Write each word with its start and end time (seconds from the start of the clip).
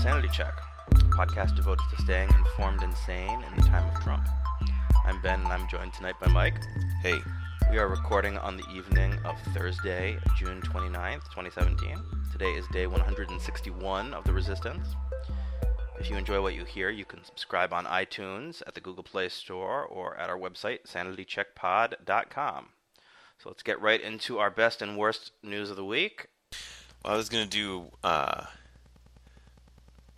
Sanity 0.00 0.28
Check, 0.32 0.54
a 0.92 0.94
podcast 0.94 1.56
devoted 1.56 1.82
to 1.90 2.02
staying 2.02 2.28
informed 2.30 2.84
and 2.84 2.96
sane 2.96 3.42
in 3.42 3.56
the 3.56 3.62
time 3.62 3.84
of 3.92 4.00
Trump. 4.00 4.28
I'm 5.04 5.20
Ben, 5.22 5.40
and 5.40 5.48
I'm 5.48 5.66
joined 5.68 5.92
tonight 5.92 6.14
by 6.20 6.28
Mike. 6.28 6.54
Hey, 7.02 7.18
We 7.72 7.78
are 7.78 7.88
recording 7.88 8.38
on 8.38 8.56
the 8.56 8.64
evening 8.72 9.18
of 9.24 9.40
Thursday, 9.52 10.16
June 10.36 10.62
29th, 10.62 11.24
2017. 11.34 11.96
Today 12.30 12.52
is 12.52 12.64
day 12.68 12.86
161 12.86 14.14
of 14.14 14.22
The 14.22 14.32
Resistance. 14.32 14.86
If 15.98 16.08
you 16.08 16.16
enjoy 16.16 16.40
what 16.40 16.54
you 16.54 16.64
hear, 16.64 16.90
you 16.90 17.04
can 17.04 17.24
subscribe 17.24 17.72
on 17.72 17.84
iTunes, 17.84 18.62
at 18.68 18.74
the 18.74 18.80
Google 18.80 19.02
Play 19.02 19.28
Store, 19.28 19.84
or 19.84 20.16
at 20.16 20.30
our 20.30 20.38
website, 20.38 20.86
sanitycheckpod.com. 20.86 22.68
So 23.42 23.48
let's 23.48 23.64
get 23.64 23.80
right 23.80 24.00
into 24.00 24.38
our 24.38 24.50
best 24.50 24.80
and 24.80 24.96
worst 24.96 25.32
news 25.42 25.70
of 25.70 25.76
the 25.76 25.84
week. 25.84 26.28
well, 27.04 27.14
I 27.14 27.16
was 27.16 27.28
gonna 27.28 27.46
do 27.46 27.90
uh, 28.04 28.44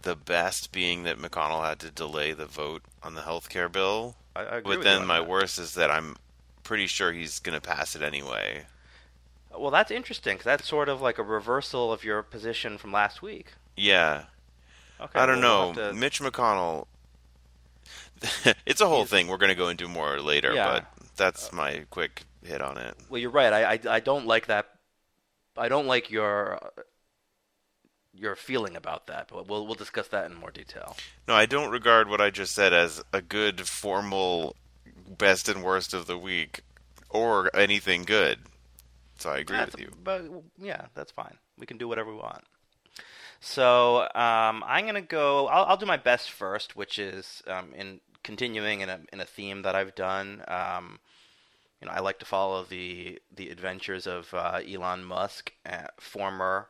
the 0.02 0.16
best 0.16 0.72
being 0.72 1.02
that 1.04 1.18
McConnell 1.18 1.66
had 1.68 1.78
to 1.80 1.90
delay 1.90 2.32
the 2.32 2.46
vote 2.46 2.82
on 3.02 3.14
the 3.14 3.22
health 3.22 3.48
care 3.48 3.68
bill, 3.68 4.16
I, 4.34 4.40
I 4.40 4.56
agree 4.58 4.76
but 4.76 4.84
then 4.84 5.06
my 5.06 5.18
that. 5.20 5.28
worst 5.28 5.58
is 5.58 5.74
that 5.74 5.90
I'm 5.90 6.16
pretty 6.62 6.86
sure 6.86 7.12
he's 7.12 7.38
gonna 7.38 7.60
pass 7.60 7.94
it 7.96 8.02
anyway. 8.02 8.64
Well, 9.56 9.70
that's 9.70 9.90
interesting, 9.90 10.36
'cause 10.36 10.44
that's 10.44 10.66
sort 10.68 10.88
of 10.88 11.00
like 11.02 11.18
a 11.18 11.22
reversal 11.22 11.92
of 11.92 12.04
your 12.04 12.22
position 12.22 12.78
from 12.78 12.92
last 12.92 13.20
week. 13.22 13.52
Yeah, 13.76 14.24
Okay, 15.00 15.18
I 15.18 15.26
don't 15.26 15.40
well, 15.40 15.66
we'll 15.66 15.74
know. 15.74 15.88
to- 15.92 15.94
Mitch 15.94 16.20
McConnell. 16.20 16.86
it's 18.66 18.80
a 18.80 18.86
whole 18.86 19.06
thing. 19.06 19.26
We're 19.28 19.38
gonna 19.38 19.54
go 19.54 19.68
into 19.68 19.88
more 19.88 20.20
later, 20.20 20.52
Yeah. 20.54 20.80
but 20.96 21.06
that's 21.16 21.52
uh, 21.52 21.56
my 21.56 21.84
quick 21.90 22.22
hit 22.44 22.60
on 22.62 22.78
it. 22.78 22.96
Well, 23.08 23.20
you're 23.20 23.30
right. 23.30 23.52
I, 23.52 23.72
I, 23.74 23.80
I 23.96 24.00
don't 24.00 24.26
like 24.26 24.46
that. 24.46 24.68
I 25.56 25.68
don't 25.68 25.86
like 25.86 26.10
your 26.10 26.58
your 28.20 28.36
feeling 28.36 28.76
about 28.76 29.06
that, 29.06 29.28
but 29.32 29.48
we'll 29.48 29.66
we'll 29.66 29.74
discuss 29.74 30.08
that 30.08 30.30
in 30.30 30.36
more 30.36 30.50
detail. 30.50 30.96
No, 31.26 31.34
I 31.34 31.46
don't 31.46 31.70
regard 31.70 32.08
what 32.08 32.20
I 32.20 32.30
just 32.30 32.54
said 32.54 32.72
as 32.72 33.02
a 33.12 33.22
good 33.22 33.66
formal 33.66 34.54
best 35.08 35.48
and 35.48 35.62
worst 35.64 35.94
of 35.94 36.06
the 36.06 36.18
week 36.18 36.60
or 37.08 37.50
anything 37.56 38.02
good. 38.04 38.40
So 39.18 39.30
I 39.30 39.38
agree 39.38 39.56
That's- 39.56 39.72
with 39.72 39.80
you. 39.80 39.92
But 40.02 40.24
yeah, 40.58 40.86
that's 40.94 41.12
fine. 41.12 41.36
We 41.58 41.66
can 41.66 41.78
do 41.78 41.88
whatever 41.88 42.10
we 42.10 42.16
want. 42.16 42.44
So 43.40 44.00
um, 44.14 44.62
I'm 44.66 44.84
gonna 44.86 45.00
go. 45.00 45.46
I'll, 45.48 45.64
I'll 45.64 45.76
do 45.76 45.86
my 45.86 45.96
best 45.96 46.30
first, 46.30 46.76
which 46.76 46.98
is 46.98 47.42
um, 47.46 47.72
in 47.74 48.00
continuing 48.22 48.80
in 48.80 48.90
a 48.90 49.00
in 49.12 49.20
a 49.20 49.24
theme 49.24 49.62
that 49.62 49.74
I've 49.74 49.94
done. 49.94 50.42
Um, 50.46 50.98
you 51.80 51.86
know, 51.88 51.94
I 51.94 52.00
like 52.00 52.18
to 52.18 52.26
follow 52.26 52.64
the 52.64 53.18
the 53.34 53.48
adventures 53.48 54.06
of 54.06 54.32
uh, 54.34 54.60
Elon 54.70 55.04
Musk, 55.04 55.52
uh, 55.64 55.86
former 55.98 56.68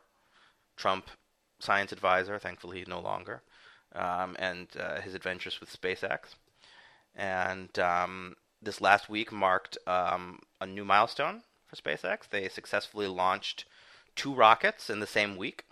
Trump 0.76 1.10
science 1.60 1.92
advisor. 1.92 2.38
Thankfully, 2.38 2.78
he's 2.78 2.88
no 2.88 3.00
longer, 3.00 3.42
um, 3.94 4.36
and 4.38 4.68
uh, 4.78 5.00
his 5.00 5.14
adventures 5.14 5.60
with 5.60 5.70
SpaceX. 5.70 6.34
And 7.14 7.76
um, 7.78 8.36
this 8.62 8.80
last 8.80 9.08
week 9.08 9.32
marked 9.32 9.78
um, 9.86 10.40
a 10.60 10.66
new 10.66 10.84
milestone 10.84 11.42
for 11.66 11.76
SpaceX. 11.76 12.28
They 12.28 12.48
successfully 12.48 13.06
launched 13.06 13.64
two 14.16 14.34
rockets 14.34 14.90
in 14.90 15.00
the 15.00 15.06
same 15.06 15.36
week. 15.36 15.64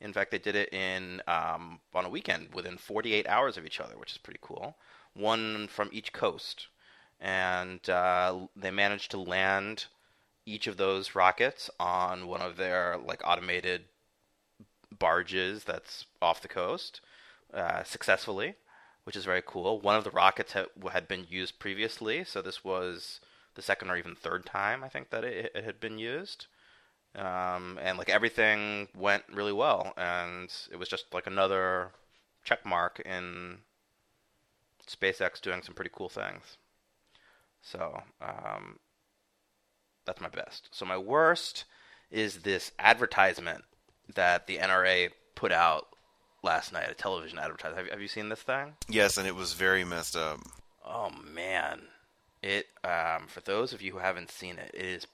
In 0.00 0.12
fact, 0.12 0.30
they 0.30 0.38
did 0.38 0.56
it 0.56 0.72
in 0.72 1.22
um, 1.26 1.80
on 1.94 2.06
a 2.06 2.10
weekend 2.10 2.54
within 2.54 2.78
48 2.78 3.28
hours 3.28 3.56
of 3.56 3.66
each 3.66 3.80
other, 3.80 3.98
which 3.98 4.12
is 4.12 4.18
pretty 4.18 4.40
cool. 4.42 4.76
One 5.14 5.68
from 5.68 5.90
each 5.92 6.12
coast, 6.12 6.68
and 7.20 7.86
uh, 7.88 8.46
they 8.56 8.70
managed 8.70 9.10
to 9.10 9.18
land 9.18 9.86
each 10.46 10.66
of 10.66 10.78
those 10.78 11.14
rockets 11.14 11.68
on 11.78 12.26
one 12.26 12.40
of 12.40 12.56
their 12.56 12.96
like 12.96 13.20
automated 13.24 13.84
barges 15.00 15.64
that's 15.64 16.06
off 16.22 16.42
the 16.42 16.46
coast 16.46 17.00
uh, 17.52 17.82
successfully, 17.82 18.54
which 19.02 19.16
is 19.16 19.24
very 19.24 19.42
cool. 19.44 19.80
One 19.80 19.96
of 19.96 20.04
the 20.04 20.10
rockets 20.12 20.52
had, 20.52 20.66
had 20.92 21.08
been 21.08 21.26
used 21.28 21.58
previously, 21.58 22.22
so 22.22 22.40
this 22.40 22.64
was 22.64 23.18
the 23.56 23.62
second 23.62 23.90
or 23.90 23.96
even 23.96 24.14
third 24.14 24.46
time 24.46 24.84
I 24.84 24.88
think 24.88 25.10
that 25.10 25.24
it, 25.24 25.50
it 25.52 25.64
had 25.64 25.80
been 25.80 25.98
used. 25.98 26.46
Um, 27.16 27.80
and 27.82 27.98
like 27.98 28.08
everything 28.08 28.86
went 28.96 29.24
really 29.32 29.52
well, 29.52 29.92
and 29.96 30.48
it 30.70 30.76
was 30.78 30.88
just 30.88 31.12
like 31.12 31.26
another 31.26 31.90
check 32.44 32.64
mark 32.64 33.02
in 33.04 33.58
SpaceX 34.86 35.40
doing 35.40 35.62
some 35.62 35.74
pretty 35.74 35.90
cool 35.92 36.08
things. 36.08 36.56
So 37.62 38.02
um, 38.22 38.78
that's 40.06 40.20
my 40.20 40.28
best. 40.28 40.68
So 40.70 40.84
my 40.84 40.96
worst 40.96 41.64
is 42.10 42.38
this 42.38 42.72
advertisement 42.78 43.64
that 44.14 44.46
the 44.46 44.58
NRA 44.58 45.10
put 45.34 45.52
out 45.52 45.88
last 46.42 46.72
night, 46.72 46.90
a 46.90 46.94
television 46.94 47.38
advertisement. 47.38 47.76
Have, 47.78 47.86
you- 47.86 47.92
have 47.92 48.00
you 48.02 48.08
seen 48.08 48.28
this 48.28 48.42
thing? 48.42 48.74
Yes, 48.88 49.16
and 49.16 49.26
it 49.26 49.34
was 49.34 49.52
very 49.52 49.84
messed 49.84 50.16
up. 50.16 50.40
Oh 50.84 51.10
man, 51.10 51.82
it. 52.42 52.66
Um, 52.84 53.26
for 53.28 53.40
those 53.40 53.72
of 53.72 53.82
you 53.82 53.92
who 53.92 53.98
haven't 53.98 54.30
seen 54.30 54.58
it, 54.58 54.70
it 54.74 54.84
is 54.84 55.06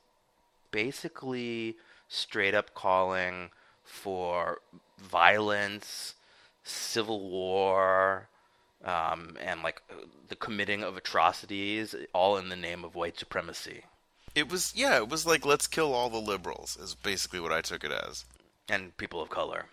basically 0.71 1.77
straight 2.09 2.55
up 2.55 2.75
calling 2.75 3.51
for 3.85 4.61
violence, 4.99 6.15
civil 6.65 7.29
war, 7.29 8.29
um, 8.85 9.37
and 9.41 9.63
like 9.63 9.83
the 10.29 10.37
committing 10.37 10.83
of 10.83 10.97
atrocities, 10.97 11.95
all 12.13 12.37
in 12.37 12.49
the 12.49 12.57
name 12.57 12.85
of 12.85 12.95
white 12.95 13.19
supremacy 13.19 13.83
It 14.35 14.49
was 14.51 14.73
yeah, 14.77 14.97
it 14.97 15.09
was 15.09 15.27
like 15.27 15.45
let's 15.47 15.67
kill 15.67 15.93
all 15.95 16.11
the 16.11 16.19
liberals 16.19 16.77
is 16.77 16.95
basically 16.95 17.41
what 17.41 17.53
I 17.53 17.61
took 17.61 17.85
it 17.85 17.93
as. 17.93 18.25
And 18.69 18.97
people 18.97 19.21
of 19.21 19.31
color. 19.31 19.67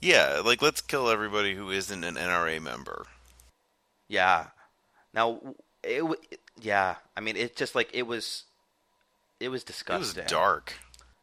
Yeah, 0.00 0.40
like 0.44 0.62
let's 0.62 0.80
kill 0.80 1.08
everybody 1.10 1.54
who 1.54 1.70
isn't 1.70 2.04
an 2.04 2.14
NRA 2.14 2.60
member. 2.60 3.04
Yeah. 4.08 4.46
Now, 5.12 5.40
it, 5.82 5.98
w- 5.98 6.20
yeah. 6.60 6.96
I 7.16 7.20
mean, 7.20 7.36
it 7.36 7.56
just 7.56 7.74
like 7.74 7.90
it 7.92 8.06
was. 8.06 8.44
It 9.38 9.48
was 9.48 9.62
It 9.62 9.64
was 9.64 9.64
disgusting. 9.64 10.24
dark. 10.26 10.74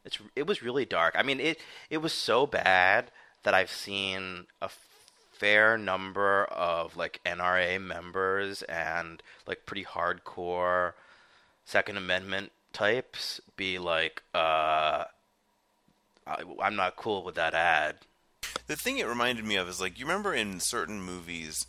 It's 0.05 0.19
it 0.35 0.47
was 0.47 0.61
really 0.63 0.85
dark. 0.85 1.15
I 1.17 1.23
mean, 1.23 1.39
it 1.39 1.59
it 1.89 1.97
was 1.97 2.13
so 2.13 2.45
bad 2.47 3.11
that 3.43 3.53
I've 3.53 3.71
seen 3.71 4.45
a 4.61 4.69
fair 5.33 5.77
number 5.77 6.45
of 6.45 6.95
like 6.97 7.19
NRA 7.25 7.79
members 7.81 8.61
and 8.63 9.21
like 9.45 9.65
pretty 9.65 9.83
hardcore 9.85 10.93
Second 11.65 11.97
Amendment 11.97 12.51
types 12.73 13.39
be 13.55 13.77
like, 13.79 14.23
uh, 14.33 15.05
I, 16.27 16.43
I'm 16.61 16.75
not 16.75 16.95
cool 16.95 17.23
with 17.23 17.35
that 17.35 17.53
ad. 17.53 17.97
The 18.67 18.75
thing 18.75 18.97
it 18.97 19.07
reminded 19.07 19.45
me 19.45 19.55
of 19.55 19.67
is 19.69 19.79
like 19.81 19.97
you 19.99 20.05
remember 20.05 20.33
in 20.33 20.59
certain 20.59 21.01
movies, 21.01 21.65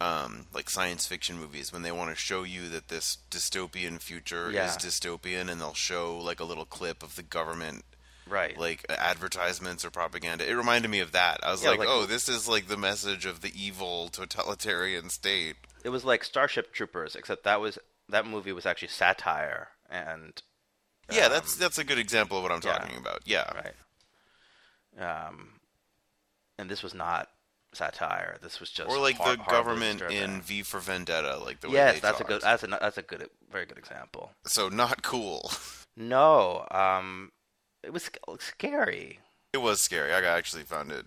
um, 0.00 0.46
like 0.54 0.70
science 0.70 1.06
fiction 1.06 1.38
movies, 1.38 1.72
when 1.72 1.82
they 1.82 1.92
want 1.92 2.10
to 2.10 2.16
show 2.16 2.42
you 2.44 2.68
that 2.68 2.88
this 2.88 3.18
dystopian 3.30 4.00
future 4.00 4.50
Yeah. 4.50 4.66
is 4.66 4.76
dystopian, 4.76 5.50
and 5.50 5.60
they'll 5.60 5.74
show 5.74 6.16
like 6.18 6.40
a 6.40 6.44
little 6.44 6.64
clip 6.64 7.02
of 7.02 7.16
the 7.16 7.22
government 7.22 7.84
Right. 8.26 8.56
like 8.58 8.84
advertisements 8.90 9.84
or 9.84 9.90
propaganda. 9.90 10.48
It 10.48 10.52
reminded 10.54 10.90
me 10.90 11.00
of 11.00 11.12
that. 11.12 11.40
I 11.42 11.50
was 11.50 11.62
Yeah, 11.64 11.70
like, 11.70 11.78
like- 11.80 11.88
oh, 11.88 12.04
this 12.06 12.28
is 12.28 12.46
like 12.46 12.68
the 12.68 12.76
message 12.76 13.24
of 13.26 13.40
the 13.40 13.52
evil 13.60 14.08
totalitarian 14.08 15.10
state. 15.10 15.56
it 15.84 15.88
was 15.90 16.04
like 16.04 16.24
Starship 16.24 16.72
Troopers, 16.72 17.16
except 17.16 17.44
that 17.44 17.60
was 17.60 17.78
that 18.10 18.26
movie 18.26 18.52
was 18.52 18.66
actually 18.66 18.88
satire 18.88 19.68
and 19.90 20.42
Yeah, 21.10 21.26
um, 21.26 21.32
that's 21.32 21.56
that's 21.56 21.78
a 21.78 21.84
good 21.84 21.98
example 21.98 22.36
of 22.36 22.42
what 22.42 22.52
I'm 22.52 22.60
yeah. 22.64 22.78
talking 22.78 22.96
about. 22.98 23.22
Yeah. 23.24 23.50
right. 23.54 23.74
Um, 24.98 25.60
and 26.58 26.68
this 26.68 26.82
was 26.82 26.94
not 26.94 27.28
satire. 27.72 28.38
This 28.42 28.60
was 28.60 28.70
just 28.70 28.90
Or 28.90 28.98
like 28.98 29.18
the 29.18 29.36
government 29.48 30.02
in 30.02 30.40
V 30.40 30.62
for 30.62 30.80
Vendetta, 30.80 31.38
like 31.38 31.60
the 31.60 31.68
way 31.68 31.74
yes, 31.74 32.00
that's 32.00 32.20
a 32.20 32.24
good. 32.24 32.42
That's 32.42 32.62
a 32.62 32.66
that's 32.66 32.98
a 32.98 33.02
good, 33.02 33.28
very 33.50 33.66
good 33.66 33.78
example. 33.78 34.32
So 34.44 34.68
not 34.68 35.02
cool. 35.02 35.50
No, 36.00 36.64
um, 36.70 37.32
it 37.82 37.92
was 37.92 38.08
scary. 38.38 39.18
It 39.52 39.58
was 39.58 39.80
scary. 39.80 40.12
I 40.12 40.20
actually 40.22 40.62
found 40.62 40.92
it. 40.92 41.06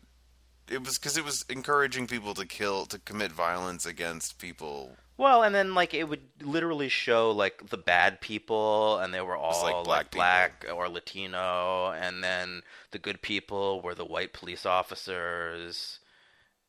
It 0.70 0.84
was 0.84 0.98
because 0.98 1.16
it 1.16 1.24
was 1.24 1.46
encouraging 1.50 2.08
people 2.08 2.34
to 2.34 2.46
kill, 2.46 2.86
to 2.88 3.00
commit 3.00 3.32
violence 3.32 3.86
against 3.86 4.38
people. 4.38 4.98
Well, 5.22 5.44
and 5.44 5.54
then 5.54 5.76
like 5.76 5.94
it 5.94 6.10
would 6.10 6.24
literally 6.42 6.90
show 6.90 7.30
like 7.30 7.70
the 7.70 7.78
bad 7.78 8.22
people, 8.22 8.98
and 8.98 9.14
they 9.14 9.22
were 9.22 9.36
all 9.36 9.62
like, 9.62 9.84
black 9.84 10.10
black 10.10 10.66
or 10.74 10.90
Latino, 10.90 11.92
and 11.92 12.24
then 12.24 12.64
the 12.90 12.98
good 12.98 13.22
people 13.22 13.82
were 13.84 13.94
the 13.94 14.04
white 14.04 14.34
police 14.34 14.66
officers, 14.66 16.00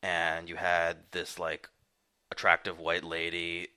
and 0.03 0.47
you 0.47 0.57
had 0.57 0.97
this 1.13 1.39
like 1.39 1.67
attractive 2.31 2.77
white 2.77 3.03
lady 3.03 3.69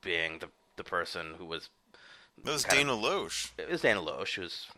being 0.00 0.38
the 0.38 0.48
the 0.76 0.84
person 0.84 1.34
who 1.36 1.44
was 1.44 1.68
It 2.38 2.50
was 2.50 2.64
Dana 2.64 2.92
Loesch. 2.92 3.50
it 3.58 3.68
was 3.68 3.82
Dana 3.82 4.00
Loesch, 4.00 4.36
who's 4.36 4.68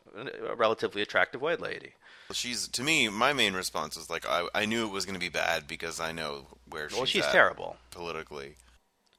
a 0.45 0.57
relatively 0.57 1.03
attractive 1.03 1.41
white 1.41 1.61
lady. 1.61 1.95
She's 2.33 2.69
to 2.69 2.83
me. 2.83 3.09
My 3.09 3.33
main 3.33 3.55
response 3.55 3.97
was 3.97 4.11
like, 4.11 4.27
I, 4.27 4.49
I 4.55 4.67
knew 4.67 4.85
it 4.87 4.91
was 4.93 5.05
going 5.05 5.15
to 5.15 5.21
be 5.21 5.29
bad 5.29 5.67
because 5.69 6.01
I 6.01 6.13
know 6.13 6.47
where 6.69 6.89
she's. 6.89 6.97
Well, 6.99 7.07
she's 7.07 7.27
terrible. 7.27 7.77
politically. 7.91 8.57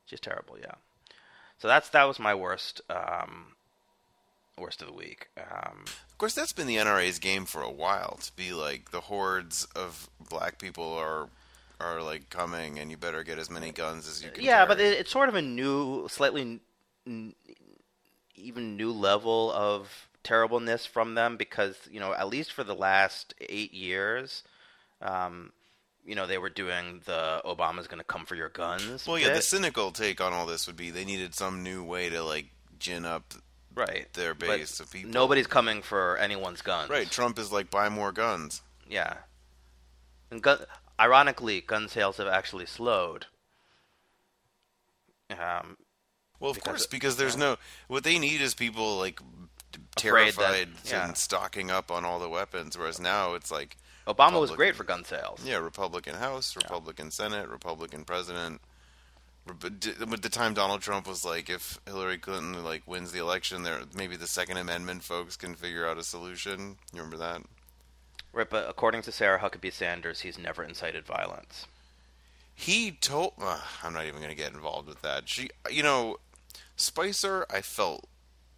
She's 0.05 0.19
terrible, 0.19 0.57
yeah. 0.59 0.73
So 1.59 1.67
that's 1.67 1.89
that 1.89 2.03
was 2.05 2.19
my 2.19 2.35
worst 2.35 2.81
um, 2.89 3.53
worst 4.57 4.81
of 4.81 4.87
the 4.87 4.93
week. 4.93 5.29
Um, 5.37 5.85
Of 6.11 6.17
course, 6.17 6.33
that's 6.35 6.53
been 6.53 6.67
the 6.67 6.75
NRA's 6.77 7.19
game 7.19 7.45
for 7.45 7.61
a 7.61 7.71
while 7.71 8.19
to 8.21 8.31
be 8.35 8.53
like 8.53 8.91
the 8.91 9.01
hordes 9.01 9.65
of 9.75 10.09
black 10.29 10.59
people 10.59 10.93
are 10.93 11.29
are 11.79 12.01
like 12.01 12.29
coming, 12.29 12.79
and 12.79 12.89
you 12.91 12.97
better 12.97 13.23
get 13.23 13.37
as 13.39 13.49
many 13.49 13.71
guns 13.71 14.07
as 14.07 14.23
you 14.23 14.29
can. 14.31 14.43
Yeah, 14.43 14.57
carry. 14.57 14.67
but 14.67 14.79
it, 14.79 14.99
it's 14.99 15.11
sort 15.11 15.29
of 15.29 15.35
a 15.35 15.41
new, 15.41 16.07
slightly 16.09 16.59
n- 17.05 17.33
even 18.35 18.77
new 18.77 18.91
level 18.91 19.51
of 19.51 20.06
terribleness 20.27 20.85
from 20.85 21.15
them 21.15 21.37
because 21.37 21.77
you 21.89 21.99
know 21.99 22.13
at 22.13 22.27
least 22.27 22.51
for 22.51 22.63
the 22.63 22.75
last 22.75 23.33
eight 23.39 23.73
years, 23.73 24.43
um, 25.01 25.51
you 26.05 26.15
know 26.15 26.27
they 26.27 26.37
were 26.37 26.49
doing 26.49 27.01
the 27.05 27.41
Obama's 27.45 27.87
going 27.87 27.99
to 27.99 28.03
come 28.03 28.25
for 28.25 28.35
your 28.35 28.49
guns. 28.49 29.07
well, 29.07 29.17
yeah, 29.17 29.33
the 29.33 29.41
cynical 29.41 29.91
take 29.91 30.19
on 30.19 30.33
all 30.33 30.45
this 30.45 30.67
would 30.67 30.75
be 30.75 30.91
they 30.91 31.05
needed 31.05 31.33
some 31.33 31.63
new 31.63 31.83
way 31.83 32.09
to 32.09 32.21
like 32.23 32.47
gin 32.77 33.05
up. 33.05 33.33
right 33.73 34.11
their 34.13 34.33
But 34.35 34.49
base 34.49 34.79
of 34.81 34.91
people. 34.91 35.11
Nobody's 35.11 35.47
coming 35.47 35.81
for 35.81 36.17
anyone's 36.17 36.61
guns. 36.61 36.89
Right, 36.89 37.09
Trump 37.09 37.39
is 37.39 37.51
like 37.51 37.71
buy 37.71 37.87
more 37.89 38.11
guns. 38.11 38.61
Yeah. 38.89 39.13
And 40.29 40.41
gun, 40.41 40.59
ironically, 40.99 41.61
gun 41.61 41.87
sales 41.87 42.17
have 42.17 42.27
actually 42.27 42.65
slowed. 42.65 43.27
Um, 45.31 45.77
Well, 46.39 46.51
of 46.51 46.61
course, 46.61 46.85
because 46.85 47.17
there's 47.17 47.37
no. 47.37 47.57
What 47.87 48.03
they 48.03 48.19
need 48.19 48.41
is 48.41 48.53
people 48.53 48.97
like 48.97 49.19
Afraid 49.73 50.33
that- 50.33 50.35
terrified 50.35 50.69
yeah. 50.85 51.07
and 51.07 51.17
stocking 51.17 51.71
up 51.71 51.91
on 51.91 52.05
all 52.05 52.19
the 52.19 52.29
weapons. 52.29 52.77
Whereas 52.77 52.99
now 52.99 53.33
it's 53.33 53.51
like, 53.51 53.77
Obama 54.07 54.39
was 54.39 54.51
great 54.51 54.75
for 54.75 54.83
gun 54.85 55.03
sales. 55.03 55.41
yeah, 55.43 55.57
Republican 55.57 56.15
House, 56.15 56.55
Republican 56.55 57.11
Senate, 57.11 57.49
Republican 57.49 58.05
President. 58.05 58.61
But 59.45 60.21
the 60.21 60.29
time 60.29 60.53
Donald 60.53 60.81
Trump 60.81 61.07
was 61.07 61.23
like, 61.23 61.49
if 61.49 61.79
Hillary 61.85 62.17
Clinton 62.17 62.63
like 62.63 62.83
wins 62.85 63.11
the 63.11 63.19
election, 63.19 63.63
there 63.63 63.79
maybe 63.95 64.17
the 64.17 64.27
Second 64.27 64.57
Amendment 64.57 65.03
folks 65.03 65.37
can 65.37 65.55
figure 65.55 65.87
out 65.87 65.97
a 65.97 66.03
solution. 66.03 66.77
You 66.93 67.01
remember 67.01 67.17
that? 67.17 67.41
Right, 68.33 68.49
but 68.49 68.69
according 68.69 69.01
to 69.03 69.11
Sarah 69.11 69.39
Huckabee 69.39 69.71
Sanders, 69.71 70.21
he's 70.21 70.37
never 70.37 70.63
incited 70.63 71.05
violence. 71.05 71.65
He 72.53 72.91
told. 72.91 73.33
Uh, 73.41 73.61
I'm 73.83 73.93
not 73.93 74.05
even 74.05 74.17
going 74.17 74.29
to 74.29 74.35
get 74.35 74.53
involved 74.53 74.87
with 74.87 75.01
that. 75.01 75.29
She, 75.29 75.49
you 75.69 75.83
know, 75.83 76.17
Spicer, 76.75 77.45
I 77.49 77.61
felt 77.61 78.05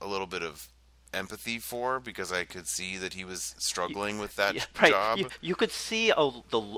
a 0.01 0.07
little 0.07 0.27
bit 0.27 0.41
of 0.41 0.69
empathy 1.13 1.59
for 1.59 2.00
because 2.00 2.31
I 2.31 2.44
could 2.45 2.67
see 2.67 2.97
that 2.97 3.13
he 3.13 3.25
was 3.25 3.56
struggling 3.57 4.19
with 4.19 4.35
that 4.35 4.56
Yeah, 4.56 4.63
right. 4.81 4.91
job, 4.91 5.17
You, 5.19 5.29
you 5.41 5.56
could 5.56 5.71
see 5.71 6.09
a 6.11 6.29
the 6.50 6.77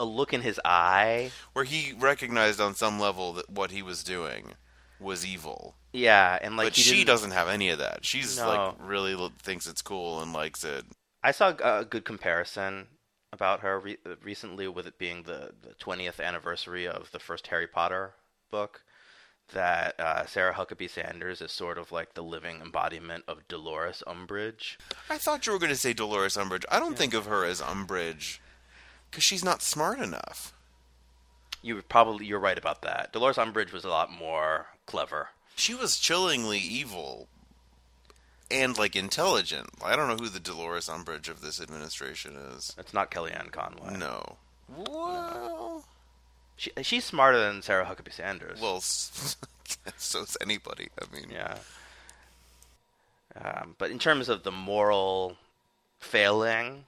a 0.00 0.04
look 0.04 0.32
in 0.32 0.40
his 0.42 0.60
eye. 0.64 1.30
where 1.52 1.64
he 1.64 1.92
recognized 1.98 2.60
on 2.60 2.74
some 2.74 2.98
level 2.98 3.32
that 3.34 3.48
what 3.48 3.70
he 3.70 3.80
was 3.82 4.02
doing 4.02 4.54
was 4.98 5.24
evil. 5.24 5.76
Yeah, 5.92 6.36
and 6.42 6.56
like 6.56 6.66
but 6.66 6.74
she 6.76 6.90
didn't- 6.96 7.06
doesn't 7.06 7.30
have 7.30 7.48
any 7.48 7.68
of 7.70 7.78
that. 7.78 8.04
She's 8.04 8.36
No. 8.38 8.48
like 8.48 8.74
really 8.80 9.16
thinks 9.42 9.66
it's 9.68 9.82
cool 9.82 10.20
and 10.20 10.32
likes 10.32 10.64
it. 10.64 10.84
I 11.22 11.30
saw 11.30 11.54
a 11.62 11.84
good 11.84 12.04
comparison 12.04 12.88
about 13.32 13.60
her 13.60 13.78
re- 13.80 13.98
recently 14.22 14.66
with 14.68 14.86
it 14.86 14.98
being 14.98 15.22
the, 15.22 15.52
the 15.62 15.74
20th 15.80 16.20
anniversary 16.20 16.86
of 16.86 17.10
the 17.12 17.18
first 17.20 17.46
Harry 17.48 17.66
Potter 17.68 18.14
book. 18.50 18.82
That 19.52 20.00
uh, 20.00 20.26
Sarah 20.26 20.54
Huckabee 20.54 20.90
Sanders 20.90 21.40
is 21.40 21.52
sort 21.52 21.78
of 21.78 21.92
like 21.92 22.14
the 22.14 22.22
living 22.22 22.60
embodiment 22.60 23.24
of 23.28 23.46
Dolores 23.46 24.02
Umbridge. 24.06 24.76
I 25.08 25.18
thought 25.18 25.46
you 25.46 25.52
were 25.52 25.58
going 25.58 25.70
to 25.70 25.76
say 25.76 25.92
Dolores 25.92 26.36
Umbridge. 26.36 26.64
I 26.70 26.80
don't 26.80 26.96
think 26.96 27.14
of 27.14 27.26
her 27.26 27.44
as 27.44 27.60
Umbridge 27.60 28.38
because 29.10 29.24
she's 29.24 29.44
not 29.44 29.62
smart 29.62 30.00
enough. 30.00 30.52
You 31.62 31.76
would 31.76 31.88
probably 31.88 32.26
you're 32.26 32.40
right 32.40 32.58
about 32.58 32.82
that. 32.82 33.12
Dolores 33.12 33.36
Umbridge 33.36 33.72
was 33.72 33.84
a 33.84 33.88
lot 33.90 34.10
more 34.10 34.66
clever. 34.86 35.28
She 35.56 35.74
was 35.74 35.98
chillingly 35.98 36.58
evil 36.58 37.28
and 38.50 38.76
like 38.76 38.96
intelligent. 38.96 39.68
I 39.82 39.94
don't 39.96 40.08
know 40.08 40.16
who 40.16 40.28
the 40.28 40.40
Dolores 40.40 40.88
Umbridge 40.88 41.28
of 41.28 41.40
this 41.40 41.60
administration 41.60 42.34
is. 42.36 42.74
It's 42.78 42.94
not 42.94 43.10
Kellyanne 43.10 43.52
Conway. 43.52 43.96
No. 43.96 44.36
Well, 44.68 45.84
She, 46.56 46.70
she's 46.82 47.04
smarter 47.04 47.38
than 47.38 47.62
Sarah 47.62 47.84
Huckabee 47.84 48.12
Sanders. 48.12 48.60
well, 48.60 48.76
s- 48.76 49.36
so's 49.96 50.36
anybody. 50.40 50.88
I 51.00 51.14
mean, 51.14 51.30
yeah. 51.30 51.56
Um, 53.36 53.74
but 53.78 53.90
in 53.90 53.98
terms 53.98 54.28
of 54.28 54.44
the 54.44 54.52
moral 54.52 55.36
failing, 55.98 56.84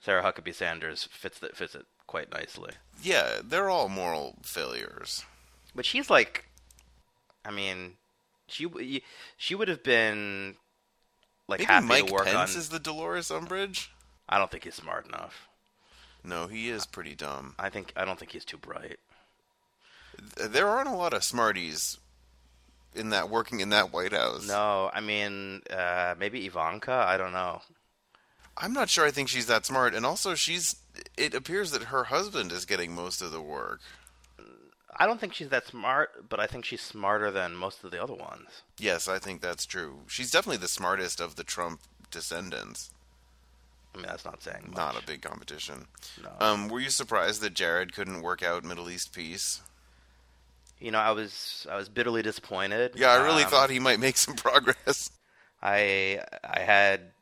Sarah 0.00 0.22
Huckabee 0.22 0.54
Sanders 0.54 1.04
fits 1.10 1.42
it 1.42 1.56
fits 1.56 1.74
it 1.74 1.84
quite 2.06 2.32
nicely. 2.32 2.72
yeah, 3.02 3.40
they're 3.44 3.68
all 3.70 3.88
moral 3.88 4.36
failures. 4.42 5.24
But 5.74 5.84
she's 5.84 6.08
like, 6.10 6.46
I 7.44 7.50
mean, 7.50 7.94
she 8.46 9.02
she 9.36 9.54
would 9.54 9.68
have 9.68 9.82
been 9.82 10.56
like 11.48 11.60
Maybe 11.60 11.72
happy 11.72 11.86
Mike 11.86 12.06
to 12.06 12.12
work 12.12 12.24
Pence 12.24 12.54
on. 12.54 12.58
is 12.58 12.68
the 12.70 12.78
Dolores 12.78 13.28
Umbridge. 13.28 13.88
I 14.28 14.38
don't 14.38 14.50
think 14.50 14.64
he's 14.64 14.74
smart 14.74 15.06
enough. 15.06 15.48
No, 16.24 16.46
he 16.46 16.68
is 16.68 16.86
pretty 16.86 17.14
dumb. 17.14 17.54
I 17.58 17.68
think 17.68 17.92
I 17.96 18.04
don't 18.04 18.18
think 18.18 18.32
he's 18.32 18.44
too 18.44 18.58
bright. 18.58 18.98
There 20.36 20.68
aren't 20.68 20.88
a 20.88 20.94
lot 20.96 21.14
of 21.14 21.24
smarties 21.24 21.98
in 22.94 23.10
that 23.10 23.30
working 23.30 23.60
in 23.60 23.70
that 23.70 23.92
White 23.92 24.12
House. 24.12 24.46
No, 24.46 24.90
I 24.92 25.00
mean 25.00 25.62
uh, 25.70 26.14
maybe 26.18 26.46
Ivanka. 26.46 26.92
I 26.92 27.16
don't 27.16 27.32
know. 27.32 27.62
I'm 28.56 28.72
not 28.72 28.90
sure 28.90 29.06
I 29.06 29.10
think 29.10 29.28
she's 29.28 29.46
that 29.46 29.66
smart. 29.66 29.94
And 29.94 30.04
also, 30.04 30.34
she's. 30.34 30.76
It 31.16 31.34
appears 31.34 31.70
that 31.70 31.84
her 31.84 32.04
husband 32.04 32.52
is 32.52 32.66
getting 32.66 32.94
most 32.94 33.22
of 33.22 33.32
the 33.32 33.40
work. 33.40 33.80
I 34.94 35.06
don't 35.06 35.18
think 35.18 35.32
she's 35.32 35.48
that 35.48 35.66
smart, 35.66 36.28
but 36.28 36.38
I 36.38 36.46
think 36.46 36.66
she's 36.66 36.82
smarter 36.82 37.30
than 37.30 37.54
most 37.54 37.82
of 37.82 37.90
the 37.90 38.02
other 38.02 38.14
ones. 38.14 38.62
Yes, 38.78 39.08
I 39.08 39.18
think 39.18 39.40
that's 39.40 39.64
true. 39.64 40.00
She's 40.06 40.30
definitely 40.30 40.58
the 40.58 40.68
smartest 40.68 41.18
of 41.18 41.36
the 41.36 41.44
Trump 41.44 41.80
descendants. 42.10 42.90
I 43.94 43.98
mean, 43.98 44.06
that's 44.06 44.24
not 44.24 44.42
saying 44.42 44.64
much. 44.68 44.76
Not 44.76 45.02
a 45.02 45.06
big 45.06 45.22
competition. 45.22 45.86
No. 46.22 46.30
Um, 46.40 46.68
were 46.68 46.80
you 46.80 46.90
surprised 46.90 47.40
that 47.42 47.54
Jared 47.54 47.92
couldn't 47.92 48.22
work 48.22 48.42
out 48.42 48.64
Middle 48.64 48.88
East 48.90 49.12
peace? 49.12 49.60
you 50.78 50.90
know, 50.90 50.98
I 50.98 51.12
was 51.12 51.66
I 51.70 51.76
was 51.76 51.88
bitterly 51.88 52.22
disappointed. 52.22 52.94
Yeah, 52.96 53.12
I 53.12 53.22
really 53.22 53.44
Um, 53.44 53.50
thought 53.50 53.70
he 53.70 53.78
might 53.78 54.00
make 54.00 54.16
some 54.16 54.34
progress. 54.36 55.10
I 55.62 56.20
I 56.42 56.60
had 56.60 57.12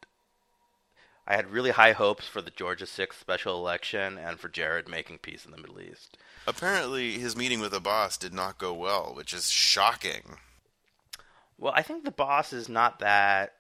I 1.27 1.37
had 1.37 1.51
really 1.51 1.71
high 1.71 1.93
hopes 1.93 2.27
for 2.27 2.41
the 2.41 2.51
Georgia 2.51 2.87
sixth 2.87 3.21
special 3.21 3.57
election 3.57 4.17
and 4.17 4.41
for 4.41 4.49
Jared 4.49 4.89
making 4.89 5.19
peace 5.19 5.45
in 5.45 5.51
the 5.51 5.59
Middle 5.59 5.81
East. 5.81 6.17
Apparently, 6.47 7.19
his 7.19 7.37
meeting 7.37 7.61
with 7.61 7.73
the 7.73 7.81
boss 7.81 8.17
did 8.17 8.33
not 8.33 8.57
go 8.59 8.73
well, 8.73 9.13
which 9.15 9.35
is 9.35 9.51
shocking. 9.51 10.39
Well, 11.59 11.75
I 11.77 11.83
think 11.83 12.05
the 12.05 12.11
boss 12.11 12.55
is 12.55 12.69
not 12.69 13.01
that. 13.01 13.53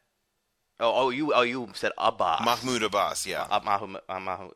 Oh, 0.81 0.93
oh, 1.07 1.11
you 1.11 1.33
oh 1.35 1.43
you 1.43 1.69
said 1.75 1.93
Abbas. 1.99 2.41
Mahmoud 2.45 2.83
Abbas, 2.83 3.27
yeah. 3.27 3.47
Uh, 3.51 3.61
Mahmoud, 3.63 4.01
uh, 4.09 4.21
Mahmoud. 4.21 4.55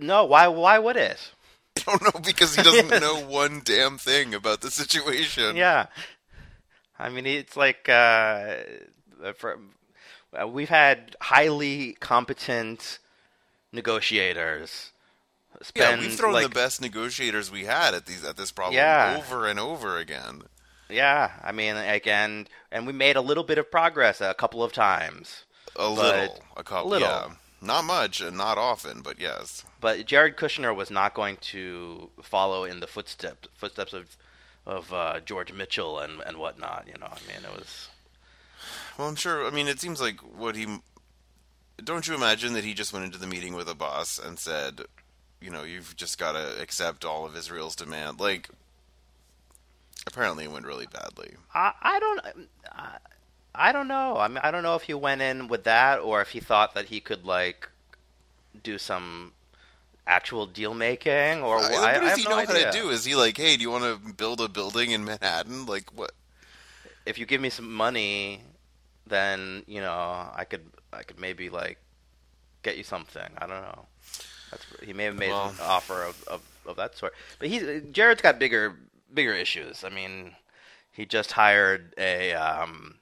No, 0.00 0.24
why 0.24 0.48
why 0.48 0.78
would 0.78 0.96
it? 0.96 1.30
I 1.78 1.82
don't 1.96 2.02
know 2.14 2.20
because 2.20 2.56
he 2.56 2.62
doesn't 2.62 3.00
know 3.00 3.20
one 3.28 3.62
damn 3.64 3.96
thing 3.98 4.34
about 4.34 4.60
the 4.60 4.70
situation. 4.70 5.56
Yeah, 5.56 5.86
I 6.98 7.08
mean 7.10 7.26
it's 7.26 7.56
like 7.56 7.88
uh, 7.88 8.54
for, 9.36 9.58
uh, 10.38 10.48
we've 10.48 10.68
had 10.68 11.14
highly 11.20 11.92
competent 12.00 12.98
negotiators. 13.72 14.90
Yeah, 15.74 15.98
we've 15.98 16.12
thrown 16.12 16.32
like, 16.34 16.42
the 16.42 16.48
best 16.50 16.80
negotiators 16.80 17.50
we 17.50 17.64
had 17.64 17.94
at 17.94 18.06
these 18.06 18.24
at 18.24 18.36
this 18.36 18.50
problem 18.52 18.74
Yeah. 18.74 19.16
over 19.18 19.46
and 19.46 19.58
over 19.58 19.96
again. 19.96 20.42
Yeah, 20.88 21.32
I 21.42 21.52
mean, 21.52 21.76
again, 21.76 22.46
and 22.70 22.86
we 22.86 22.92
made 22.92 23.16
a 23.16 23.20
little 23.20 23.44
bit 23.44 23.58
of 23.58 23.70
progress 23.70 24.20
a 24.20 24.34
couple 24.34 24.62
of 24.62 24.72
times. 24.72 25.44
A 25.74 25.88
little, 25.88 26.42
a 26.56 26.62
couple, 26.62 26.90
little. 26.90 27.08
yeah, 27.08 27.28
not 27.60 27.84
much 27.84 28.20
and 28.20 28.36
not 28.36 28.56
often, 28.56 29.02
but 29.02 29.20
yes. 29.20 29.64
But 29.80 30.06
Jared 30.06 30.36
Kushner 30.36 30.74
was 30.74 30.90
not 30.90 31.14
going 31.14 31.36
to 31.38 32.10
follow 32.22 32.64
in 32.64 32.80
the 32.80 32.86
footsteps 32.86 33.48
footsteps 33.54 33.92
of 33.92 34.16
of 34.64 34.92
uh, 34.92 35.20
George 35.20 35.52
Mitchell 35.52 35.98
and 35.98 36.20
and 36.26 36.38
whatnot. 36.38 36.84
You 36.86 36.98
know, 37.00 37.06
I 37.06 37.18
mean, 37.26 37.44
it 37.44 37.58
was 37.58 37.88
Well, 38.98 39.08
I'm 39.08 39.16
sure. 39.16 39.46
I 39.46 39.50
mean, 39.50 39.68
it 39.68 39.80
seems 39.80 40.00
like 40.00 40.20
what 40.20 40.56
he. 40.56 40.66
Don't 41.82 42.08
you 42.08 42.14
imagine 42.14 42.54
that 42.54 42.64
he 42.64 42.72
just 42.72 42.92
went 42.92 43.04
into 43.04 43.18
the 43.18 43.26
meeting 43.26 43.54
with 43.54 43.68
a 43.68 43.74
boss 43.74 44.18
and 44.18 44.38
said, 44.38 44.80
you 45.42 45.50
know, 45.50 45.62
you've 45.62 45.94
just 45.94 46.18
got 46.18 46.32
to 46.32 46.60
accept 46.60 47.04
all 47.04 47.26
of 47.26 47.36
Israel's 47.36 47.76
demand. 47.76 48.18
Like, 48.18 48.48
apparently, 50.06 50.44
it 50.44 50.52
went 50.52 50.66
really 50.66 50.86
badly. 50.86 51.34
I 51.54 51.72
I 51.82 51.98
don't 52.00 52.20
I, 52.72 52.96
I 53.54 53.72
don't 53.72 53.88
know. 53.88 54.16
I 54.18 54.28
mean, 54.28 54.38
I 54.42 54.50
don't 54.50 54.62
know 54.62 54.74
if 54.76 54.82
he 54.82 54.94
went 54.94 55.22
in 55.22 55.48
with 55.48 55.64
that 55.64 56.00
or 56.00 56.20
if 56.20 56.30
he 56.30 56.40
thought 56.40 56.74
that 56.74 56.86
he 56.86 57.00
could 57.00 57.24
like 57.24 57.68
do 58.62 58.78
some 58.78 59.32
actual 60.06 60.46
deal 60.46 60.72
making 60.74 61.42
or 61.42 61.58
wh- 61.58 61.72
what 61.72 61.84
I, 61.84 61.98
does 61.98 62.16
he 62.18 62.24
no 62.24 62.30
know 62.30 62.36
idea. 62.38 62.66
how 62.66 62.70
to 62.70 62.78
do? 62.78 62.90
Is 62.90 63.04
he 63.04 63.14
like, 63.14 63.36
hey, 63.36 63.56
do 63.56 63.62
you 63.62 63.70
want 63.70 63.84
to 63.84 64.12
build 64.12 64.40
a 64.40 64.48
building 64.48 64.90
in 64.92 65.04
Manhattan? 65.04 65.66
Like, 65.66 65.90
what? 65.94 66.12
if 67.06 67.18
you 67.18 67.26
give 67.26 67.40
me 67.40 67.50
some 67.50 67.72
money, 67.72 68.40
then 69.06 69.62
you 69.66 69.80
know 69.80 69.92
I 70.34 70.44
could 70.48 70.64
I 70.92 71.02
could 71.02 71.18
maybe 71.20 71.48
like 71.50 71.78
get 72.62 72.76
you 72.76 72.82
something. 72.84 73.28
I 73.38 73.46
don't 73.46 73.62
know. 73.62 73.86
That's 74.50 74.64
he 74.82 74.92
may 74.92 75.04
have 75.04 75.16
made 75.16 75.30
Well- 75.30 75.48
an 75.50 75.56
offer 75.62 76.02
of, 76.04 76.22
of, 76.28 76.40
of 76.66 76.76
that 76.76 76.96
sort, 76.96 77.14
but 77.38 77.48
he's 77.48 77.62
Jared's 77.92 78.22
got 78.22 78.38
bigger 78.38 78.76
bigger 79.12 79.34
issues. 79.34 79.84
I 79.84 79.88
mean, 79.88 80.36
he 80.90 81.06
just 81.06 81.32
hired 81.32 81.94
a 81.98 82.32
um, 82.32 82.98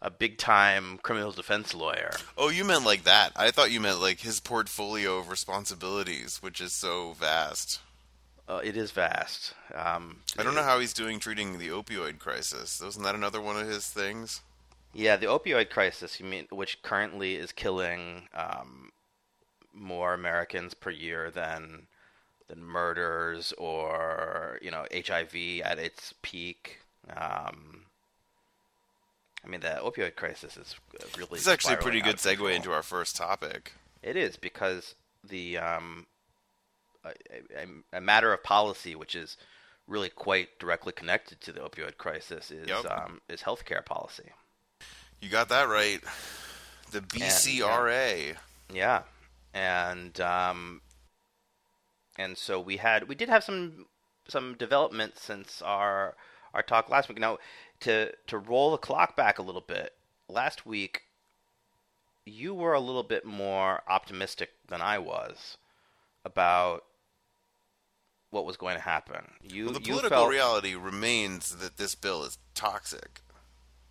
a 0.00 0.10
big 0.10 0.38
time 0.38 0.98
criminal 1.02 1.32
defense 1.32 1.74
lawyer. 1.74 2.10
Oh, 2.36 2.48
you 2.48 2.64
meant 2.64 2.84
like 2.84 3.04
that. 3.04 3.32
I 3.36 3.50
thought 3.50 3.70
you 3.70 3.80
meant 3.80 4.00
like 4.00 4.20
his 4.20 4.40
portfolio 4.40 5.18
of 5.18 5.30
responsibilities, 5.30 6.38
which 6.42 6.60
is 6.60 6.72
so 6.72 7.12
vast. 7.12 7.80
Uh, 8.48 8.60
it 8.64 8.76
is 8.76 8.90
vast. 8.90 9.54
Um, 9.74 10.18
I 10.36 10.42
don't 10.42 10.54
know 10.54 10.64
how 10.64 10.80
he's 10.80 10.92
doing 10.92 11.20
treating 11.20 11.58
the 11.58 11.68
opioid 11.68 12.18
crisis. 12.18 12.82
Wasn't 12.82 13.04
that 13.04 13.14
another 13.14 13.40
one 13.40 13.56
of 13.56 13.68
his 13.68 13.86
things? 13.86 14.42
Yeah, 14.92 15.16
the 15.16 15.26
opioid 15.26 15.70
crisis, 15.70 16.20
you 16.20 16.26
mean, 16.26 16.46
which 16.50 16.82
currently 16.82 17.36
is 17.36 17.52
killing 17.52 18.28
um, 18.34 18.90
more 19.72 20.12
Americans 20.12 20.74
per 20.74 20.90
year 20.90 21.30
than 21.30 21.86
than 22.52 22.64
murders 22.64 23.52
or 23.58 24.58
you 24.60 24.70
know 24.70 24.84
HIV 24.94 25.34
at 25.64 25.78
its 25.78 26.12
peak. 26.22 26.78
Um, 27.08 27.84
I 29.44 29.48
mean, 29.48 29.60
the 29.60 29.80
opioid 29.82 30.14
crisis 30.16 30.56
is 30.56 30.76
really. 31.16 31.28
It's 31.38 31.48
actually 31.48 31.74
a 31.74 31.78
pretty 31.78 32.00
good 32.00 32.16
segue 32.16 32.30
control. 32.36 32.48
into 32.48 32.72
our 32.72 32.82
first 32.82 33.16
topic. 33.16 33.72
It 34.02 34.16
is 34.16 34.36
because 34.36 34.94
the 35.28 35.58
um, 35.58 36.06
a, 37.04 37.10
a, 37.56 37.96
a 37.98 38.00
matter 38.00 38.32
of 38.32 38.42
policy, 38.42 38.94
which 38.94 39.14
is 39.14 39.36
really 39.88 40.10
quite 40.10 40.58
directly 40.58 40.92
connected 40.92 41.40
to 41.40 41.52
the 41.52 41.60
opioid 41.60 41.96
crisis, 41.96 42.50
is 42.50 42.68
Yep. 42.68 42.84
um, 42.90 43.20
is 43.28 43.42
healthcare 43.42 43.84
policy. 43.84 44.30
You 45.20 45.28
got 45.28 45.48
that 45.48 45.68
right. 45.68 46.00
The 46.90 47.00
BCRA. 47.00 48.36
Yeah, 48.72 49.02
and 49.54 50.20
um, 50.20 50.82
and 52.16 52.36
so 52.36 52.60
we 52.60 52.76
had 52.78 53.08
we 53.08 53.14
did 53.14 53.28
have 53.28 53.44
some 53.44 53.86
some 54.28 54.54
development 54.54 55.18
since 55.18 55.62
our 55.62 56.14
our 56.54 56.62
talk 56.62 56.88
last 56.88 57.08
week. 57.08 57.18
Now 57.18 57.38
to 57.80 58.12
to 58.26 58.38
roll 58.38 58.72
the 58.72 58.78
clock 58.78 59.16
back 59.16 59.38
a 59.38 59.42
little 59.42 59.64
bit, 59.66 59.94
last 60.28 60.66
week 60.66 61.02
you 62.24 62.54
were 62.54 62.72
a 62.72 62.80
little 62.80 63.02
bit 63.02 63.24
more 63.24 63.82
optimistic 63.88 64.50
than 64.68 64.80
I 64.80 64.98
was 64.98 65.56
about 66.24 66.84
what 68.30 68.46
was 68.46 68.56
going 68.56 68.76
to 68.76 68.82
happen. 68.82 69.32
You 69.42 69.66
Well, 69.66 69.74
the 69.74 69.80
political 69.80 70.08
felt, 70.08 70.30
reality 70.30 70.74
remains 70.74 71.56
that 71.56 71.76
this 71.76 71.94
bill 71.94 72.24
is 72.24 72.38
toxic. 72.54 73.20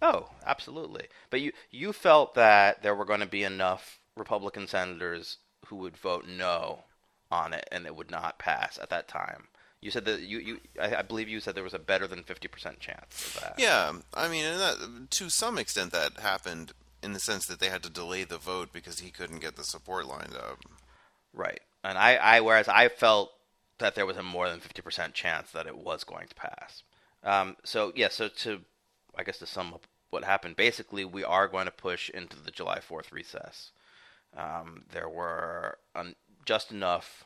Oh, 0.02 0.30
absolutely. 0.46 1.08
But 1.30 1.42
you 1.42 1.52
you 1.70 1.94
felt 1.94 2.34
that 2.36 2.82
there 2.82 2.96
were 2.96 3.06
going 3.06 3.20
to 3.20 3.26
be 3.26 3.44
enough 3.44 4.00
Republican 4.16 4.68
senators 4.68 5.38
who 5.68 5.76
would 5.78 5.98
vote 5.98 6.26
no 6.28 6.86
on 7.32 7.54
it, 7.54 7.68
and 7.72 7.86
it 7.86 7.96
would 7.96 8.12
not 8.12 8.40
pass 8.40 8.78
at 8.82 8.90
that 8.90 9.08
time. 9.08 9.48
You 9.82 9.90
said 9.90 10.06
that 10.06 10.22
you, 10.22 10.38
you 10.38 10.60
I, 10.80 10.98
I 10.98 11.02
believe 11.02 11.28
you 11.28 11.40
said 11.40 11.56
there 11.56 11.64
was 11.64 11.74
a 11.74 11.80
better 11.80 12.08
than 12.08 12.24
fifty 12.24 12.48
percent 12.48 12.80
chance 12.80 13.36
of 13.36 13.42
that. 13.42 13.56
Yeah, 13.58 13.94
I 14.14 14.28
mean, 14.28 14.46
and 14.46 14.60
that, 14.60 15.12
to 15.12 15.30
some 15.30 15.58
extent, 15.58 15.92
that 15.92 16.20
happened 16.20 16.74
in 17.02 17.14
the 17.14 17.20
sense 17.20 17.48
that 17.48 17.60
they 17.60 17.70
had 17.70 17.82
to 17.84 17.90
delay 17.90 18.24
the 18.24 18.38
vote 18.38 18.72
because 18.72 19.00
he 19.00 19.10
couldn't 19.10 19.40
get 19.40 19.56
the 19.56 19.64
support 19.64 20.06
lined 20.06 20.36
up. 20.36 20.60
Right. 21.34 21.62
And 21.84 21.98
I, 21.98 22.16
I 22.16 22.42
whereas 22.42 22.68
I 22.68 22.90
felt 22.90 23.32
that 23.80 23.96
there 23.96 24.06
was 24.06 24.18
a 24.18 24.24
more 24.24 24.48
than 24.48 24.60
fifty 24.60 24.84
percent 24.84 25.16
chance 25.16 25.50
that 25.52 25.66
it 25.66 25.78
was 25.78 26.04
going 26.04 26.28
to 26.28 26.36
pass. 26.36 26.84
Um, 27.24 27.58
so 27.64 27.92
yeah, 27.96 28.10
so 28.10 28.28
to 28.28 28.62
I 29.18 29.24
guess 29.24 29.40
to 29.40 29.48
sum 29.48 29.74
up 29.74 29.88
what 30.12 30.24
happened, 30.24 30.56
basically 30.58 31.06
we 31.06 31.24
are 31.24 31.48
going 31.48 31.66
to 31.66 31.72
push 31.72 32.10
into 32.12 32.40
the 32.40 32.52
July 32.52 32.82
fourth 32.82 33.12
recess. 33.12 33.72
Um, 34.38 34.84
there 34.92 35.10
were 35.10 35.80
un- 35.96 36.16
just 36.46 36.72
enough 36.72 37.26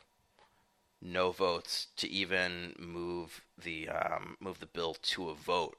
no 1.02 1.30
votes 1.30 1.88
to 1.96 2.08
even 2.08 2.74
move 2.78 3.42
the 3.62 3.88
um, 3.88 4.36
move 4.40 4.60
the 4.60 4.66
bill 4.66 4.94
to 4.94 5.28
a 5.28 5.34
vote 5.34 5.76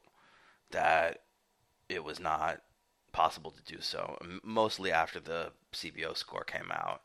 that 0.72 1.22
it 1.90 2.04
was 2.04 2.20
not 2.20 2.62
possible 3.12 3.52
to 3.52 3.64
do 3.64 3.82
so. 3.82 4.18
Mostly 4.44 4.92
after 4.92 5.20
the 5.20 5.52
CBO 5.74 6.16
score 6.16 6.44
came 6.44 6.72
out 6.72 7.02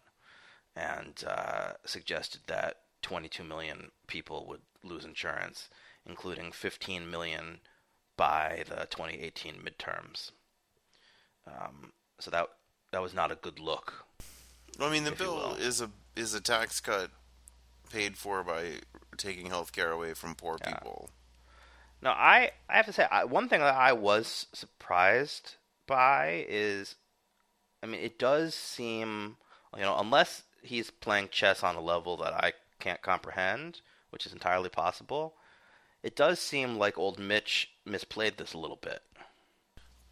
and 0.76 1.22
uh, 1.26 1.72
suggested 1.84 2.42
that 2.46 2.76
22 3.02 3.44
million 3.44 3.90
people 4.06 4.46
would 4.46 4.60
lose 4.84 5.04
insurance, 5.04 5.68
including 6.06 6.52
15 6.52 7.10
million 7.10 7.60
by 8.16 8.64
the 8.68 8.86
2018 8.90 9.54
midterms. 9.54 10.32
Um, 11.46 11.92
so 12.18 12.30
that 12.30 12.48
that 12.92 13.02
was 13.02 13.14
not 13.14 13.32
a 13.32 13.36
good 13.36 13.58
look. 13.58 14.04
Well, 14.78 14.88
I 14.88 14.92
mean, 14.92 15.04
the 15.04 15.12
bill 15.12 15.56
is 15.58 15.80
a 15.80 15.90
is 16.16 16.34
a 16.34 16.40
tax 16.40 16.80
cut 16.80 17.10
paid 17.90 18.16
for 18.16 18.42
by 18.42 18.78
taking 19.16 19.46
health 19.46 19.72
care 19.72 19.90
away 19.90 20.14
from 20.14 20.34
poor 20.34 20.56
Yeah. 20.60 20.74
people. 20.74 21.10
Now, 22.00 22.12
I, 22.12 22.50
I 22.68 22.76
have 22.76 22.86
to 22.86 22.92
say, 22.92 23.06
I, 23.10 23.24
one 23.24 23.48
thing 23.48 23.60
that 23.60 23.74
I 23.74 23.92
was 23.92 24.46
surprised 24.52 25.54
by 25.86 26.44
is, 26.48 26.96
I 27.82 27.86
mean, 27.86 28.00
it 28.00 28.18
does 28.18 28.54
seem, 28.54 29.36
you 29.76 29.82
know, 29.82 29.96
unless 29.98 30.42
he's 30.62 30.90
playing 30.90 31.28
chess 31.30 31.62
on 31.62 31.76
a 31.76 31.80
level 31.80 32.16
that 32.18 32.32
I 32.34 32.54
can't 32.80 33.02
comprehend, 33.02 33.82
which 34.10 34.26
is 34.26 34.32
entirely 34.32 34.68
possible, 34.68 35.34
it 36.02 36.16
does 36.16 36.40
seem 36.40 36.76
like 36.76 36.98
old 36.98 37.18
Mitch 37.20 37.70
misplayed 37.86 38.36
this 38.36 38.52
a 38.52 38.58
little 38.58 38.78
bit. 38.80 39.02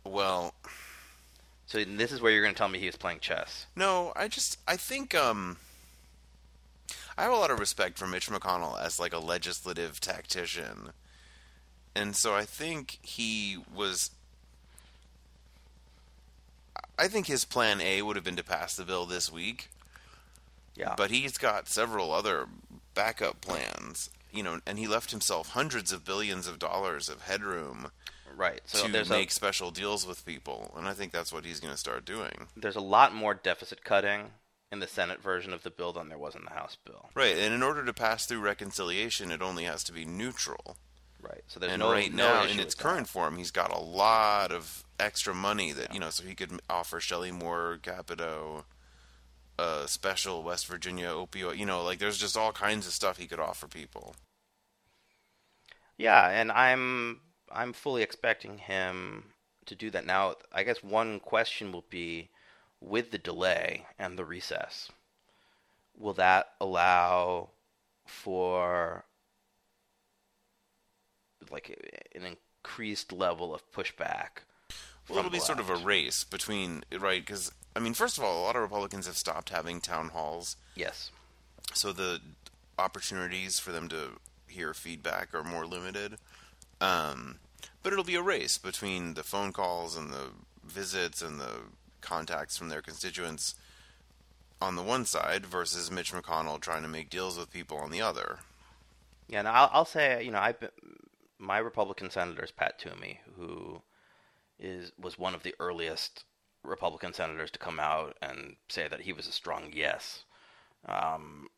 Well, 0.04 0.54
So 1.66 1.82
this 1.84 2.12
is 2.12 2.20
where 2.20 2.30
you're 2.32 2.42
going 2.42 2.54
to 2.54 2.58
tell 2.58 2.68
me 2.68 2.78
he 2.78 2.86
was 2.86 2.96
playing 2.96 3.20
chess. 3.20 3.66
no, 3.76 4.12
I 4.16 4.28
just 4.28 4.58
I 4.68 4.76
think 4.76 5.14
um 5.14 5.56
I 7.20 7.24
have 7.24 7.32
a 7.32 7.36
lot 7.36 7.50
of 7.50 7.58
respect 7.58 7.98
for 7.98 8.06
Mitch 8.06 8.30
McConnell 8.30 8.80
as 8.80 8.98
like 8.98 9.12
a 9.12 9.18
legislative 9.18 10.00
tactician. 10.00 10.92
And 11.94 12.16
so 12.16 12.34
I 12.34 12.46
think 12.46 12.98
he 13.02 13.58
was 13.74 14.12
I 16.98 17.08
think 17.08 17.26
his 17.26 17.44
plan 17.44 17.82
A 17.82 18.00
would 18.00 18.16
have 18.16 18.24
been 18.24 18.36
to 18.36 18.44
pass 18.44 18.74
the 18.74 18.86
bill 18.86 19.04
this 19.04 19.30
week. 19.30 19.68
Yeah. 20.74 20.94
But 20.96 21.10
he's 21.10 21.36
got 21.36 21.68
several 21.68 22.10
other 22.10 22.46
backup 22.94 23.42
plans, 23.42 24.08
you 24.32 24.42
know, 24.42 24.60
and 24.66 24.78
he 24.78 24.86
left 24.86 25.10
himself 25.10 25.50
hundreds 25.50 25.92
of 25.92 26.06
billions 26.06 26.46
of 26.46 26.58
dollars 26.58 27.10
of 27.10 27.22
headroom 27.22 27.90
right. 28.34 28.62
So 28.64 28.88
to 28.88 29.10
make 29.10 29.28
a, 29.28 29.32
special 29.32 29.70
deals 29.70 30.06
with 30.06 30.24
people, 30.24 30.72
and 30.74 30.88
I 30.88 30.94
think 30.94 31.12
that's 31.12 31.34
what 31.34 31.44
he's 31.44 31.60
going 31.60 31.74
to 31.74 31.78
start 31.78 32.06
doing. 32.06 32.48
there's 32.56 32.76
a 32.76 32.80
lot 32.80 33.14
more 33.14 33.34
deficit 33.34 33.84
cutting 33.84 34.30
in 34.72 34.80
the 34.80 34.86
Senate 34.86 35.22
version 35.22 35.52
of 35.52 35.62
the 35.62 35.70
bill 35.70 35.92
than 35.92 36.08
there 36.08 36.18
was 36.18 36.34
in 36.34 36.44
the 36.44 36.50
House 36.50 36.76
bill. 36.84 37.10
Right, 37.14 37.36
and 37.36 37.54
in 37.54 37.62
order 37.62 37.84
to 37.84 37.92
pass 37.92 38.26
through 38.26 38.40
reconciliation, 38.40 39.30
it 39.30 39.42
only 39.42 39.64
has 39.64 39.82
to 39.84 39.92
be 39.92 40.04
neutral. 40.04 40.76
Right. 41.22 41.42
So 41.48 41.60
there's 41.60 41.72
and 41.72 41.80
no 41.80 41.92
right 41.92 42.12
no 42.12 42.44
now, 42.44 42.44
in 42.44 42.58
its 42.60 42.74
current 42.74 43.06
that. 43.06 43.12
form, 43.12 43.36
he's 43.36 43.50
got 43.50 43.74
a 43.74 43.78
lot 43.78 44.52
of 44.52 44.84
extra 44.98 45.34
money 45.34 45.72
that 45.72 45.92
you 45.92 46.00
know, 46.00 46.10
so 46.10 46.24
he 46.24 46.34
could 46.34 46.60
offer 46.68 47.00
Shelley 47.00 47.30
Moore 47.30 47.78
Capito 47.82 48.64
a 49.58 49.86
special 49.86 50.42
West 50.42 50.66
Virginia 50.66 51.08
opioid. 51.08 51.58
You 51.58 51.66
know, 51.66 51.82
like 51.84 51.98
there's 51.98 52.18
just 52.18 52.36
all 52.36 52.52
kinds 52.52 52.86
of 52.86 52.92
stuff 52.92 53.18
he 53.18 53.26
could 53.26 53.40
offer 53.40 53.68
people. 53.68 54.16
Yeah, 55.98 56.28
and 56.28 56.50
I'm 56.50 57.20
I'm 57.52 57.72
fully 57.72 58.02
expecting 58.02 58.58
him 58.58 59.24
to 59.66 59.74
do 59.74 59.90
that. 59.90 60.06
Now, 60.06 60.36
I 60.52 60.62
guess 60.62 60.82
one 60.82 61.20
question 61.20 61.72
will 61.72 61.84
be 61.90 62.30
with 62.80 63.10
the 63.10 63.18
delay 63.18 63.86
and 63.98 64.18
the 64.18 64.24
recess, 64.24 64.90
will 65.96 66.14
that 66.14 66.52
allow 66.60 67.50
for 68.06 69.04
like 71.50 72.04
an 72.14 72.36
increased 72.62 73.12
level 73.12 73.54
of 73.54 73.70
pushback? 73.72 74.44
Well, 75.08 75.18
it'll 75.18 75.30
be 75.30 75.38
the 75.38 75.44
sort 75.44 75.60
of 75.60 75.70
a 75.70 75.76
race 75.76 76.24
between 76.24 76.84
right 76.96 77.24
because 77.24 77.52
I 77.74 77.80
mean, 77.80 77.94
first 77.94 78.18
of 78.18 78.24
all, 78.24 78.40
a 78.40 78.44
lot 78.44 78.56
of 78.56 78.62
Republicans 78.62 79.06
have 79.06 79.16
stopped 79.16 79.50
having 79.50 79.80
town 79.80 80.08
halls, 80.08 80.56
yes. 80.74 81.10
so 81.72 81.92
the 81.92 82.20
opportunities 82.78 83.58
for 83.58 83.72
them 83.72 83.88
to 83.88 84.18
hear 84.48 84.74
feedback 84.74 85.34
are 85.34 85.44
more 85.44 85.66
limited. 85.66 86.16
Um, 86.80 87.38
but 87.82 87.92
it'll 87.92 88.04
be 88.04 88.16
a 88.16 88.22
race 88.22 88.58
between 88.58 89.14
the 89.14 89.22
phone 89.22 89.52
calls 89.52 89.96
and 89.96 90.12
the 90.12 90.30
visits 90.64 91.22
and 91.22 91.40
the 91.40 91.60
contacts 92.00 92.56
from 92.56 92.68
their 92.68 92.82
constituents 92.82 93.54
on 94.60 94.76
the 94.76 94.82
one 94.82 95.04
side 95.06 95.46
versus 95.46 95.90
Mitch 95.90 96.12
McConnell 96.12 96.60
trying 96.60 96.82
to 96.82 96.88
make 96.88 97.10
deals 97.10 97.38
with 97.38 97.50
people 97.52 97.78
on 97.78 97.90
the 97.90 98.02
other. 98.02 98.40
Yeah, 99.28 99.40
and 99.40 99.48
I'll, 99.48 99.70
I'll 99.72 99.84
say, 99.84 100.22
you 100.24 100.30
know, 100.30 100.38
I 100.38 100.54
my 101.38 101.58
Republican 101.58 102.10
senator 102.10 102.44
is 102.44 102.50
Pat 102.50 102.78
Toomey, 102.78 103.20
who 103.36 103.82
is 104.58 104.92
was 104.98 105.18
one 105.18 105.34
of 105.34 105.42
the 105.42 105.54
earliest 105.58 106.24
Republican 106.62 107.12
senators 107.14 107.50
to 107.52 107.58
come 107.58 107.80
out 107.80 108.16
and 108.20 108.56
say 108.68 108.88
that 108.88 109.02
he 109.02 109.12
was 109.12 109.26
a 109.26 109.32
strong 109.32 109.72
yes. 109.72 110.24
Um, 110.86 111.48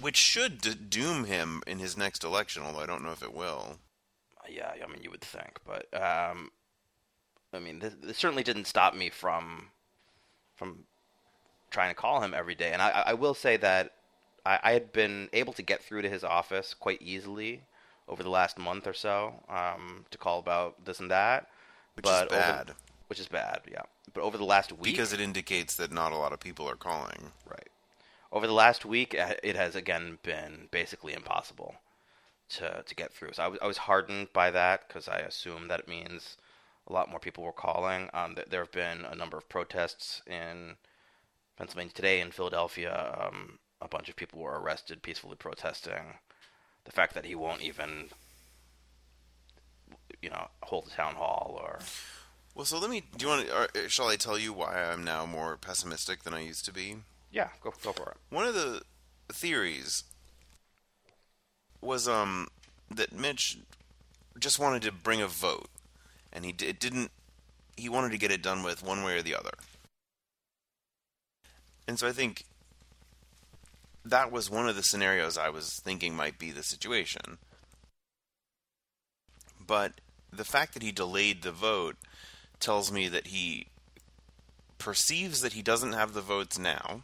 Which 0.00 0.16
should 0.16 0.60
d- 0.60 0.74
doom 0.74 1.24
him 1.24 1.62
in 1.66 1.78
his 1.78 1.96
next 1.96 2.24
election, 2.24 2.62
although 2.62 2.80
I 2.80 2.86
don't 2.86 3.02
know 3.02 3.12
if 3.12 3.22
it 3.22 3.34
will. 3.34 3.78
yeah, 4.48 4.72
I 4.82 4.86
mean, 4.86 5.02
you 5.02 5.10
would 5.10 5.20
think, 5.20 5.58
but 5.64 5.86
um, 5.94 6.50
I 7.52 7.58
mean, 7.58 7.78
this, 7.78 7.94
this 8.00 8.18
certainly 8.18 8.42
didn't 8.42 8.66
stop 8.66 8.94
me 8.94 9.10
from 9.10 9.68
from 10.56 10.84
trying 11.70 11.90
to 11.90 11.94
call 11.94 12.20
him 12.22 12.34
every 12.34 12.54
day. 12.54 12.72
And 12.72 12.82
I, 12.82 13.04
I 13.06 13.14
will 13.14 13.34
say 13.34 13.56
that 13.58 13.92
I, 14.44 14.58
I 14.62 14.72
had 14.72 14.92
been 14.92 15.28
able 15.32 15.52
to 15.52 15.62
get 15.62 15.82
through 15.82 16.02
to 16.02 16.08
his 16.08 16.24
office 16.24 16.74
quite 16.74 17.00
easily 17.00 17.62
over 18.08 18.22
the 18.22 18.30
last 18.30 18.58
month 18.58 18.86
or 18.86 18.94
so 18.94 19.34
um, 19.48 20.04
to 20.10 20.18
call 20.18 20.38
about 20.38 20.84
this 20.84 20.98
and 21.00 21.10
that. 21.10 21.46
Which 21.94 22.04
but 22.04 22.26
is 22.26 22.32
over- 22.32 22.40
bad. 22.40 22.74
which 23.08 23.20
is 23.20 23.28
bad. 23.28 23.60
Yeah, 23.70 23.82
but 24.14 24.22
over 24.22 24.36
the 24.38 24.44
last 24.44 24.72
week, 24.72 24.82
because 24.82 25.12
it 25.12 25.20
indicates 25.20 25.76
that 25.76 25.92
not 25.92 26.12
a 26.12 26.16
lot 26.16 26.32
of 26.32 26.40
people 26.40 26.68
are 26.68 26.76
calling. 26.76 27.32
right, 27.48 27.68
over 28.32 28.46
the 28.46 28.52
last 28.52 28.84
week, 28.84 29.18
uh, 29.18 29.34
it 29.42 29.56
has 29.56 29.74
again 29.74 30.18
been 30.22 30.68
basically 30.70 31.12
impossible 31.12 31.74
to 32.50 32.82
to 32.86 32.94
get 32.94 33.12
through. 33.12 33.32
So 33.32 33.42
I 33.42 33.48
was 33.48 33.58
I 33.62 33.66
was 33.66 33.78
hardened 33.78 34.28
by 34.32 34.50
that 34.50 34.86
because 34.86 35.08
I 35.08 35.18
assume 35.18 35.68
that 35.68 35.80
it 35.80 35.88
means 35.88 36.36
a 36.88 36.92
lot 36.92 37.10
more 37.10 37.20
people 37.20 37.44
were 37.44 37.52
calling. 37.52 38.08
Um, 38.14 38.34
th- 38.34 38.48
there 38.48 38.60
have 38.60 38.72
been 38.72 39.04
a 39.04 39.14
number 39.14 39.36
of 39.36 39.48
protests 39.48 40.22
in 40.26 40.76
Pennsylvania 41.56 41.92
today 41.92 42.20
in 42.20 42.30
Philadelphia. 42.30 43.16
Um, 43.20 43.58
a 43.80 43.88
bunch 43.88 44.08
of 44.08 44.16
people 44.16 44.40
were 44.40 44.58
arrested 44.58 45.02
peacefully 45.02 45.36
protesting 45.36 46.18
the 46.84 46.92
fact 46.92 47.14
that 47.14 47.26
he 47.26 47.34
won't 47.34 47.62
even, 47.62 48.08
you 50.22 50.30
know, 50.30 50.48
hold 50.62 50.86
a 50.86 50.90
town 50.90 51.14
hall 51.14 51.58
or. 51.60 51.80
Well, 52.54 52.64
so 52.64 52.78
let 52.78 52.90
me. 52.90 53.02
Do 53.16 53.26
you 53.26 53.28
want? 53.30 53.46
To, 53.46 53.54
or, 53.54 53.64
uh, 53.64 53.88
shall 53.88 54.08
I 54.08 54.16
tell 54.16 54.38
you 54.38 54.52
why 54.52 54.82
I'm 54.82 55.04
now 55.04 55.26
more 55.26 55.56
pessimistic 55.56 56.22
than 56.22 56.34
I 56.34 56.40
used 56.40 56.64
to 56.64 56.72
be? 56.72 56.96
Yeah, 57.30 57.50
go 57.62 57.72
go 57.84 57.92
for 57.92 58.10
it. 58.10 58.16
One 58.34 58.46
of 58.46 58.54
the 58.54 58.82
theories 59.30 60.04
was 61.80 62.08
um 62.08 62.48
that 62.90 63.12
Mitch 63.12 63.58
just 64.38 64.58
wanted 64.58 64.82
to 64.82 64.92
bring 64.92 65.20
a 65.20 65.28
vote, 65.28 65.68
and 66.32 66.44
he 66.44 66.52
d- 66.52 66.72
didn't. 66.72 67.10
He 67.76 67.88
wanted 67.88 68.10
to 68.12 68.18
get 68.18 68.30
it 68.32 68.42
done 68.42 68.62
with 68.62 68.82
one 68.82 69.02
way 69.04 69.16
or 69.16 69.22
the 69.22 69.34
other. 69.34 69.52
And 71.86 71.98
so 71.98 72.06
I 72.08 72.12
think 72.12 72.44
that 74.04 74.30
was 74.32 74.50
one 74.50 74.68
of 74.68 74.76
the 74.76 74.82
scenarios 74.82 75.38
I 75.38 75.48
was 75.48 75.80
thinking 75.82 76.14
might 76.14 76.38
be 76.38 76.50
the 76.50 76.62
situation. 76.62 77.38
But 79.64 80.00
the 80.32 80.44
fact 80.44 80.74
that 80.74 80.82
he 80.82 80.92
delayed 80.92 81.42
the 81.42 81.52
vote 81.52 81.96
tells 82.60 82.90
me 82.90 83.08
that 83.08 83.28
he 83.28 83.66
perceives 84.78 85.40
that 85.40 85.52
he 85.52 85.62
doesn't 85.62 85.92
have 85.92 86.12
the 86.14 86.20
votes 86.20 86.58
now, 86.58 87.02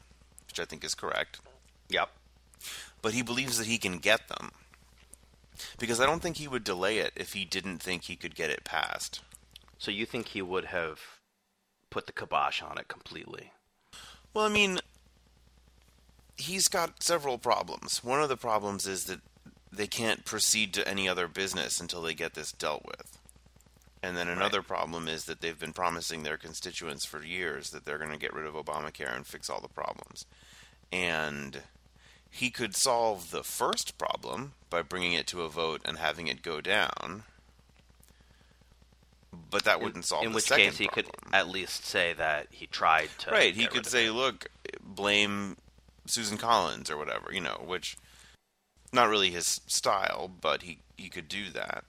which 0.49 0.59
I 0.61 0.65
think 0.65 0.85
is 0.85 0.95
correct, 0.95 1.41
Yep. 1.89 2.11
but 3.03 3.13
he 3.15 3.23
believes 3.23 3.59
that 3.59 3.67
he 3.67 3.79
can 3.79 3.99
get 3.99 4.29
them. 4.29 4.53
Because 5.79 6.01
I 6.01 6.07
don't 6.07 6.21
think 6.21 6.37
he 6.37 6.49
would 6.49 6.65
delay 6.65 6.99
it 6.99 7.13
if 7.17 7.33
he 7.33 7.45
didn't 7.45 7.79
think 7.79 8.05
he 8.05 8.17
could 8.17 8.35
get 8.35 8.51
it 8.51 8.65
passed. 8.65 9.23
So 9.79 9.91
you 9.91 10.07
think 10.07 10.29
he 10.29 10.43
would 10.43 10.67
have 10.67 11.01
put 11.91 12.07
the 12.07 12.13
kibosh 12.13 12.63
on 12.63 12.79
it 12.79 12.89
completely? 12.89 13.53
Well, 14.33 14.45
I 14.45 14.49
mean, 14.49 14.81
he's 16.37 16.69
got 16.69 17.03
several 17.03 17.39
problems. 17.39 18.03
One 18.03 18.23
of 18.23 18.29
the 18.29 18.37
problems 18.37 18.87
is 18.87 19.05
that 19.05 19.21
they 19.71 19.87
can't 19.87 20.25
proceed 20.25 20.73
to 20.75 20.89
any 20.89 21.09
other 21.09 21.29
business 21.29 21.81
until 21.81 22.03
they 22.03 22.15
get 22.15 22.35
this 22.35 22.53
dealt 22.53 22.85
with. 22.85 23.19
And 24.03 24.17
then 24.17 24.29
another 24.29 24.61
problem 24.61 25.09
is 25.09 25.25
that 25.25 25.41
they've 25.41 25.59
been 25.59 25.73
promising 25.73 26.25
their 26.25 26.37
constituents 26.37 27.07
for 27.07 27.25
years 27.25 27.71
that 27.71 27.87
they're 27.87 27.99
going 27.99 28.11
to 28.11 28.19
get 28.19 28.35
rid 28.35 28.45
of 28.45 28.55
Obamacare 28.55 29.17
and 29.17 29.27
fix 29.27 29.49
all 29.49 29.63
the 29.63 29.69
problems. 29.69 30.27
And 30.93 31.63
he 32.35 32.51
could 32.51 32.75
solve 32.75 33.31
the 33.31 33.45
first 33.45 33.97
problem 33.97 34.55
by 34.69 34.83
bringing 34.83 35.13
it 35.13 35.25
to 35.29 35.43
a 35.43 35.49
vote 35.49 35.81
and 35.85 35.99
having 35.99 36.27
it 36.27 36.43
go 36.43 36.61
down. 36.61 37.23
But 39.51 39.63
that 39.65 39.81
wouldn't 39.81 40.05
solve 40.05 40.25
in 40.25 40.33
the 40.33 40.35
which 40.35 40.47
second 40.47 40.71
case 40.71 40.79
he 40.79 40.89
problem. 40.89 41.15
could 41.15 41.35
at 41.35 41.49
least 41.49 41.85
say 41.85 42.13
that 42.15 42.49
he 42.51 42.67
tried 42.67 43.11
to. 43.19 43.31
Right, 43.31 43.55
he 43.55 43.69
could 43.69 43.87
say. 43.87 44.11
"Look, 44.11 44.49
blame 44.81 45.57
Susan 46.07 46.37
Collins 46.37 46.91
or 46.91 46.97
whatever," 46.97 47.33
you 47.33 47.41
know, 47.41 47.63
which 47.65 47.97
not 48.93 49.09
really 49.09 49.31
his 49.31 49.61
style, 49.69 50.29
but 50.29 50.63
he 50.63 50.81
he 50.97 51.09
could 51.09 51.29
do 51.29 51.51
that. 51.51 51.85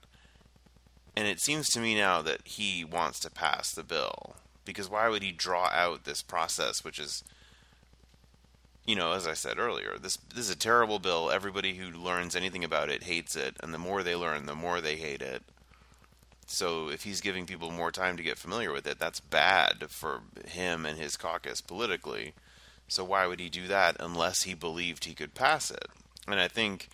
And 1.16 1.26
it 1.26 1.40
seems 1.40 1.70
to 1.70 1.80
me 1.80 1.96
now 1.96 2.22
that 2.22 2.46
he 2.46 2.84
wants 2.84 3.18
to 3.20 3.30
pass 3.30 3.72
the 3.72 3.82
bill 3.82 4.36
because 4.64 4.88
why 4.88 5.08
would 5.08 5.22
he 5.22 5.32
draw 5.32 5.66
out 5.72 6.04
this 6.04 6.22
process 6.22 6.84
which 6.84 7.00
is 7.00 7.24
you 8.86 8.94
know, 8.94 9.12
as 9.12 9.26
I 9.26 9.34
said 9.34 9.58
earlier, 9.58 9.96
this 10.00 10.16
this 10.34 10.44
is 10.44 10.50
a 10.50 10.56
terrible 10.56 10.98
bill. 10.98 11.30
Everybody 11.30 11.74
who 11.74 11.90
learns 11.90 12.36
anything 12.36 12.64
about 12.64 12.88
it 12.88 13.02
hates 13.02 13.36
it, 13.36 13.56
and 13.60 13.74
the 13.74 13.78
more 13.78 14.02
they 14.02 14.14
learn, 14.14 14.46
the 14.46 14.54
more 14.54 14.80
they 14.80 14.96
hate 14.96 15.22
it. 15.22 15.42
So 16.46 16.88
if 16.88 17.02
he's 17.02 17.20
giving 17.20 17.46
people 17.46 17.72
more 17.72 17.90
time 17.90 18.16
to 18.16 18.22
get 18.22 18.38
familiar 18.38 18.72
with 18.72 18.86
it, 18.86 19.00
that's 19.00 19.18
bad 19.18 19.86
for 19.88 20.20
him 20.46 20.86
and 20.86 20.96
his 20.96 21.16
caucus 21.16 21.60
politically. 21.60 22.34
So 22.86 23.02
why 23.02 23.26
would 23.26 23.40
he 23.40 23.48
do 23.48 23.66
that 23.66 23.96
unless 23.98 24.44
he 24.44 24.54
believed 24.54 25.04
he 25.04 25.14
could 25.14 25.34
pass 25.34 25.72
it? 25.72 25.88
And 26.28 26.38
I 26.38 26.46
think 26.46 26.88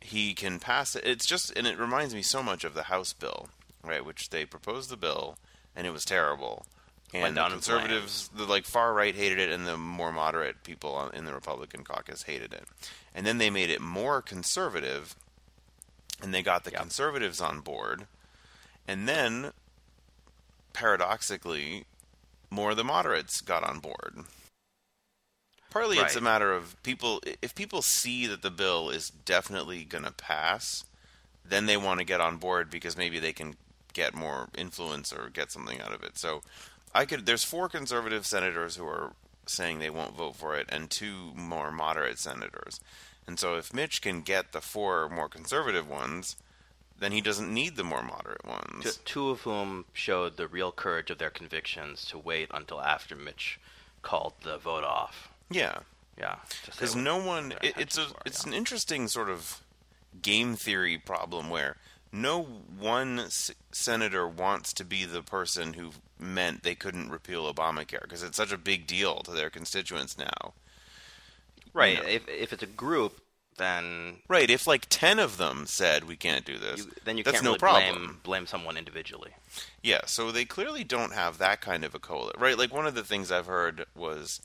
he 0.00 0.32
can 0.32 0.60
pass 0.60 0.94
it. 0.94 1.04
It's 1.04 1.26
just 1.26 1.50
and 1.56 1.66
it 1.66 1.78
reminds 1.78 2.14
me 2.14 2.22
so 2.22 2.42
much 2.42 2.62
of 2.62 2.74
the 2.74 2.84
House 2.84 3.12
bill, 3.12 3.48
right, 3.82 4.04
which 4.04 4.30
they 4.30 4.44
proposed 4.44 4.90
the 4.90 4.96
bill 4.96 5.36
and 5.74 5.86
it 5.86 5.92
was 5.92 6.04
terrible. 6.04 6.64
And 7.14 7.34
the 7.34 7.40
down 7.40 7.52
in 7.52 7.58
conservatives, 7.58 8.28
the 8.34 8.44
like 8.44 8.66
far 8.66 8.92
right 8.92 9.14
hated 9.14 9.38
it, 9.38 9.50
and 9.50 9.66
the 9.66 9.76
more 9.78 10.12
moderate 10.12 10.62
people 10.62 11.08
in 11.08 11.24
the 11.24 11.32
Republican 11.32 11.82
caucus 11.84 12.24
hated 12.24 12.52
it. 12.52 12.64
And 13.14 13.26
then 13.26 13.38
they 13.38 13.50
made 13.50 13.70
it 13.70 13.80
more 13.80 14.20
conservative, 14.20 15.16
and 16.22 16.34
they 16.34 16.42
got 16.42 16.64
the 16.64 16.70
Yeah. 16.70 16.80
conservatives 16.80 17.40
on 17.40 17.60
board. 17.60 18.06
And 18.86 19.08
then, 19.08 19.52
paradoxically, 20.72 21.86
more 22.50 22.70
of 22.70 22.76
the 22.76 22.84
moderates 22.84 23.40
got 23.40 23.64
on 23.64 23.80
board. 23.80 24.24
Partly 25.70 25.98
it's 25.98 26.16
a 26.16 26.20
matter 26.20 26.52
of 26.52 26.82
people, 26.82 27.22
if 27.42 27.54
people 27.54 27.82
see 27.82 28.26
that 28.26 28.40
the 28.40 28.50
bill 28.50 28.88
is 28.88 29.10
definitely 29.10 29.84
going 29.84 30.04
to 30.04 30.12
pass, 30.12 30.84
then 31.44 31.66
they 31.66 31.76
want 31.76 32.00
to 32.00 32.06
get 32.06 32.20
on 32.20 32.38
board 32.38 32.70
because 32.70 32.96
maybe 32.96 33.18
they 33.18 33.32
can 33.32 33.56
get 33.92 34.14
more 34.14 34.48
influence 34.56 35.12
or 35.12 35.28
get 35.28 35.50
something 35.50 35.80
out 35.80 35.92
of 35.92 36.02
it. 36.02 36.18
So 36.18 36.42
I 36.94 37.04
could, 37.04 37.26
there's 37.26 37.44
four 37.44 37.68
conservative 37.68 38.26
senators 38.26 38.76
who 38.76 38.86
are 38.86 39.12
saying 39.46 39.78
they 39.78 39.90
won't 39.90 40.16
vote 40.16 40.36
for 40.36 40.56
it, 40.56 40.66
and 40.68 40.90
two 40.90 41.32
more 41.34 41.70
moderate 41.70 42.18
senators. 42.18 42.80
And 43.26 43.38
so 43.38 43.56
if 43.56 43.74
Mitch 43.74 44.00
can 44.00 44.22
get 44.22 44.52
the 44.52 44.60
four 44.60 45.08
more 45.08 45.28
conservative 45.28 45.88
ones, 45.88 46.36
then 46.98 47.12
he 47.12 47.20
doesn't 47.20 47.52
need 47.52 47.76
the 47.76 47.84
more 47.84 48.02
moderate 48.02 48.44
ones. 48.44 48.98
Two 49.04 49.30
of 49.30 49.42
whom 49.42 49.84
showed 49.92 50.36
the 50.36 50.48
real 50.48 50.72
courage 50.72 51.10
of 51.10 51.18
their 51.18 51.30
convictions 51.30 52.04
to 52.06 52.18
wait 52.18 52.48
until 52.52 52.80
after 52.80 53.14
Mitch 53.14 53.60
called 54.02 54.34
the 54.42 54.58
vote 54.58 54.84
off. 54.84 55.30
Yeah, 55.50 55.80
Yeah, 56.18 56.36
because 56.66 56.96
no 56.96 57.16
one. 57.16 57.52
It, 57.62 57.74
it's 57.78 57.96
a 57.96 58.02
were, 58.02 58.14
it's 58.26 58.44
yeah. 58.44 58.50
an 58.50 58.56
interesting 58.56 59.06
sort 59.06 59.28
of 59.28 59.62
game 60.20 60.56
theory 60.56 60.98
problem 60.98 61.48
where 61.48 61.76
no 62.12 62.42
one 62.42 63.18
s- 63.20 63.50
senator 63.72 64.26
wants 64.26 64.72
to 64.74 64.84
be 64.84 65.04
the 65.04 65.22
person 65.22 65.74
who 65.74 65.90
meant 66.18 66.62
they 66.62 66.74
couldn't 66.74 67.10
repeal 67.10 67.52
Obamacare 67.52 68.02
because 68.02 68.22
it's 68.22 68.36
such 68.36 68.52
a 68.52 68.58
big 68.58 68.86
deal 68.86 69.20
to 69.20 69.30
their 69.30 69.50
constituents 69.50 70.16
now. 70.18 70.54
right. 71.72 71.96
you 71.98 72.02
know. 72.02 72.08
If 72.08 72.28
if 72.28 72.52
it's 72.52 72.62
a 72.62 72.66
group, 72.66 73.20
then 73.56 74.16
Right? 74.28 74.48
If 74.50 74.66
like 74.66 74.86
ten 74.88 75.18
of 75.18 75.36
them 75.36 75.66
said 75.66 76.04
we 76.04 76.16
can't 76.16 76.44
do 76.44 76.58
this, 76.58 76.84
you, 76.84 76.92
then 77.04 77.18
you 77.18 77.24
that's 77.24 77.36
can't 77.36 77.44
no 77.44 77.50
really 77.50 77.58
problem. 77.58 77.94
blame 78.06 78.20
blame 78.22 78.46
someone 78.46 78.76
individually. 78.76 79.32
Yeah, 79.82 80.00
so 80.06 80.30
they 80.32 80.44
clearly 80.44 80.84
don't 80.84 81.12
have 81.14 81.38
that 81.38 81.60
kind 81.60 81.84
of 81.84 81.94
a 81.94 81.98
coalition, 81.98 82.40
right? 82.40 82.56
Like 82.58 82.72
one 82.72 82.86
of 82.86 82.94
the 82.94 83.04
things 83.04 83.30
I've 83.30 83.46
heard 83.46 83.84
was 83.94 84.40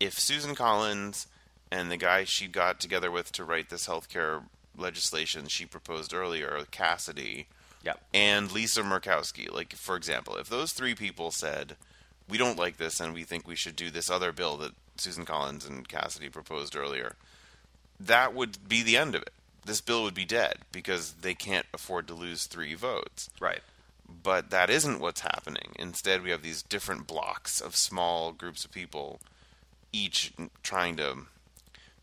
if 0.00 0.18
Susan 0.18 0.54
Collins 0.54 1.26
and 1.70 1.90
the 1.90 1.96
guy 1.96 2.24
she 2.24 2.48
got 2.48 2.80
together 2.80 3.10
with 3.10 3.30
to 3.32 3.44
write 3.44 3.68
this 3.70 3.86
healthcare 3.86 4.42
legislation 4.76 5.46
she 5.48 5.66
proposed 5.66 6.12
earlier, 6.14 6.64
Cassidy, 6.70 7.46
Yep. 7.82 8.00
and 8.12 8.52
Lisa 8.52 8.82
Murkowski, 8.82 9.50
like 9.50 9.72
for 9.74 9.96
example, 9.96 10.36
if 10.36 10.48
those 10.48 10.72
three 10.72 10.94
people 10.94 11.30
said 11.30 11.76
we 12.28 12.36
don't 12.38 12.58
like 12.58 12.76
this 12.76 13.00
and 13.00 13.12
we 13.14 13.24
think 13.24 13.46
we 13.48 13.56
should 13.56 13.74
do 13.76 13.90
this 13.90 14.10
other 14.10 14.32
bill 14.32 14.56
that 14.58 14.72
Susan 14.96 15.24
Collins 15.24 15.64
and 15.66 15.88
Cassidy 15.88 16.28
proposed 16.28 16.76
earlier, 16.76 17.16
that 17.98 18.34
would 18.34 18.68
be 18.68 18.82
the 18.82 18.96
end 18.96 19.14
of 19.14 19.22
it. 19.22 19.32
This 19.64 19.80
bill 19.80 20.02
would 20.04 20.14
be 20.14 20.24
dead 20.24 20.58
because 20.72 21.12
they 21.14 21.34
can't 21.34 21.66
afford 21.74 22.06
to 22.08 22.14
lose 22.14 22.44
three 22.46 22.74
votes 22.74 23.28
Right. 23.40 23.60
but 24.22 24.50
that 24.50 24.70
isn't 24.70 25.00
what's 25.00 25.20
happening. 25.20 25.72
Instead, 25.78 26.22
we 26.22 26.30
have 26.30 26.42
these 26.42 26.62
different 26.62 27.06
blocks 27.06 27.60
of 27.60 27.76
small 27.76 28.32
groups 28.32 28.64
of 28.64 28.70
people, 28.72 29.20
each 29.92 30.32
trying 30.62 30.96
to 30.96 31.18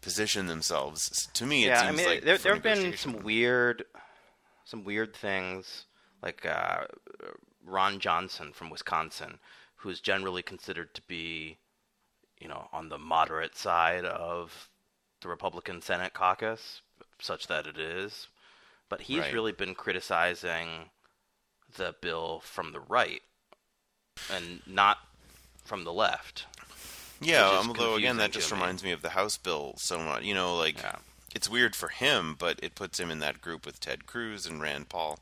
position 0.02 0.48
themselves. 0.48 1.28
To 1.34 1.46
me, 1.46 1.66
it 1.66 1.70
yeah, 1.70 1.82
I 1.82 1.92
mean, 1.92 2.06
like 2.06 2.24
there 2.24 2.38
there 2.38 2.54
have 2.54 2.64
been 2.64 2.96
some 2.98 3.24
weird, 3.24 3.84
some 4.66 4.84
weird 4.84 5.16
things 5.16 5.86
like 6.22 6.46
uh, 6.46 6.86
Ron 7.66 8.00
Johnson 8.00 8.54
from 8.54 8.70
Wisconsin, 8.70 9.40
who's 9.76 10.00
generally 10.00 10.42
considered 10.42 10.94
to 10.96 11.02
be, 11.04 11.58
you 12.40 12.48
know, 12.48 12.68
on 12.74 12.90
the 12.90 12.98
moderate 12.98 13.56
side 13.56 14.06
of 14.06 14.70
the 15.22 15.30
Republican 15.30 15.82
Senate 15.82 16.14
caucus, 16.14 16.82
such 17.20 17.48
that 17.48 17.68
it 17.68 17.78
is, 17.78 18.28
but 18.90 19.02
he's 19.02 19.20
Right. 19.20 19.34
really 19.34 19.52
been 19.52 19.76
criticizing 19.76 20.90
the 21.76 21.96
bill 22.02 22.40
from 22.40 22.72
the 22.72 22.80
right 22.80 23.22
and 24.32 24.62
not 24.66 25.00
from 25.66 25.84
the 25.84 25.94
left. 25.94 26.46
Yeah, 27.20 27.62
although 27.66 27.94
um, 27.94 27.98
again, 28.00 28.18
that 28.18 28.32
just 28.32 28.52
me. 28.52 28.58
reminds 28.58 28.84
me 28.84 28.92
of 28.92 29.02
the 29.02 29.10
House 29.10 29.38
bill 29.38 29.74
so 29.78 30.00
much. 30.00 30.24
You 30.24 30.34
know, 30.34 30.56
like 30.56 30.82
Yeah. 30.82 30.98
it's 31.36 31.50
weird 31.50 31.76
for 31.76 31.90
him, 31.90 32.36
but 32.38 32.60
it 32.62 32.76
puts 32.76 33.00
him 33.00 33.10
in 33.12 33.20
that 33.20 33.42
group 33.42 33.66
with 33.66 33.80
Ted 33.80 34.06
Cruz 34.06 34.46
and 34.46 34.62
Rand 34.62 34.90
Paul. 34.90 35.20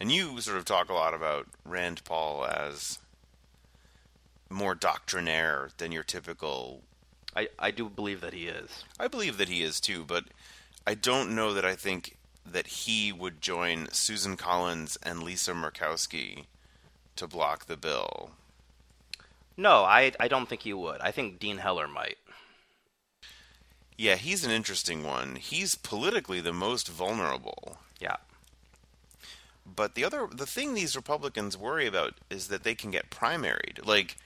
And 0.00 0.10
you 0.10 0.40
sort 0.40 0.56
of 0.58 0.64
talk 0.64 0.88
a 0.88 0.94
lot 0.94 1.14
about 1.14 1.46
Rand 1.64 2.02
Paul 2.04 2.44
as 2.46 2.98
more 4.50 4.74
doctrinaire 4.74 5.70
than 5.78 5.92
your 5.92 6.02
typical. 6.02 6.82
I, 7.36 7.48
I 7.58 7.70
do 7.70 7.88
believe 7.88 8.20
that 8.20 8.32
he 8.32 8.46
is. 8.46 8.84
I 8.98 9.08
believe 9.08 9.38
that 9.38 9.48
he 9.48 9.62
is 9.62 9.80
too, 9.80 10.04
but 10.04 10.24
I 10.86 10.94
don't 10.94 11.34
know 11.34 11.52
that 11.54 11.64
I 11.64 11.74
think 11.74 12.16
that 12.46 12.66
he 12.66 13.12
would 13.12 13.40
join 13.40 13.88
Susan 13.90 14.36
Collins 14.36 14.98
and 15.02 15.22
Lisa 15.22 15.52
Murkowski 15.52 16.44
to 17.16 17.26
block 17.26 17.66
the 17.66 17.76
bill. 17.76 18.32
No, 19.56 19.84
I 19.84 20.12
I 20.18 20.28
don't 20.28 20.48
think 20.48 20.62
he 20.62 20.72
would. 20.72 21.00
I 21.00 21.10
think 21.10 21.38
Dean 21.38 21.58
Heller 21.58 21.88
might. 21.88 22.16
Yeah, 23.96 24.16
he's 24.16 24.44
an 24.44 24.50
interesting 24.50 25.04
one. 25.04 25.36
He's 25.36 25.76
politically 25.76 26.40
the 26.40 26.52
most 26.52 26.88
vulnerable. 26.88 27.78
Yeah. 28.00 28.16
But 29.64 29.94
the 29.94 30.04
other 30.04 30.28
the 30.30 30.46
thing 30.46 30.74
these 30.74 30.96
Republicans 30.96 31.56
worry 31.56 31.86
about 31.86 32.14
is 32.28 32.48
that 32.48 32.64
they 32.64 32.74
can 32.74 32.90
get 32.90 33.10
primaried. 33.10 33.84
Like 33.86 34.16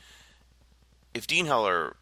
if 1.15 1.27
Dean 1.27 1.47
Heller 1.47 1.97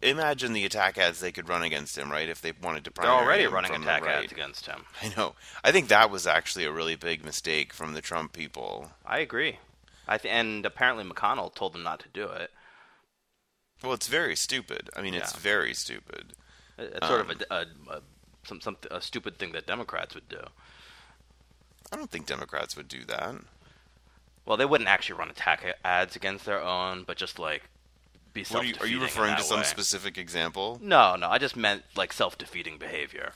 imagine 0.00 0.52
the 0.52 0.64
attack 0.64 0.98
ads 0.98 1.20
they 1.20 1.32
could 1.32 1.48
run 1.48 1.62
against 1.62 1.96
him, 1.96 2.10
right? 2.10 2.28
If 2.28 2.40
they 2.40 2.52
wanted 2.62 2.84
to 2.84 2.92
They're 2.94 3.10
already 3.10 3.46
running 3.46 3.74
attack 3.74 4.04
right. 4.04 4.22
ads 4.24 4.32
against 4.32 4.66
him. 4.66 4.84
I 5.02 5.12
know. 5.16 5.34
I 5.64 5.72
think 5.72 5.88
that 5.88 6.10
was 6.10 6.26
actually 6.26 6.64
a 6.64 6.72
really 6.72 6.96
big 6.96 7.24
mistake 7.24 7.72
from 7.72 7.94
the 7.94 8.00
Trump 8.00 8.32
people. 8.32 8.90
I 9.06 9.18
agree. 9.18 9.58
I 10.08 10.18
th- 10.18 10.32
and 10.32 10.64
apparently 10.66 11.04
McConnell 11.04 11.54
told 11.54 11.72
them 11.74 11.82
not 11.82 12.00
to 12.00 12.08
do 12.08 12.24
it. 12.28 12.50
Well, 13.82 13.92
it's 13.92 14.08
very 14.08 14.36
stupid. 14.36 14.90
I 14.96 15.02
mean, 15.02 15.14
it's 15.14 15.32
very 15.34 15.74
stupid. 15.74 16.34
It's 16.78 17.06
sort 17.06 17.20
Um, 17.20 17.30
of 17.30 17.42
a, 17.50 17.54
a, 17.54 17.96
a 17.96 18.02
some 18.44 18.60
some 18.60 18.76
a 18.90 19.00
stupid 19.00 19.38
thing 19.38 19.52
that 19.52 19.66
Democrats 19.66 20.14
would 20.14 20.28
do. 20.28 20.40
I 21.92 21.96
don't 21.96 22.10
think 22.10 22.26
Democrats 22.26 22.76
would 22.76 22.88
do 22.88 23.04
that. 23.04 23.34
Well, 24.44 24.56
they 24.56 24.64
wouldn't 24.64 24.88
actually 24.88 25.18
run 25.18 25.30
attack 25.30 25.64
ads 25.84 26.16
against 26.16 26.44
their 26.46 26.60
own, 26.62 27.04
but 27.04 27.16
just 27.16 27.38
like 27.38 27.62
be 28.32 28.44
What 28.44 28.62
are 28.64 28.66
you, 28.66 28.74
are 28.80 28.86
you 28.86 29.00
referring 29.00 29.36
to 29.36 29.42
some 29.42 29.58
way. 29.58 29.64
specific 29.64 30.16
example? 30.18 30.78
No, 30.82 31.16
no, 31.16 31.28
I 31.28 31.38
just 31.38 31.54
meant 31.56 31.84
like 31.96 32.12
self-defeating 32.12 32.78
behavior. 32.78 33.32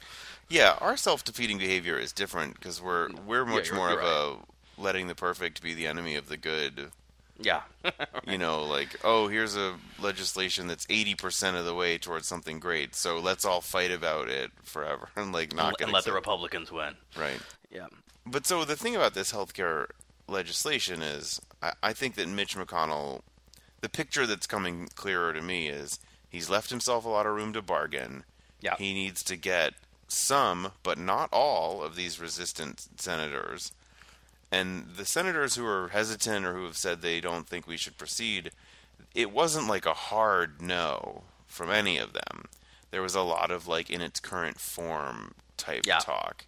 Yeah, 0.48 0.78
our 0.80 0.96
self-defeating 0.96 1.58
behavior 1.58 1.98
is 1.98 2.12
different 2.12 2.54
because 2.54 2.80
we're 2.80 3.10
we're 3.26 3.44
much 3.44 3.72
more 3.72 3.90
of 3.90 3.98
a 4.00 4.36
letting 4.78 5.06
the 5.06 5.14
perfect 5.14 5.62
be 5.62 5.74
the 5.74 5.86
enemy 5.86 6.16
of 6.16 6.28
the 6.28 6.36
good. 6.36 6.90
Yeah. 7.38 7.62
You 8.26 8.38
know, 8.38 8.64
like 8.64 8.96
oh, 9.04 9.28
here's 9.28 9.54
a 9.56 9.76
legislation 10.00 10.66
that's 10.66 10.84
eighty 10.90 11.14
percent 11.14 11.56
of 11.56 11.64
the 11.64 11.74
way 11.74 11.96
towards 11.96 12.26
something 12.26 12.58
great, 12.58 12.96
so 12.96 13.20
let's 13.20 13.44
all 13.44 13.60
fight 13.60 13.92
about 13.92 14.28
it 14.28 14.50
forever 14.64 15.10
and 15.14 15.32
like 15.32 15.54
not 15.54 15.74
and, 15.78 15.82
and 15.82 15.92
let 15.92 16.04
the 16.04 16.12
Republicans 16.12 16.72
win. 16.72 16.94
right. 17.16 17.38
Yeah. 17.70 17.86
But 18.26 18.46
so 18.46 18.64
the 18.64 18.74
thing 18.74 18.96
about 18.96 19.14
this 19.14 19.32
healthcare 19.32 19.86
legislation 20.26 21.02
is, 21.02 21.40
I, 21.62 21.72
I 21.84 21.92
think 21.92 22.16
that 22.16 22.28
Mitch 22.28 22.56
McConnell, 22.56 23.20
the 23.80 23.88
picture 23.88 24.26
that's 24.26 24.48
coming 24.48 24.88
clearer 24.96 25.32
to 25.32 25.40
me 25.40 25.68
is 25.68 26.00
he's 26.28 26.50
left 26.50 26.70
himself 26.70 27.04
a 27.04 27.08
lot 27.08 27.26
of 27.26 27.34
room 27.36 27.52
to 27.52 27.62
bargain. 27.62 28.24
Yeah. 28.60 28.74
He 28.76 28.92
needs 28.92 29.22
to 29.24 29.36
get 29.36 29.74
some, 30.08 30.72
but 30.82 30.98
not 30.98 31.28
all, 31.32 31.82
of 31.82 31.94
these 31.94 32.20
resistant 32.20 32.88
senators. 32.96 33.72
And 34.50 34.90
the 34.96 35.04
senators 35.04 35.56
who 35.56 35.66
are 35.66 35.88
hesitant 35.88 36.46
or 36.46 36.54
who 36.54 36.64
have 36.64 36.76
said 36.76 37.00
they 37.00 37.20
don't 37.20 37.48
think 37.48 37.66
we 37.66 37.76
should 37.76 37.98
proceed, 37.98 38.52
it 39.14 39.32
wasn't 39.32 39.68
like 39.68 39.86
a 39.86 39.94
hard 39.94 40.62
no 40.62 41.24
from 41.46 41.70
any 41.70 41.98
of 41.98 42.12
them. 42.12 42.44
There 42.90 43.02
was 43.02 43.14
a 43.14 43.22
lot 43.22 43.50
of 43.50 43.66
like 43.66 43.90
in 43.90 44.00
its 44.00 44.20
current 44.20 44.60
form 44.60 45.34
type 45.56 45.86
Yeah. 45.86 45.98
talk. 45.98 46.44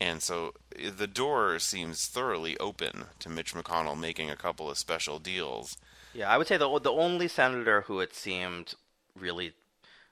And 0.00 0.22
so 0.22 0.54
eh, 0.78 0.90
the 0.96 1.06
door 1.06 1.58
seems 1.58 2.06
thoroughly 2.06 2.56
open 2.58 3.06
to 3.20 3.28
Mitch 3.28 3.54
McConnell 3.54 3.98
making 3.98 4.30
a 4.30 4.36
couple 4.36 4.70
of 4.70 4.78
special 4.78 5.18
deals. 5.18 5.76
Yeah, 6.14 6.30
I 6.30 6.38
would 6.38 6.46
say 6.46 6.56
the 6.56 6.78
the 6.78 6.92
only 6.92 7.28
senator 7.28 7.82
who 7.82 8.00
it 8.00 8.14
seemed 8.14 8.74
really 9.18 9.54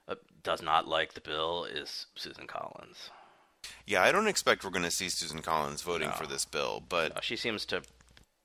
uh, 0.07 0.15
does 0.43 0.61
not 0.61 0.87
like 0.87 1.13
the 1.13 1.21
bill 1.21 1.65
is 1.65 2.07
Susan 2.15 2.47
Collins. 2.47 3.09
Yeah, 3.85 4.01
I 4.03 4.11
don't 4.11 4.27
expect 4.27 4.63
we're 4.63 4.69
going 4.71 4.83
to 4.85 4.91
see 4.91 5.09
Susan 5.09 5.41
Collins 5.41 5.81
voting 5.81 6.09
No. 6.09 6.15
for 6.15 6.25
this 6.27 6.45
bill, 6.45 6.81
but 6.87 7.17
Uh, 7.17 7.21
she 7.21 7.35
seems 7.35 7.65
to 7.67 7.83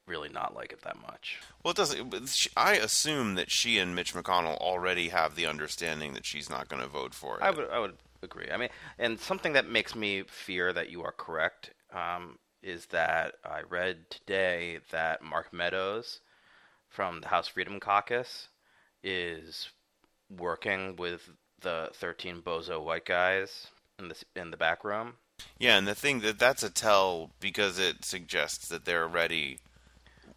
really 0.07 0.29
not 0.29 0.55
like 0.55 0.73
it 0.73 0.83
that 0.83 0.97
much. 1.01 1.41
well, 1.63 1.71
it 1.73 1.77
doesn't. 1.77 2.29
she- 2.29 2.51
I 2.57 2.75
assume 2.75 3.35
that 3.35 3.51
she 3.51 3.79
and 3.79 3.95
Mitch 3.95 4.15
McConnell 4.15 4.57
already 4.59 5.09
have 5.09 5.35
the 5.35 5.47
understanding 5.47 6.13
that 6.15 6.25
she's 6.27 6.49
not 6.51 6.69
going 6.69 6.83
to 6.83 6.89
vote 6.89 7.15
for 7.15 7.39
it. 7.39 7.43
I 7.43 7.51
would 7.51 7.69
I 7.71 7.79
would 7.79 7.97
agree. 8.23 8.51
I 8.51 8.57
mean, 8.57 8.69
and 8.99 9.19
something 9.21 9.53
that 9.55 9.69
makes 9.69 9.95
me 9.95 10.23
fear 10.23 10.73
that 10.73 10.91
you 10.91 11.03
are 11.03 11.13
correct 11.13 11.71
um, 11.93 12.39
is 12.63 12.87
that 12.87 13.37
I 13.45 13.63
read 13.63 14.11
today 14.11 14.81
that 14.91 15.23
Mark 15.23 15.53
Meadows 15.53 16.21
from 16.89 17.21
the 17.21 17.29
House 17.29 17.49
Freedom 17.49 17.79
Caucus 17.81 18.49
is 19.03 19.71
working 20.31 20.97
with 20.97 21.31
the 21.61 21.91
13 21.95 22.43
bozo 22.43 22.83
white 22.83 23.05
guys 23.05 23.69
in 23.99 24.09
the 24.09 24.17
in 24.35 24.51
the 24.51 24.57
back 24.57 24.85
room. 24.85 25.15
Yeah, 25.59 25.77
and 25.77 25.87
the 25.87 25.95
thing 25.95 26.21
that 26.21 26.39
that's 26.39 26.63
a 26.63 26.71
tell 26.71 27.31
because 27.41 27.79
it 27.79 28.05
suggests 28.05 28.69
that 28.69 28.85
they're 28.85 29.07
ready. 29.07 29.59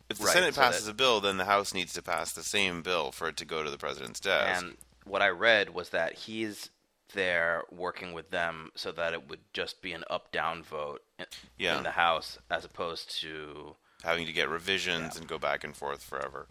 If 0.10 0.18
the 0.18 0.26
Right, 0.26 0.34
Senate 0.34 0.56
so 0.56 0.62
passes 0.62 0.86
that- 0.86 0.92
a 0.92 0.96
bill, 0.96 1.22
then 1.22 1.38
the 1.38 1.46
House 1.46 1.74
needs 1.74 1.94
to 1.94 2.02
pass 2.02 2.34
the 2.34 2.44
same 2.44 2.82
bill 2.82 3.12
for 3.12 3.28
it 3.30 3.38
to 3.38 3.46
go 3.46 3.64
to 3.64 3.70
the 3.70 3.78
president's 3.78 4.20
desk. 4.20 4.62
And 4.64 4.78
what 5.06 5.22
I 5.22 5.30
read 5.30 5.70
was 5.74 5.90
that 5.90 6.14
he's 6.14 6.70
there 7.14 7.64
working 7.72 8.14
with 8.14 8.30
them 8.32 8.72
so 8.76 8.92
that 8.92 9.14
it 9.14 9.28
would 9.30 9.40
just 9.54 9.82
be 9.82 9.94
an 9.94 10.04
up 10.10 10.32
down 10.32 10.64
vote 10.64 11.04
in, 11.18 11.26
Yeah. 11.58 11.78
in 11.78 11.84
the 11.84 11.92
House 11.92 12.38
as 12.50 12.66
opposed 12.66 13.10
to 13.22 13.76
having 14.04 14.26
to 14.26 14.34
get 14.34 14.50
revisions 14.50 15.16
Yeah. 15.16 15.20
and 15.22 15.28
go 15.30 15.38
back 15.38 15.64
and 15.64 15.76
forth 15.76 16.04
forever. 16.04 16.48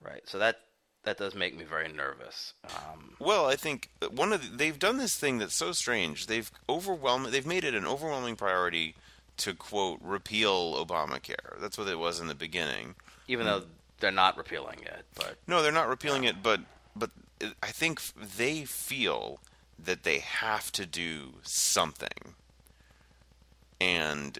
right. 0.00 0.22
So 0.28 0.38
that 0.38 0.60
that 1.04 1.18
does 1.18 1.34
make 1.34 1.56
me 1.56 1.64
very 1.64 1.88
nervous. 1.92 2.54
Um, 2.64 3.14
Well, 3.18 3.46
I 3.46 3.56
think 3.56 3.88
one 4.10 4.32
of 4.32 4.42
the, 4.50 4.56
they've 4.56 4.78
done 4.78 4.96
this 4.98 5.16
thing 5.16 5.38
that's 5.38 5.54
so 5.54 5.72
strange. 5.72 6.26
They've 6.26 6.50
overwhelmed. 6.68 7.26
They've 7.26 7.46
made 7.46 7.64
it 7.64 7.74
an 7.74 7.86
overwhelming 7.86 8.36
priority 8.36 8.94
to 9.38 9.54
quote 9.54 10.00
repeal 10.02 10.74
Obamacare. 10.84 11.60
That's 11.60 11.76
what 11.78 11.88
it 11.88 11.98
was 11.98 12.20
in 12.20 12.26
the 12.28 12.34
beginning. 12.34 12.94
even 13.28 13.46
though 13.46 13.62
they're 14.00 14.10
not 14.10 14.36
repealing 14.36 14.78
it, 14.82 15.04
but 15.14 15.36
No, 15.46 15.62
they're 15.62 15.72
not 15.72 15.88
repealing 15.88 16.24
it, 16.24 16.42
but 16.42 16.60
but 16.96 17.10
I 17.62 17.68
think 17.68 18.00
they 18.14 18.64
feel 18.64 19.40
that 19.78 20.02
they 20.04 20.18
have 20.20 20.70
to 20.72 20.86
do 20.86 21.34
something, 21.42 22.34
and 23.80 24.38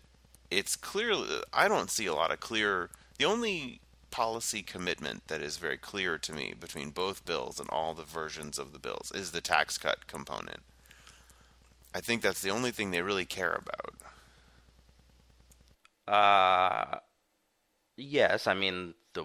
it's 0.50 0.77
clear. 0.77 1.14
I 1.53 1.68
don't 1.68 1.90
see 1.90 2.07
a 2.07 2.14
lot 2.14 2.31
of 2.31 2.40
clear. 2.40 2.90
The 3.18 3.24
only 3.24 3.81
policy 4.14 4.62
commitment 4.62 5.27
that 5.27 5.42
is 5.42 5.57
very 5.57 5.77
clear 5.77 6.16
to 6.18 6.33
me 6.33 6.55
between 6.61 6.90
both 6.90 7.24
bills 7.24 7.59
and 7.59 7.68
all 7.70 7.94
the 7.94 8.05
versions 8.05 8.61
of 8.61 8.72
the 8.72 8.79
bills 8.79 9.11
is 9.12 9.33
the 9.33 9.40
tax 9.40 9.77
cut 9.77 10.07
component. 10.07 10.61
I 11.92 12.00
think 12.00 12.22
that's 12.22 12.40
the 12.40 12.50
only 12.50 12.70
thing 12.70 12.92
they 12.92 13.03
really 13.03 13.24
care 13.24 13.61
about. 13.61 13.94
uh, 16.07 16.98
yes, 17.96 18.46
I 18.46 18.55
mean 18.55 18.94
the. 19.14 19.24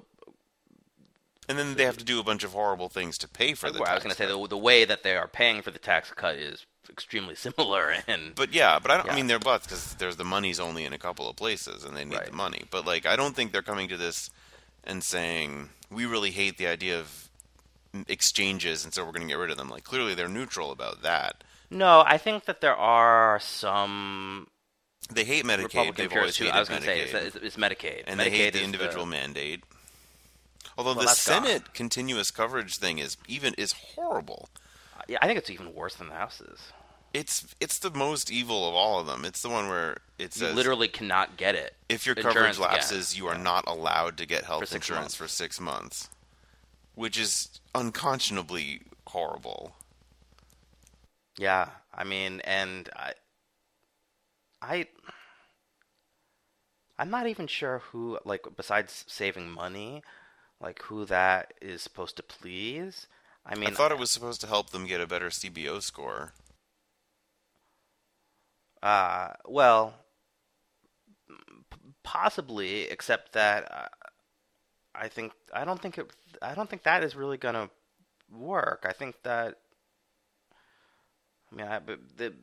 And 1.47 1.59
then 1.59 1.75
they 1.75 1.85
have 1.85 1.97
to 1.97 2.03
do 2.03 2.19
a 2.19 2.23
bunch 2.23 2.43
of 2.43 2.53
horrible 2.53 2.89
things 2.89 3.19
to 3.19 3.27
pay 3.27 3.53
for 3.53 3.69
the. 3.69 3.83
I 3.83 3.93
was 3.93 4.01
going 4.03 4.15
to 4.15 4.17
say 4.17 4.25
the 4.25 4.47
the 4.47 4.57
way 4.57 4.85
that 4.85 5.03
they 5.03 5.15
are 5.15 5.27
paying 5.27 5.61
for 5.61 5.69
the 5.69 5.77
tax 5.77 6.11
cut 6.15 6.35
is 6.35 6.65
extremely 6.89 7.35
similar, 7.47 7.93
and 8.07 8.33
But 8.33 8.55
yeah, 8.55 8.79
but 8.79 8.89
I 8.89 8.97
don't. 8.97 9.11
I 9.11 9.15
mean, 9.15 9.27
they're 9.27 9.37
butts 9.37 9.67
because 9.67 9.93
there's 9.99 10.15
the 10.15 10.25
money's 10.25 10.59
only 10.59 10.83
in 10.83 10.93
a 10.93 10.97
couple 10.97 11.29
of 11.29 11.35
places, 11.35 11.83
and 11.83 11.95
they 11.95 12.05
need 12.05 12.15
Right. 12.15 12.25
the 12.25 12.35
money. 12.35 12.63
But 12.71 12.87
like, 12.87 13.05
I 13.05 13.15
don't 13.15 13.35
think 13.35 13.51
they're 13.51 13.61
coming 13.61 13.87
to 13.89 13.97
this 13.97 14.31
and 14.89 15.03
saying 15.03 15.69
we 15.91 16.05
really 16.05 16.31
hate 16.31 16.57
the 16.57 16.67
idea 16.67 16.99
of 16.99 17.29
exchanges, 18.07 18.83
and 18.83 18.93
so 18.93 19.05
we're 19.05 19.11
going 19.11 19.21
to 19.21 19.27
get 19.27 19.37
rid 19.37 19.51
of 19.51 19.57
them. 19.57 19.69
Like, 19.69 19.83
clearly, 19.83 20.15
they're 20.15 20.27
neutral 20.27 20.71
about 20.71 21.01
that. 21.03 21.43
no, 21.69 22.03
I 22.05 22.17
think 22.17 22.45
that 22.45 22.61
there 22.61 22.75
are 22.75 23.39
some 23.39 24.47
They 25.13 25.23
hate 25.23 25.45
Medicaid. 25.45 25.63
Republican 25.63 25.95
They've 26.09 26.17
always 26.17 26.37
hated 26.37 26.53
I 26.53 26.59
was 26.59 26.69
going 26.69 26.81
to 26.81 26.87
say 26.87 26.99
it's, 27.01 27.35
it's, 27.35 27.55
Medicaid, 27.55 28.03
and 28.07 28.19
Medicaid 28.19 28.23
they 28.23 28.29
hate 28.31 28.53
the 28.53 28.63
individual 28.63 29.05
mandate. 29.05 29.63
Although 30.77 30.91
Well, 30.91 31.01
the 31.01 31.05
that's 31.07 31.27
gone. 31.27 31.43
Senate 31.45 31.73
continuous 31.73 32.31
coverage 32.31 32.77
thing 32.77 32.99
is 32.99 33.17
even 33.27 33.53
is 33.55 33.73
horrible. 33.73 34.49
Yeah, 35.07 35.17
I 35.21 35.27
think 35.27 35.39
it's 35.39 35.49
even 35.49 35.73
worse 35.73 35.95
than 35.95 36.09
the 36.09 36.15
House's. 36.15 36.59
It's 37.13 37.55
it's 37.59 37.79
the 37.79 37.89
most 37.91 38.31
evil 38.31 38.67
of 38.69 38.75
all 38.75 38.99
of 38.99 39.07
them. 39.07 39.25
It's 39.25 39.41
the 39.41 39.49
one 39.49 39.67
where 39.67 39.97
it 40.19 40.33
says 40.33 40.49
You 40.49 40.55
literally 40.55 40.87
cannot 40.87 41.37
get 41.37 41.55
it. 41.55 41.75
if 41.89 42.05
your 42.05 42.15
insurance 42.15 42.57
coverage 42.57 42.59
lapses, 42.59 43.17
you 43.17 43.27
are 43.27 43.37
not 43.37 43.67
allowed 43.67 44.17
to 44.17 44.25
get 44.25 44.43
health 44.43 44.69
For 44.69 44.75
insurance 44.75 45.03
months. 45.03 45.15
for 45.15 45.27
six 45.27 45.59
months, 45.59 46.09
which 46.95 47.17
is 47.19 47.59
unconscionably 47.73 48.81
horrible. 49.07 49.75
Yeah, 51.37 51.69
I 51.93 52.03
mean, 52.03 52.41
and 52.41 52.89
I, 52.95 53.13
I, 54.61 54.87
I'm 56.97 57.09
not 57.09 57.27
even 57.27 57.47
sure 57.47 57.79
who, 57.91 58.19
like, 58.25 58.45
besides 58.57 59.05
saving 59.07 59.49
money, 59.49 60.03
like 60.59 60.81
who 60.83 61.05
that 61.05 61.53
is 61.61 61.81
supposed 61.81 62.17
to 62.17 62.23
please. 62.23 63.07
I 63.45 63.55
mean, 63.55 63.69
I 63.69 63.71
thought 63.71 63.91
it 63.93 63.97
was 63.97 64.11
supposed 64.11 64.41
to 64.41 64.47
help 64.47 64.71
them 64.71 64.85
get 64.85 64.99
a 64.99 65.07
better 65.07 65.29
CBO 65.29 65.81
score. 65.81 66.33
Uh, 68.81 69.29
well, 69.45 69.93
p- 71.27 71.77
possibly, 72.03 72.83
except 72.83 73.33
that 73.33 73.71
uh, 73.71 73.87
I 74.95 75.07
think 75.07 75.33
I 75.53 75.65
don't 75.65 75.81
think 75.81 75.97
it. 75.97 76.11
I 76.41 76.55
don't 76.55 76.69
think 76.69 76.83
that 76.83 77.03
is 77.03 77.15
really 77.15 77.37
gonna 77.37 77.69
work. 78.31 78.85
I 78.87 78.93
think 78.93 79.15
that. 79.23 79.57
I 81.51 81.55
mean, 81.55 81.67
I, 81.67 81.79
but 81.79 81.99
the. 82.17 82.33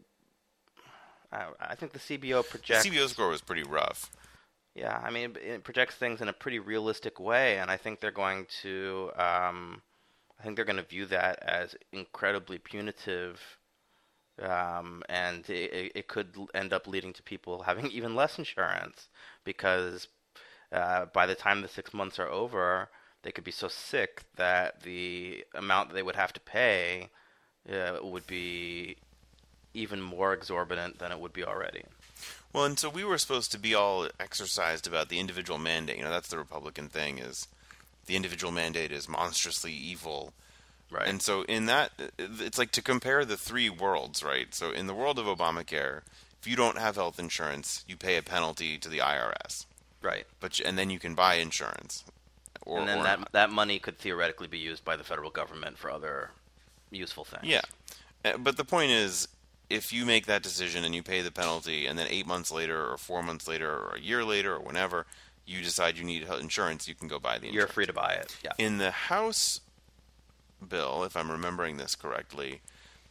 I, 1.32 1.46
I 1.60 1.74
think 1.74 1.92
the 1.92 1.98
CBO 1.98 2.48
projects. 2.48 2.84
The 2.84 2.90
CBO 2.90 3.08
score 3.08 3.28
was 3.28 3.40
pretty 3.40 3.62
rough. 3.62 4.10
Yeah, 4.74 5.00
I 5.02 5.10
mean, 5.10 5.30
it, 5.30 5.36
it 5.38 5.64
projects 5.64 5.94
things 5.94 6.20
in 6.20 6.28
a 6.28 6.32
pretty 6.34 6.58
realistic 6.58 7.18
way, 7.18 7.58
and 7.58 7.70
I 7.70 7.78
think 7.78 8.00
they're 8.00 8.10
going 8.10 8.46
to. 8.62 9.10
Um, 9.16 9.82
I 10.38 10.42
think 10.42 10.56
they're 10.56 10.66
going 10.66 10.76
to 10.76 10.82
view 10.82 11.06
that 11.06 11.42
as 11.42 11.74
incredibly 11.92 12.58
punitive, 12.58 13.40
um, 14.42 15.02
and 15.08 15.48
it, 15.48 15.92
it 15.94 16.08
could 16.08 16.36
end 16.54 16.72
up 16.72 16.86
leading 16.86 17.12
to 17.14 17.22
people 17.22 17.62
having 17.62 17.86
even 17.90 18.14
less 18.14 18.38
insurance 18.38 19.08
because 19.44 20.08
uh, 20.72 21.06
by 21.06 21.26
the 21.26 21.34
time 21.34 21.62
the 21.62 21.68
six 21.68 21.94
months 21.94 22.18
are 22.18 22.28
over, 22.28 22.88
they 23.22 23.32
could 23.32 23.44
be 23.44 23.50
so 23.50 23.68
sick 23.68 24.22
that 24.36 24.82
the 24.82 25.44
amount 25.54 25.92
they 25.92 26.02
would 26.02 26.16
have 26.16 26.32
to 26.32 26.40
pay 26.40 27.08
uh, 27.72 27.98
would 28.02 28.26
be 28.26 28.96
even 29.74 30.00
more 30.00 30.32
exorbitant 30.32 30.98
than 30.98 31.12
it 31.12 31.20
would 31.20 31.32
be 31.32 31.44
already. 31.44 31.82
Well, 32.52 32.64
and 32.64 32.78
so 32.78 32.88
we 32.88 33.04
were 33.04 33.18
supposed 33.18 33.52
to 33.52 33.58
be 33.58 33.74
all 33.74 34.08
exercised 34.18 34.86
about 34.86 35.08
the 35.08 35.18
individual 35.18 35.58
mandate. 35.58 35.98
You 35.98 36.04
know, 36.04 36.10
that's 36.10 36.28
the 36.28 36.38
Republican 36.38 36.88
thing 36.88 37.18
is 37.18 37.48
the 38.06 38.16
individual 38.16 38.52
mandate 38.52 38.92
is 38.92 39.08
monstrously 39.08 39.72
evil. 39.72 40.32
Right. 40.90 41.08
And 41.08 41.20
so 41.20 41.42
in 41.42 41.66
that 41.66 41.92
it's 42.18 42.58
like 42.58 42.70
to 42.72 42.82
compare 42.82 43.24
the 43.24 43.36
three 43.36 43.68
worlds, 43.68 44.22
right? 44.22 44.54
So 44.54 44.70
in 44.70 44.86
the 44.86 44.94
world 44.94 45.18
of 45.18 45.26
Obamacare, 45.26 46.02
if 46.40 46.46
you 46.46 46.56
don't 46.56 46.78
have 46.78 46.94
health 46.94 47.18
insurance, 47.18 47.84
you 47.88 47.96
pay 47.96 48.16
a 48.16 48.22
penalty 48.22 48.78
to 48.78 48.88
the 48.88 48.98
IRS. 48.98 49.66
Right. 50.00 50.26
But 50.38 50.60
and 50.60 50.78
then 50.78 50.90
you 50.90 50.98
can 50.98 51.14
buy 51.14 51.34
insurance. 51.34 52.04
Or, 52.64 52.80
and 52.80 52.88
then 52.88 53.02
that 53.02 53.32
that 53.32 53.50
money 53.50 53.78
could 53.78 53.98
theoretically 53.98 54.48
be 54.48 54.58
used 54.58 54.84
by 54.84 54.96
the 54.96 55.04
federal 55.04 55.30
government 55.30 55.78
for 55.78 55.90
other 55.90 56.30
useful 56.90 57.24
things. 57.24 57.44
Yeah. 57.44 57.62
Uh, 58.24 58.38
but 58.38 58.56
the 58.56 58.64
point 58.64 58.90
is 58.92 59.28
if 59.68 59.92
you 59.92 60.06
make 60.06 60.26
that 60.26 60.42
decision 60.42 60.84
and 60.84 60.94
you 60.94 61.02
pay 61.02 61.22
the 61.22 61.30
penalty, 61.30 61.86
and 61.86 61.98
then 61.98 62.06
eight 62.08 62.26
months 62.26 62.52
later, 62.52 62.90
or 62.90 62.96
four 62.96 63.22
months 63.22 63.48
later, 63.48 63.70
or 63.70 63.94
a 63.96 64.00
year 64.00 64.24
later, 64.24 64.54
or 64.54 64.60
whenever 64.60 65.06
you 65.44 65.62
decide 65.62 65.96
you 65.96 66.04
need 66.04 66.24
health 66.24 66.40
insurance, 66.40 66.86
you 66.88 66.94
can 66.94 67.08
go 67.08 67.18
buy 67.18 67.38
the 67.38 67.46
insurance. 67.46 67.54
You're 67.54 67.66
free 67.68 67.86
to 67.86 67.92
buy 67.92 68.14
it. 68.14 68.36
Yeah. 68.44 68.52
In 68.58 68.78
the 68.78 68.90
House 68.90 69.60
bill, 70.66 71.04
if 71.04 71.16
I'm 71.16 71.30
remembering 71.30 71.76
this 71.76 71.94
correctly, 71.94 72.60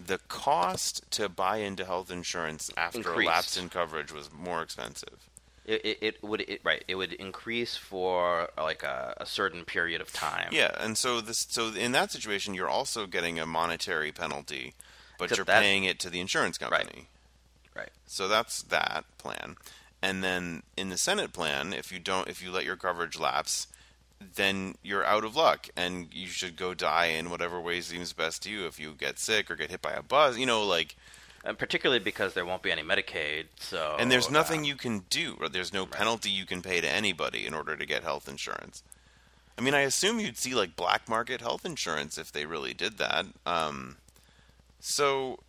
the 0.03 0.19
cost 0.27 1.10
to 1.12 1.29
buy 1.29 1.58
into 1.58 1.86
health 1.86 2.12
insurance 2.12 2.69
after 2.75 2.99
Increased. 2.99 3.29
a 3.29 3.34
lapse 3.34 3.58
in 3.58 3.69
coverage 3.69 4.12
was 4.12 4.31
more 4.31 4.62
expensive. 4.62 5.29
It, 5.65 5.86
it, 5.86 5.97
it 6.01 6.23
would 6.23 6.41
it, 6.41 6.62
right. 6.63 6.84
It 6.88 6.95
would 6.95 7.13
increase 7.13 7.75
for 7.75 8.49
like 8.55 8.84
a, 8.84 9.15
a, 9.17 9.25
certain 9.25 9.65
period 9.65 9.99
of 9.99 10.13
time. 10.13 10.49
Yeah, 10.51 10.71
and 10.79 10.95
so 10.95 11.21
this 11.21 11.47
so 11.49 11.69
in 11.69 11.91
that 11.93 12.12
situation, 12.12 12.53
you're 12.53 12.69
also 12.69 13.08
getting 13.08 13.39
a 13.39 13.47
monetary 13.47 14.12
penalty 14.12 14.75
but 15.17 15.25
Except 15.25 15.38
you're 15.38 15.45
that- 15.45 15.62
paying 15.62 15.84
it 15.84 15.99
to 15.99 16.10
the 16.10 16.19
insurance 16.19 16.58
company. 16.58 17.08
Right. 17.75 17.89
So 18.05 18.27
that's 18.27 18.62
that 18.63 19.05
plan. 19.17 19.55
And 20.01 20.23
then 20.23 20.63
in 20.77 20.89
the 20.89 20.97
Senate 20.97 21.34
plan, 21.34 21.73
if 21.73 21.91
you 21.91 21.99
don't 21.99 22.27
if 22.27 22.41
you 22.41 22.51
let 22.51 22.63
your 22.63 22.75
coverage 22.75 23.19
lapse, 23.19 23.67
then 24.33 24.75
you're 24.81 25.05
out 25.05 25.23
of 25.23 25.35
luck 25.35 25.69
and 25.75 26.07
you 26.11 26.27
should 26.27 26.55
go 26.57 26.73
die 26.73 27.05
in 27.05 27.29
whatever 27.29 27.61
way 27.61 27.81
seems 27.81 28.11
best 28.13 28.41
to 28.43 28.49
you 28.49 28.65
if 28.65 28.79
you 28.79 28.93
get 28.97 29.19
sick 29.19 29.51
or 29.51 29.55
get 29.55 29.69
hit 29.69 29.81
by 29.81 29.91
a 29.91 30.01
bus, 30.01 30.38
you 30.38 30.45
know, 30.45 30.65
like 30.65 30.95
And 31.45 31.57
particularly 31.57 32.03
because 32.03 32.33
there 32.33 32.45
won't 32.45 32.63
be 32.63 32.71
any 32.71 32.81
Medicaid. 32.81 33.45
So 33.59 33.95
and 33.99 34.11
there's 34.11 34.31
nothing 34.31 34.61
uh, 34.61 34.63
you 34.63 34.75
can 34.75 35.05
do. 35.09 35.38
or 35.39 35.47
There's 35.47 35.71
no 35.71 35.85
penalty 35.85 36.31
you 36.31 36.45
can 36.45 36.61
pay 36.61 36.81
to 36.81 36.89
anybody 36.89 37.45
in 37.45 37.53
order 37.53 37.77
to 37.77 37.85
get 37.85 38.03
health 38.03 38.27
insurance. 38.27 38.81
I 39.57 39.61
mean, 39.61 39.73
I 39.75 39.81
assume 39.81 40.19
you'd 40.19 40.38
see 40.38 40.55
like 40.55 40.75
black 40.75 41.07
market 41.07 41.41
health 41.41 41.63
insurance 41.65 42.17
if 42.17 42.31
they 42.31 42.45
really 42.45 42.73
did 42.73 42.97
that. 42.97 43.25
Um, 43.45 43.97
so, 44.79 45.39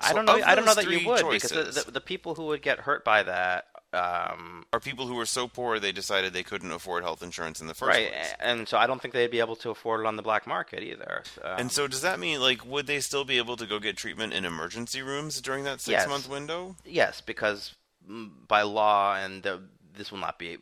I 0.00 0.12
don't 0.12 0.24
know. 0.24 0.40
I 0.44 0.54
don't 0.54 0.64
know 0.64 0.74
that 0.74 0.90
you 0.90 1.06
would 1.06 1.20
choices, 1.20 1.50
because 1.52 1.74
the, 1.74 1.84
the, 1.84 1.90
the 1.92 2.00
people 2.00 2.34
who 2.34 2.46
would 2.46 2.62
get 2.62 2.80
hurt 2.80 3.04
by 3.04 3.22
that. 3.22 3.66
Um, 3.94 4.64
are 4.72 4.80
people 4.80 5.06
who 5.06 5.14
were 5.16 5.26
so 5.26 5.46
poor 5.48 5.78
they 5.78 5.92
decided 5.92 6.32
they 6.32 6.42
couldn't 6.42 6.72
afford 6.72 7.02
health 7.02 7.22
insurance 7.22 7.60
in 7.60 7.66
the 7.66 7.74
first 7.74 7.88
right, 7.90 8.10
place. 8.10 8.32
and 8.40 8.66
so 8.66 8.78
I 8.78 8.86
don't 8.86 9.02
think 9.02 9.12
they'd 9.12 9.30
be 9.30 9.40
able 9.40 9.56
to 9.56 9.68
afford 9.70 10.00
it 10.00 10.06
on 10.06 10.16
the 10.16 10.22
black 10.22 10.46
market 10.46 10.82
either. 10.82 11.22
Um, 11.44 11.58
And 11.58 11.72
so, 11.72 11.86
does 11.86 12.00
that 12.00 12.18
mean 12.18 12.40
like 12.40 12.64
would 12.64 12.86
they 12.86 13.00
still 13.00 13.24
be 13.24 13.36
able 13.36 13.56
to 13.58 13.66
go 13.66 13.78
get 13.78 13.98
treatment 13.98 14.32
in 14.32 14.46
emergency 14.46 15.02
rooms 15.02 15.42
during 15.42 15.64
that 15.64 15.82
six 15.82 15.90
Yes. 15.92 16.08
month 16.08 16.26
window? 16.28 16.76
yes, 16.86 17.20
because 17.20 17.74
mm, 18.08 18.30
by 18.48 18.62
law, 18.62 19.14
and 19.16 19.46
uh, 19.46 19.58
this 19.94 20.10
will 20.10 20.18
not 20.18 20.38
be 20.38 20.56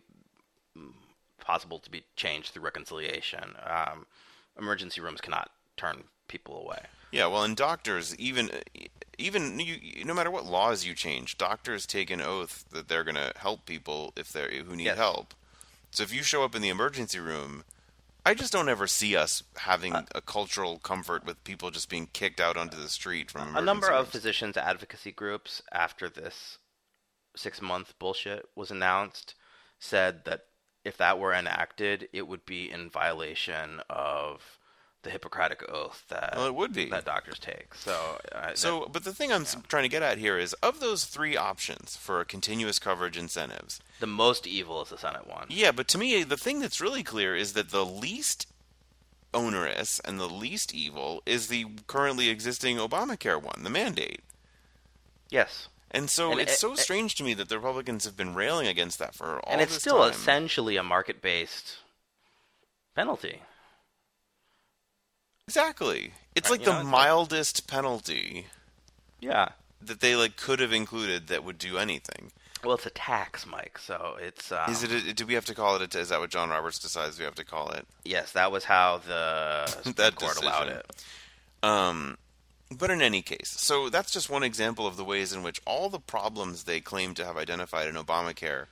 possible 1.41 1.79
to 1.81 1.91
be 1.91 2.03
changed 2.17 2.51
through 2.53 2.63
reconciliation. 2.65 3.55
Um, 3.65 4.07
emergency 4.59 5.01
rooms 5.01 5.21
cannot 5.21 5.51
turn 5.77 6.05
people 6.29 6.61
away. 6.61 6.81
Yeah, 7.13 7.27
well, 7.27 7.43
and 7.43 7.57
doctors, 7.57 8.15
even 8.17 8.51
even 9.21 9.61
you, 9.61 10.05
no 10.05 10.15
matter 10.15 10.31
what 10.31 10.47
laws 10.47 10.85
you 10.85 10.95
change, 10.95 11.39
doctors 11.39 11.87
take 11.87 12.11
an 12.11 12.21
oath 12.21 12.65
that 12.71 12.89
they're 12.89 13.05
going 13.05 13.15
to 13.17 13.33
help 13.37 13.67
people 13.67 14.13
if 14.17 14.33
they 14.33 14.59
who 14.67 14.75
need 14.77 14.85
Yes. 14.85 14.97
help. 14.97 15.35
So 15.91 16.03
if 16.03 16.13
you 16.15 16.23
show 16.23 16.43
up 16.45 16.55
in 16.55 16.63
the 16.63 16.69
emergency 16.69 17.19
room, 17.19 17.65
I 18.25 18.35
just 18.35 18.53
don't 18.53 18.69
ever 18.69 18.87
see 18.87 19.17
us 19.17 19.43
having 19.57 19.95
Uh, 19.95 20.03
a 20.15 20.21
cultural 20.21 20.79
comfort 20.79 21.25
with 21.25 21.43
people 21.45 21.71
just 21.71 21.89
being 21.89 22.07
kicked 22.13 22.41
out 22.41 22.57
onto 22.57 22.77
the 22.77 22.89
street 22.89 23.31
from 23.31 23.57
a 23.57 23.63
number 23.63 23.91
of 23.91 24.09
physicians 24.09 24.57
advocacy 24.57 25.11
groups 25.13 25.63
after 25.73 26.09
this 26.09 26.59
six 27.37 27.61
month 27.63 27.99
bullshit 27.99 28.49
was 28.55 28.71
announced 28.71 29.35
said 29.79 30.25
that 30.25 30.47
if 30.85 30.97
that 30.97 31.19
were 31.19 31.33
enacted 31.33 32.09
it 32.13 32.27
would 32.27 32.45
be 32.45 32.71
in 32.71 32.91
violation 32.91 33.81
of 33.89 34.59
the 35.03 35.11
hippocratic 35.11 35.67
oath 35.71 36.05
that 36.09 36.35
Well, 36.37 36.47
it 36.47 36.55
would 36.55 36.73
be. 36.75 36.87
that 36.91 37.05
doctors 37.07 37.39
take 37.39 37.75
so 37.75 38.19
uh, 38.33 38.55
So, 38.55 38.87
but 38.93 39.05
the 39.05 39.15
thing 39.15 39.33
I'm 39.33 39.43
s 39.43 39.57
trying 39.69 39.85
to 39.85 39.89
get 39.89 40.03
at 40.03 40.19
here 40.19 40.39
is 40.39 40.53
of 40.63 40.81
those 40.81 41.05
three 41.07 41.37
options 41.37 41.97
for 41.97 42.23
continuous 42.25 42.79
coverage 42.79 43.17
incentives, 43.17 43.81
the 44.01 44.07
most 44.07 44.47
evil 44.47 44.83
is 44.83 44.91
the 44.91 44.99
senate 44.99 45.27
one 45.27 45.47
Yeah, 45.49 45.73
but 45.73 45.89
to 45.89 45.99
me, 45.99 46.23
the 46.23 46.37
thing 46.37 46.61
that's 46.61 46.81
really 46.81 47.03
clear 47.03 47.35
is 47.35 47.55
that 47.55 47.71
the 47.71 47.85
least 47.87 48.47
onerous 49.33 50.01
and 50.01 50.19
the 50.19 50.29
least 50.29 50.75
evil 50.75 51.23
is 51.25 51.47
the 51.49 51.65
currently 51.87 52.29
existing 52.29 52.77
Obamacare 52.79 53.41
one, 53.41 53.63
the 53.63 53.71
mandate. 53.71 54.23
yes 55.31 55.69
And 55.93 56.11
so 56.11 56.33
And 56.33 56.41
it's 56.41 56.53
it- 56.55 56.59
so 56.59 56.73
it- 56.73 56.79
strange 56.79 57.15
to 57.17 57.25
me 57.25 57.33
that 57.35 57.49
the 57.49 57.57
Republicans 57.59 58.05
have 58.05 58.17
been 58.17 58.35
railing 58.35 58.67
against 58.67 58.99
that 58.99 59.15
for 59.15 59.41
all 59.41 59.53
and 59.53 59.61
it's 59.61 59.75
still 59.75 60.01
time. 60.01 60.11
essentially 60.11 60.77
a 60.77 60.83
market 60.83 61.23
based 61.23 61.79
penalty 62.95 63.43
exactly. 65.51 66.13
It's 66.37 66.49
Right, 66.49 66.59
like 66.61 66.65
the 66.65 66.73
know, 66.73 66.79
it's 66.81 66.85
like- 66.85 66.93
mildest 66.93 67.67
penalty 67.67 68.47
yeah 69.21 69.51
that 69.83 70.01
they 70.01 70.15
like 70.17 70.37
could 70.37 70.61
have 70.61 70.73
included 70.73 71.27
that 71.27 71.43
would 71.45 71.59
do 71.59 71.77
anything. 71.77 72.31
well 72.65 72.75
it's 72.77 72.87
a 72.87 72.91
tax 72.91 73.45
mike 73.47 73.79
so 73.79 74.17
it's 74.21 74.51
um, 74.53 74.71
Is 74.71 74.83
it? 74.85 74.91
A, 74.93 75.13
do 75.13 75.27
we 75.27 75.35
have 75.35 75.45
to 75.47 75.55
call 75.55 75.77
it? 75.77 75.95
A, 75.95 75.99
is 75.99 76.09
that 76.11 76.21
what 76.21 76.31
John 76.31 76.49
Roberts 76.51 76.79
decides 76.79 77.19
we 77.19 77.25
have 77.25 77.35
to 77.35 77.45
call 77.45 77.71
it? 77.73 77.85
yes 78.05 78.33
that 78.33 78.51
was 78.53 78.65
how 78.65 78.99
the 79.07 79.93
That 79.97 80.15
court 80.17 80.41
allowed 80.41 80.69
it 80.69 80.87
Um, 81.63 82.17
but 82.71 82.91
in 82.91 83.03
any 83.03 83.21
case, 83.23 83.51
so 83.59 83.91
that's 83.91 84.13
just 84.13 84.31
one 84.31 84.45
example 84.45 84.87
of 84.87 84.97
the 84.97 85.05
ways 85.05 85.33
in 85.33 85.43
which 85.43 85.61
all 85.67 85.89
the 85.91 85.99
problems 86.17 86.65
they 86.65 86.81
claim 86.81 87.13
to 87.15 87.25
have 87.25 87.37
identified 87.37 87.89
in 87.89 87.97
Obamacare, 87.97 88.67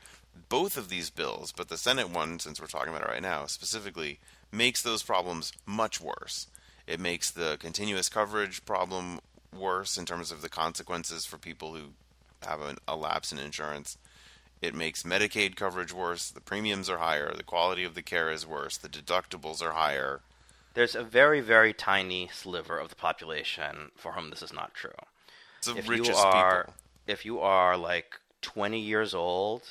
both 0.48 0.76
of 0.78 0.88
these 0.88 1.10
bills, 1.10 1.52
but 1.52 1.68
the 1.68 1.76
Senate 1.76 2.08
one, 2.08 2.38
since 2.38 2.60
we're 2.60 2.68
talking 2.68 2.90
about 2.94 3.02
it 3.02 3.12
right 3.12 3.20
now, 3.22 3.44
specifically, 3.46 4.20
makes 4.52 4.80
those 4.82 5.02
problems 5.02 5.52
much 5.66 6.00
worse. 6.00 6.46
It 6.88 7.00
makes 7.00 7.30
the 7.30 7.58
continuous 7.60 8.08
coverage 8.08 8.64
problem 8.64 9.20
worse 9.54 9.98
in 9.98 10.06
terms 10.06 10.32
of 10.32 10.40
the 10.40 10.48
consequences 10.48 11.26
for 11.26 11.36
people 11.36 11.74
who 11.74 11.90
have 12.42 12.62
an, 12.62 12.78
a 12.88 12.96
lapse 12.96 13.30
in 13.30 13.38
insurance. 13.38 13.98
It 14.62 14.74
makes 14.74 15.02
Medicaid 15.02 15.54
coverage 15.54 15.92
worse. 15.92 16.30
The 16.30 16.40
premiums 16.40 16.88
are 16.88 16.96
higher. 16.96 17.34
The 17.36 17.42
quality 17.42 17.84
of 17.84 17.94
the 17.94 18.02
care 18.02 18.30
is 18.30 18.46
worse. 18.46 18.78
The 18.78 18.88
deductibles 18.88 19.60
are 19.62 19.72
higher. 19.72 20.22
There's 20.72 20.94
a 20.94 21.04
very, 21.04 21.42
very 21.42 21.74
tiny 21.74 22.30
sliver 22.32 22.78
of 22.78 22.88
the 22.88 22.96
population 22.96 23.90
for 23.94 24.12
whom 24.12 24.30
this 24.30 24.42
is 24.42 24.52
not 24.52 24.72
true. 24.72 24.90
It's 25.58 25.66
the 25.66 25.76
if 25.76 25.88
richest 25.88 26.10
you 26.10 26.16
are, 26.16 26.62
people. 26.62 26.74
if 27.06 27.26
you 27.26 27.40
are 27.40 27.76
like 27.76 28.18
20 28.40 28.80
years 28.80 29.12
old, 29.12 29.62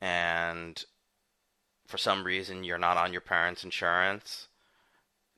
and 0.00 0.82
for 1.86 1.98
some 1.98 2.24
reason 2.24 2.64
you're 2.64 2.78
not 2.78 2.96
on 2.96 3.12
your 3.12 3.20
parents' 3.20 3.64
insurance, 3.64 4.47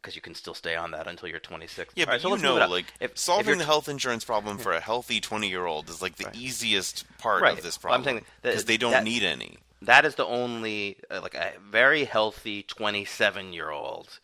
because 0.00 0.16
you 0.16 0.22
can 0.22 0.34
still 0.34 0.54
stay 0.54 0.74
on 0.76 0.90
that 0.92 1.06
until 1.06 1.28
you're 1.28 1.40
26. 1.40 1.94
Yeah, 1.96 2.02
All 2.02 2.06
but 2.06 2.12
right, 2.12 2.20
so 2.20 2.36
you 2.36 2.42
know, 2.42 2.66
like 2.68 2.86
if, 3.00 3.12
if 3.12 3.18
solving 3.18 3.46
you're 3.48 3.56
the 3.56 3.64
health 3.64 3.88
insurance 3.88 4.24
problem 4.24 4.58
for 4.58 4.72
a 4.72 4.80
healthy 4.80 5.20
twenty-year-old 5.20 5.88
is 5.88 6.00
like 6.02 6.16
the 6.16 6.24
Right. 6.26 6.34
easiest 6.36 7.04
part 7.18 7.42
Right. 7.42 7.56
of 7.56 7.62
this 7.62 7.76
problem 7.78 8.22
because 8.42 8.64
they 8.64 8.76
don't 8.76 8.92
that- 8.92 9.04
need 9.04 9.22
any. 9.22 9.58
that 9.82 10.04
is 10.04 10.14
the 10.14 10.26
only 10.26 10.98
uh, 11.10 11.20
like 11.22 11.34
a 11.34 11.52
very 11.60 12.04
healthy 12.04 12.62
27 12.62 13.52
year 13.52 13.70
old 13.70 14.18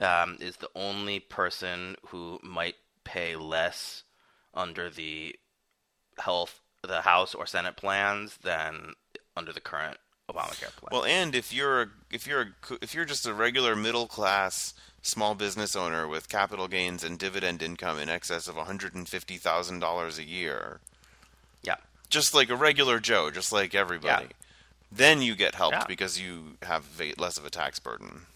um, 0.00 0.36
is 0.40 0.56
the 0.56 0.70
only 0.74 1.20
person 1.20 1.96
who 2.08 2.38
might 2.42 2.76
pay 3.04 3.36
less 3.36 4.04
under 4.54 4.88
the 4.90 5.36
health 6.18 6.60
the 6.82 7.02
house 7.02 7.34
or 7.34 7.46
senate 7.46 7.76
plans 7.76 8.38
than 8.42 8.94
under 9.36 9.52
the 9.52 9.60
current 9.60 9.98
Obamacare 10.32 10.74
plan. 10.76 10.90
Well, 10.92 11.04
and 11.04 11.34
if 11.34 11.52
you're 11.52 11.82
a, 11.82 11.86
if 12.10 12.26
you're 12.26 12.40
a, 12.42 12.48
if 12.82 12.94
you're 12.94 13.04
just 13.04 13.26
a 13.26 13.34
regular 13.34 13.74
middle 13.76 14.06
class 14.06 14.74
small 15.02 15.34
business 15.34 15.74
owner 15.74 16.06
with 16.06 16.28
capital 16.28 16.68
gains 16.68 17.02
and 17.02 17.18
dividend 17.18 17.62
income 17.62 17.98
in 17.98 18.08
excess 18.10 18.46
of 18.48 18.54
$150,000 18.56 20.18
a 20.18 20.24
year, 20.24 20.80
yeah, 21.62 21.76
just 22.08 22.34
like 22.34 22.50
a 22.50 22.56
regular 22.56 22.98
Joe, 23.00 23.30
just 23.30 23.50
like 23.52 23.74
everybody, 23.74 24.26
Yeah. 24.26 24.32
then 24.92 25.22
you 25.22 25.34
get 25.34 25.54
helped 25.54 25.76
Yeah. 25.76 25.84
because 25.88 26.20
you 26.20 26.56
have 26.62 26.84
less 27.18 27.38
of 27.38 27.44
a 27.46 27.50
tax 27.50 27.78
burden. 27.78 28.26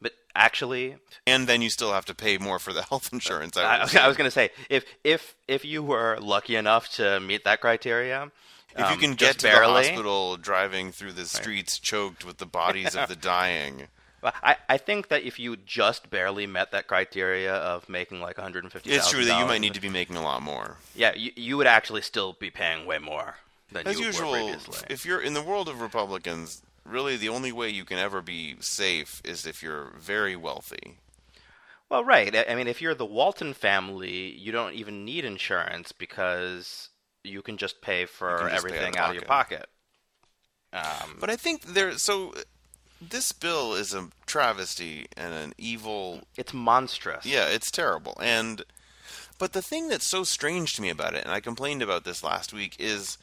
but 0.00 0.12
actually, 0.34 0.96
And 1.26 1.46
then 1.46 1.60
you 1.62 1.70
still 1.70 1.92
have 1.92 2.06
to 2.06 2.14
pay 2.14 2.38
more 2.38 2.58
for 2.58 2.72
the 2.72 2.82
health 2.82 3.10
insurance. 3.12 3.56
I, 3.56 3.62
I, 3.82 3.88
I 4.04 4.08
was 4.08 4.16
going 4.16 4.26
to 4.26 4.30
say 4.30 4.50
if 4.70 4.84
if 5.04 5.34
if 5.46 5.64
you 5.64 5.82
were 5.82 6.18
lucky 6.20 6.56
enough 6.56 6.88
to 6.96 7.20
meet 7.20 7.44
that 7.44 7.60
criteria, 7.60 8.32
if 8.72 8.78
you 8.78 8.84
um, 8.94 8.98
can 8.98 9.14
get 9.14 9.38
to 9.38 9.48
barely, 9.48 9.82
the 9.82 9.88
hospital 9.88 10.36
driving 10.36 10.92
through 10.92 11.12
the 11.12 11.26
streets 11.26 11.78
choked 11.78 12.24
with 12.24 12.38
the 12.38 12.46
bodies 12.46 12.94
of 12.94 13.08
the 13.08 13.16
dying, 13.30 13.88
Well, 14.22 14.32
I, 14.42 14.56
I 14.68 14.76
think 14.78 15.08
that 15.08 15.22
if 15.24 15.38
you 15.38 15.56
just 15.56 16.10
barely 16.10 16.46
met 16.46 16.70
that 16.72 16.86
criteria 16.86 17.54
of 17.54 17.88
making 17.88 18.20
like 18.20 18.38
150, 18.38 18.90
it's 18.90 19.10
true 19.10 19.24
that 19.24 19.38
you 19.40 19.46
might 19.46 19.60
need 19.60 19.74
to 19.74 19.80
be 19.80 19.88
making 19.88 20.16
a 20.16 20.22
lot 20.22 20.42
more. 20.42 20.78
Yeah, 20.94 21.12
you, 21.14 21.32
you 21.36 21.56
would 21.56 21.66
actually 21.66 22.02
still 22.02 22.34
be 22.34 22.50
paying 22.50 22.86
way 22.86 22.98
more 22.98 23.36
than 23.72 23.86
As 23.86 23.98
you 23.98 24.06
usual, 24.06 24.30
were 24.30 24.36
previously. 24.38 24.86
if 24.90 25.04
you're 25.04 25.20
in 25.20 25.34
the 25.34 25.42
world 25.42 25.68
of 25.68 25.80
Republicans, 25.80 26.62
really 26.84 27.16
the 27.16 27.28
only 27.28 27.52
way 27.52 27.68
you 27.68 27.84
can 27.84 27.98
ever 27.98 28.22
be 28.22 28.56
safe 28.60 29.20
is 29.24 29.46
if 29.46 29.62
you're 29.62 29.92
very 29.98 30.36
wealthy. 30.36 30.98
Well, 31.88 32.04
right. 32.04 32.34
I 32.34 32.46
I 32.48 32.54
mean, 32.54 32.68
if 32.68 32.80
you're 32.80 32.94
the 32.94 33.04
Walton 33.04 33.52
family, 33.52 34.30
you 34.30 34.50
don't 34.50 34.72
even 34.74 35.04
need 35.04 35.24
insurance 35.26 35.92
because 35.92 36.88
you 37.24 37.42
can 37.42 37.56
just 37.56 37.80
pay 37.80 38.04
for 38.06 38.30
just 38.38 38.40
pay 38.40 38.44
out 38.44 38.50
of 38.52 38.56
everything 38.64 38.96
out 38.96 39.08
of 39.10 39.14
your 39.14 39.24
pocket. 39.24 39.66
Um, 40.72 41.16
But 41.20 41.30
I 41.30 41.36
think 41.36 41.62
there. 41.62 41.96
So 41.98 42.34
this 43.00 43.32
bill 43.32 43.74
is 43.74 43.92
a 43.94 44.08
travesty 44.26 45.06
and 45.16 45.34
an 45.34 45.52
evil. 45.58 46.22
it's 46.36 46.52
monstrous. 46.54 47.26
Yeah, 47.26 47.46
it's 47.48 47.70
terrible. 47.70 48.16
And 48.20 48.64
but 49.38 49.52
the 49.52 49.62
thing 49.62 49.88
that's 49.88 50.06
so 50.06 50.24
strange 50.24 50.74
to 50.76 50.82
me 50.82 50.88
about 50.90 51.14
it, 51.14 51.24
and 51.24 51.32
I 51.32 51.40
complained 51.40 51.82
about 51.82 52.04
this 52.04 52.22
last 52.22 52.52
week, 52.52 52.76
is 52.78 53.18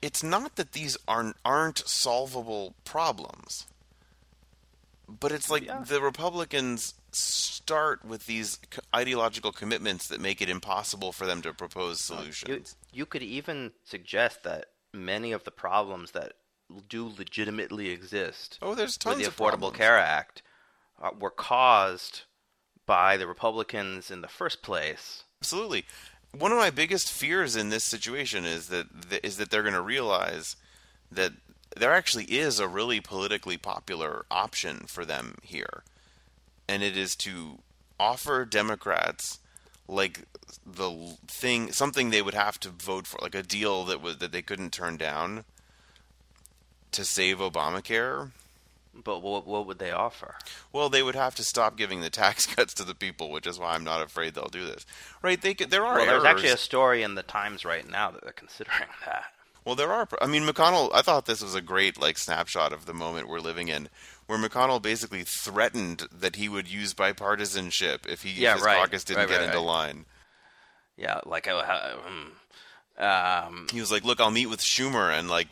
it's 0.00 0.22
not 0.22 0.56
that 0.56 0.72
these 0.72 0.96
aren't 1.08 1.36
aren't 1.44 1.78
solvable 1.88 2.74
problems. 2.84 3.66
But 5.08 5.32
it's 5.32 5.50
like 5.50 5.64
Yeah. 5.66 5.84
the 5.86 6.00
Republicans 6.00 6.94
start 7.12 8.04
with 8.04 8.26
these 8.26 8.58
ideological 8.94 9.52
commitments 9.52 10.08
that 10.08 10.20
make 10.20 10.40
it 10.40 10.48
impossible 10.48 11.12
for 11.12 11.26
them 11.26 11.42
to 11.42 11.52
propose 11.52 12.00
solutions. 12.00 12.76
you 12.92 13.06
could 13.06 13.22
even 13.22 13.72
suggest 13.84 14.42
that 14.44 14.66
many 14.92 15.32
of 15.32 15.44
the 15.44 15.50
problems 15.50 16.12
that 16.12 16.34
do 16.88 17.12
legitimately 17.18 17.90
exist 17.90 18.58
oh, 18.62 18.74
there's 18.74 18.96
tons 18.96 19.16
with 19.16 19.24
the 19.24 19.28
of 19.28 19.36
Affordable. 19.36 19.74
Care 19.74 19.98
Act 19.98 20.42
uh, 21.02 21.10
were 21.18 21.30
caused 21.30 22.22
by 22.86 23.16
the 23.16 23.26
Republicans 23.26 24.10
in 24.10 24.22
the 24.22 24.28
first 24.28 24.62
place. 24.62 25.24
Absolutely. 25.40 25.84
One 26.36 26.52
of 26.52 26.58
my 26.58 26.70
biggest 26.70 27.10
fears 27.10 27.56
in 27.56 27.68
this 27.68 27.84
situation 27.84 28.44
is 28.44 28.68
that 28.68 28.86
is 29.22 29.36
that 29.36 29.50
they're 29.50 29.62
going 29.62 29.74
to 29.74 29.82
realize 29.82 30.56
that 31.10 31.32
there 31.76 31.92
actually 31.92 32.24
is 32.24 32.58
a 32.58 32.68
really 32.68 33.00
politically 33.00 33.56
popular 33.56 34.24
option 34.30 34.84
for 34.86 35.04
them 35.04 35.36
here, 35.42 35.84
and 36.68 36.82
it 36.82 36.96
is 36.96 37.16
to 37.16 37.58
offer 37.98 38.44
Democrats 38.44 39.38
like 39.88 40.22
the 40.66 41.16
thing 41.26 41.72
something 41.72 42.10
they 42.10 42.22
would 42.22 42.34
have 42.34 42.58
to 42.60 42.68
vote 42.70 43.06
for, 43.06 43.18
like 43.22 43.34
a 43.34 43.42
deal 43.42 43.84
that 43.84 44.00
was 44.00 44.18
that 44.18 44.32
they 44.32 44.42
couldn't 44.42 44.72
turn 44.72 44.96
down 44.96 45.44
to 46.92 47.04
save 47.04 47.38
Obamacare. 47.38 48.30
But 48.94 49.22
what, 49.22 49.46
what 49.46 49.66
would 49.66 49.78
they 49.78 49.90
offer? 49.90 50.34
Well, 50.70 50.90
they 50.90 51.02
would 51.02 51.14
have 51.14 51.34
to 51.36 51.44
stop 51.44 51.78
giving 51.78 52.02
the 52.02 52.10
tax 52.10 52.44
cuts 52.54 52.74
to 52.74 52.84
the 52.84 52.94
people, 52.94 53.30
which 53.30 53.46
is 53.46 53.58
why 53.58 53.72
I'm 53.72 53.84
not 53.84 54.02
afraid 54.02 54.34
they'll 54.34 54.48
do 54.48 54.66
this. 54.66 54.84
Right? 55.22 55.40
They 55.40 55.54
could, 55.54 55.70
there 55.70 55.86
are 55.86 55.96
Well, 55.96 56.06
there's 56.06 56.24
actually 56.24 56.50
a 56.50 56.58
story 56.58 57.02
in 57.02 57.14
the 57.14 57.22
Times 57.22 57.64
right 57.64 57.88
now 57.88 58.10
that 58.10 58.22
they're 58.22 58.32
considering 58.32 58.88
that. 59.06 59.24
Well, 59.64 59.76
there 59.76 59.92
are. 59.92 60.08
I 60.20 60.26
mean, 60.26 60.42
McConnell. 60.42 60.90
I 60.92 61.02
thought 61.02 61.26
this 61.26 61.42
was 61.42 61.54
a 61.54 61.60
great 61.60 62.00
like 62.00 62.18
snapshot 62.18 62.72
of 62.72 62.86
the 62.86 62.92
moment 62.92 63.28
we're 63.28 63.38
living 63.38 63.68
in, 63.68 63.88
where 64.32 64.48
McConnell 64.48 64.80
basically 64.80 65.24
threatened 65.24 66.06
that 66.10 66.36
he 66.36 66.48
would 66.48 66.66
use 66.66 66.94
bipartisanship 66.94 68.06
if 68.08 68.22
he 68.22 68.30
Yeah, 68.30 68.52
if 68.52 68.56
his 68.56 68.64
right. 68.64 68.78
caucus 68.78 69.04
didn't 69.04 69.18
Right, 69.20 69.28
get 69.28 69.40
right, 69.40 69.46
into 69.48 69.60
line. 69.60 70.06
Yeah, 70.96 71.20
like 71.26 71.46
uh, 71.48 71.62
um, 72.06 72.32
um, 73.04 73.66
He 73.70 73.80
was 73.80 73.92
like, 73.92 74.04
"Look, 74.04 74.20
I'll 74.20 74.30
meet 74.30 74.46
with 74.46 74.60
Schumer 74.60 75.12
and 75.16 75.28
like 75.28 75.48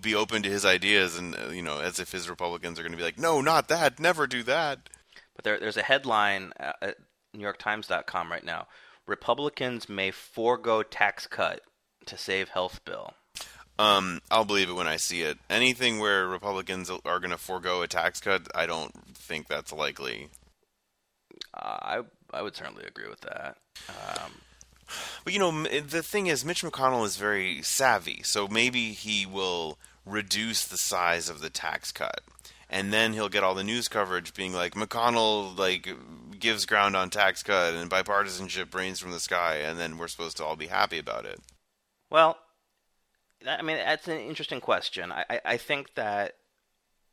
be 0.00 0.14
open 0.16 0.42
to 0.42 0.48
his 0.48 0.64
ideas," 0.64 1.16
and 1.16 1.36
uh, 1.36 1.48
you 1.50 1.62
know, 1.62 1.78
as 1.78 2.00
if 2.00 2.10
his 2.10 2.28
Republicans 2.28 2.78
are 2.78 2.82
going 2.82 2.92
to 2.92 2.98
be 2.98 3.04
like, 3.04 3.18
"No, 3.18 3.40
not 3.40 3.68
that. 3.68 4.00
Never 4.00 4.26
do 4.26 4.42
that." 4.42 4.88
but 5.36 5.44
there, 5.44 5.60
there's 5.60 5.76
a 5.76 5.82
headline 5.82 6.52
uh, 6.58 6.72
at 6.82 6.96
NewYorkTimes.com 7.36 8.30
right 8.32 8.44
now: 8.44 8.66
Republicans 9.06 9.88
may 9.88 10.10
forego 10.10 10.82
tax 10.82 11.26
cut 11.26 11.60
to 12.06 12.16
save 12.18 12.48
health 12.48 12.84
bill. 12.84 13.14
Um, 13.78 14.22
I'll 14.30 14.44
believe 14.44 14.70
it 14.70 14.74
when 14.74 14.86
I 14.86 14.96
see 14.96 15.22
it. 15.22 15.38
Anything 15.50 15.98
where 15.98 16.26
Republicans 16.26 16.90
are 16.90 17.18
going 17.18 17.30
to 17.30 17.36
forego 17.36 17.82
a 17.82 17.86
tax 17.86 18.20
cut, 18.20 18.48
I 18.54 18.66
don't 18.66 18.94
think 19.14 19.48
that's 19.48 19.72
likely. 19.72 20.28
Uh, 21.52 21.78
I 21.82 22.00
I 22.32 22.42
would 22.42 22.56
certainly 22.56 22.84
agree 22.86 23.08
with 23.08 23.20
that. 23.20 23.56
Um, 23.88 24.32
But 25.24 25.32
you 25.32 25.38
know, 25.38 25.64
the 25.64 26.02
thing 26.02 26.28
is, 26.28 26.44
Mitch 26.44 26.62
McConnell 26.62 27.04
is 27.04 27.16
very 27.16 27.60
savvy, 27.62 28.22
so 28.22 28.46
maybe 28.46 28.92
he 28.92 29.26
will 29.26 29.78
reduce 30.04 30.64
the 30.64 30.76
size 30.78 31.28
of 31.28 31.40
the 31.40 31.50
tax 31.50 31.90
cut, 31.90 32.20
and 32.70 32.92
then 32.92 33.12
he'll 33.12 33.28
get 33.28 33.42
all 33.42 33.54
the 33.54 33.64
news 33.64 33.88
coverage 33.88 34.32
being 34.34 34.52
like 34.52 34.74
McConnell 34.74 35.58
like 35.58 35.88
gives 36.38 36.66
ground 36.66 36.94
on 36.94 37.10
tax 37.10 37.42
cut 37.42 37.74
and 37.74 37.90
bipartisanship 37.90 38.72
rains 38.74 39.00
from 39.00 39.10
the 39.10 39.20
sky, 39.20 39.56
and 39.56 39.78
then 39.78 39.98
we're 39.98 40.08
supposed 40.08 40.36
to 40.36 40.44
all 40.44 40.56
be 40.56 40.68
happy 40.68 40.98
about 40.98 41.26
it. 41.26 41.40
Well, 42.10 42.38
I 43.46 43.62
mean, 43.62 43.76
that's 43.76 44.08
an 44.08 44.18
interesting 44.18 44.60
question. 44.60 45.12
I, 45.12 45.24
I, 45.28 45.40
I 45.44 45.56
think 45.56 45.94
that 45.94 46.34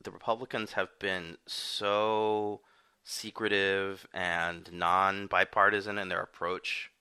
the 0.04 0.12
Republicans 0.12 0.74
have 0.74 0.90
been 1.00 1.38
so 1.48 2.62
secretive 3.04 4.08
and 4.14 4.72
non 4.72 5.28
bipartisan 5.28 5.98
in 5.98 6.10
their 6.10 6.22
approach 6.22 6.92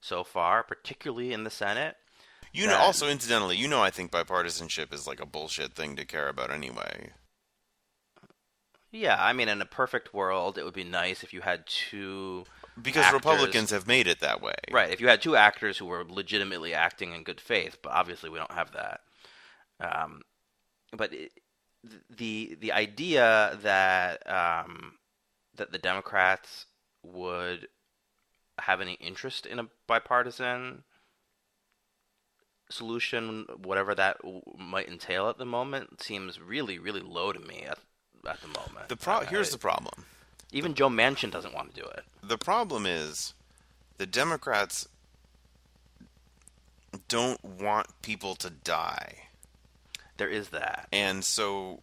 so 0.00 0.24
far, 0.24 0.62
particularly 0.62 1.32
in 1.32 1.44
the 1.44 1.50
Senate. 1.50 1.96
You 2.52 2.66
know, 2.66 2.76
also 2.76 3.08
incidentally, 3.08 3.56
you 3.56 3.66
know, 3.66 3.80
I 3.80 3.88
think 3.88 4.10
bipartisanship 4.10 4.92
is 4.92 5.06
like 5.06 5.20
a 5.20 5.26
bullshit 5.26 5.72
thing 5.72 5.96
to 5.96 6.04
care 6.04 6.28
about 6.28 6.50
anyway. 6.50 7.12
Yeah, 8.90 9.16
I 9.18 9.32
mean, 9.32 9.48
in 9.48 9.62
a 9.62 9.66
perfect 9.66 10.12
world, 10.12 10.58
it 10.58 10.64
would 10.64 10.74
be 10.74 10.84
nice 10.84 11.22
if 11.22 11.32
you 11.32 11.40
had 11.40 11.66
two. 11.66 12.44
Because 12.80 13.04
actors- 13.04 13.14
Republicans 13.20 13.70
have 13.70 13.86
made 13.86 14.06
it 14.06 14.20
that 14.20 14.40
way. 14.40 14.54
Right, 14.70 14.90
if 14.90 15.00
you 15.00 15.08
had 15.08 15.20
two 15.20 15.36
actors 15.36 15.78
who 15.78 15.86
were 15.86 16.04
legitimately 16.08 16.72
acting 16.74 17.12
in 17.12 17.22
good 17.22 17.40
faith, 17.40 17.78
but 17.82 17.92
obviously 17.92 18.30
we 18.30 18.38
don't 18.38 18.52
have 18.52 18.72
that. 18.72 19.00
Um, 19.80 20.22
but 20.92 21.12
it, 21.12 21.32
the 22.08 22.56
the 22.60 22.72
idea 22.72 23.58
that 23.62 24.22
um, 24.30 24.94
that 25.56 25.72
the 25.72 25.78
Democrats 25.78 26.66
would 27.04 27.68
have 28.58 28.80
any 28.80 28.94
interest 28.94 29.44
in 29.46 29.58
a 29.58 29.68
bipartisan 29.86 30.84
solution, 32.70 33.46
whatever 33.62 33.94
that 33.94 34.18
w- 34.22 34.40
might 34.56 34.88
entail 34.88 35.28
at 35.28 35.38
the 35.38 35.44
moment, 35.44 36.00
seems 36.02 36.40
really 36.40 36.78
really 36.78 37.00
low 37.00 37.32
to 37.32 37.40
me 37.40 37.64
at 37.68 37.78
at 38.28 38.40
the 38.40 38.48
moment. 38.48 38.88
The 38.88 38.96
pro- 38.96 39.20
here's 39.20 39.50
the 39.50 39.58
problem. 39.58 40.06
Even 40.52 40.74
Joe 40.74 40.88
Manchin 40.88 41.30
doesn't 41.30 41.54
want 41.54 41.74
to 41.74 41.80
do 41.80 41.86
it. 41.88 42.04
the 42.22 42.38
problem 42.38 42.86
is 42.86 43.34
the 43.98 44.06
Democrats 44.06 44.88
don't 47.08 47.42
want 47.44 47.86
people 48.02 48.34
to 48.36 48.50
die. 48.50 49.14
There 50.18 50.28
is 50.28 50.50
that. 50.50 50.88
And 50.92 51.24
so 51.24 51.80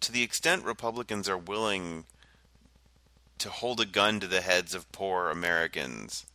to 0.00 0.12
the 0.12 0.22
extent 0.22 0.64
Republicans 0.64 1.28
are 1.28 1.38
willing 1.38 2.04
to 3.38 3.48
hold 3.48 3.80
a 3.80 3.86
gun 3.86 4.20
to 4.20 4.26
the 4.26 4.42
heads 4.42 4.74
of 4.74 4.90
poor 4.92 5.30
Americans 5.30 6.26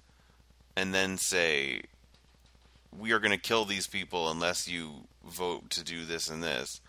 and 0.75 0.93
then 0.93 1.17
say 1.17 1.81
we 2.97 3.11
are 3.11 3.19
going 3.19 3.31
to 3.31 3.37
kill 3.37 3.65
these 3.65 3.87
people 3.87 4.29
unless 4.29 4.67
you 4.67 5.07
vote 5.23 5.69
to 5.71 5.83
do 5.83 6.05
this 6.05 6.29
and 6.29 6.41
this. 6.41 6.81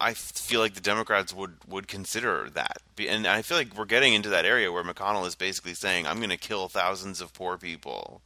I 0.00 0.14
feel 0.14 0.60
like 0.60 0.74
the 0.74 0.80
Democrats 0.80 1.32
would, 1.34 1.56
would 1.66 1.88
consider 1.88 2.48
that. 2.50 2.78
And 2.98 3.26
I 3.26 3.42
feel 3.42 3.56
like 3.56 3.76
we're 3.76 3.84
getting 3.84 4.14
into 4.14 4.28
that 4.28 4.44
area 4.44 4.70
where 4.70 4.84
McConnell 4.84 5.26
is 5.26 5.34
basically 5.34 5.74
saying, 5.74 6.06
I'm 6.06 6.18
going 6.18 6.30
to 6.30 6.36
kill 6.36 6.68
thousands 6.68 7.20
of 7.20 7.32
poor 7.32 7.56
people, 7.58 8.20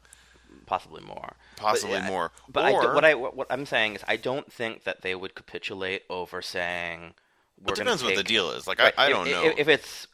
possibly 0.66 1.02
more. 1.02 1.32
possibly 1.56 1.96
But, 1.98 2.04
uh, 2.04 2.08
more. 2.08 2.32
But 2.48 2.72
or, 2.74 2.82
do- 2.82 2.94
what 2.94 3.04
I 3.04 3.14
what 3.14 3.46
I'm 3.50 3.64
saying 3.66 3.94
is 3.94 4.04
I 4.06 4.16
don't 4.16 4.52
think 4.52 4.84
that 4.84 5.00
they 5.02 5.14
would 5.14 5.34
capitulate 5.34 6.02
over 6.10 6.42
saying 6.42 7.14
we're 7.62 7.72
it 7.72 7.76
depends 7.76 8.02
to 8.02 8.08
what 8.08 8.16
the 8.16 8.22
deal 8.22 8.50
is. 8.50 8.66
Like, 8.66 8.78
Right, 8.78 8.94
I, 8.98 9.04
I 9.04 9.06
if- 9.06 9.12
don't 9.12 9.26
if, 9.26 9.32
know. 9.32 9.54
if 9.56 9.68
it's 9.68 10.06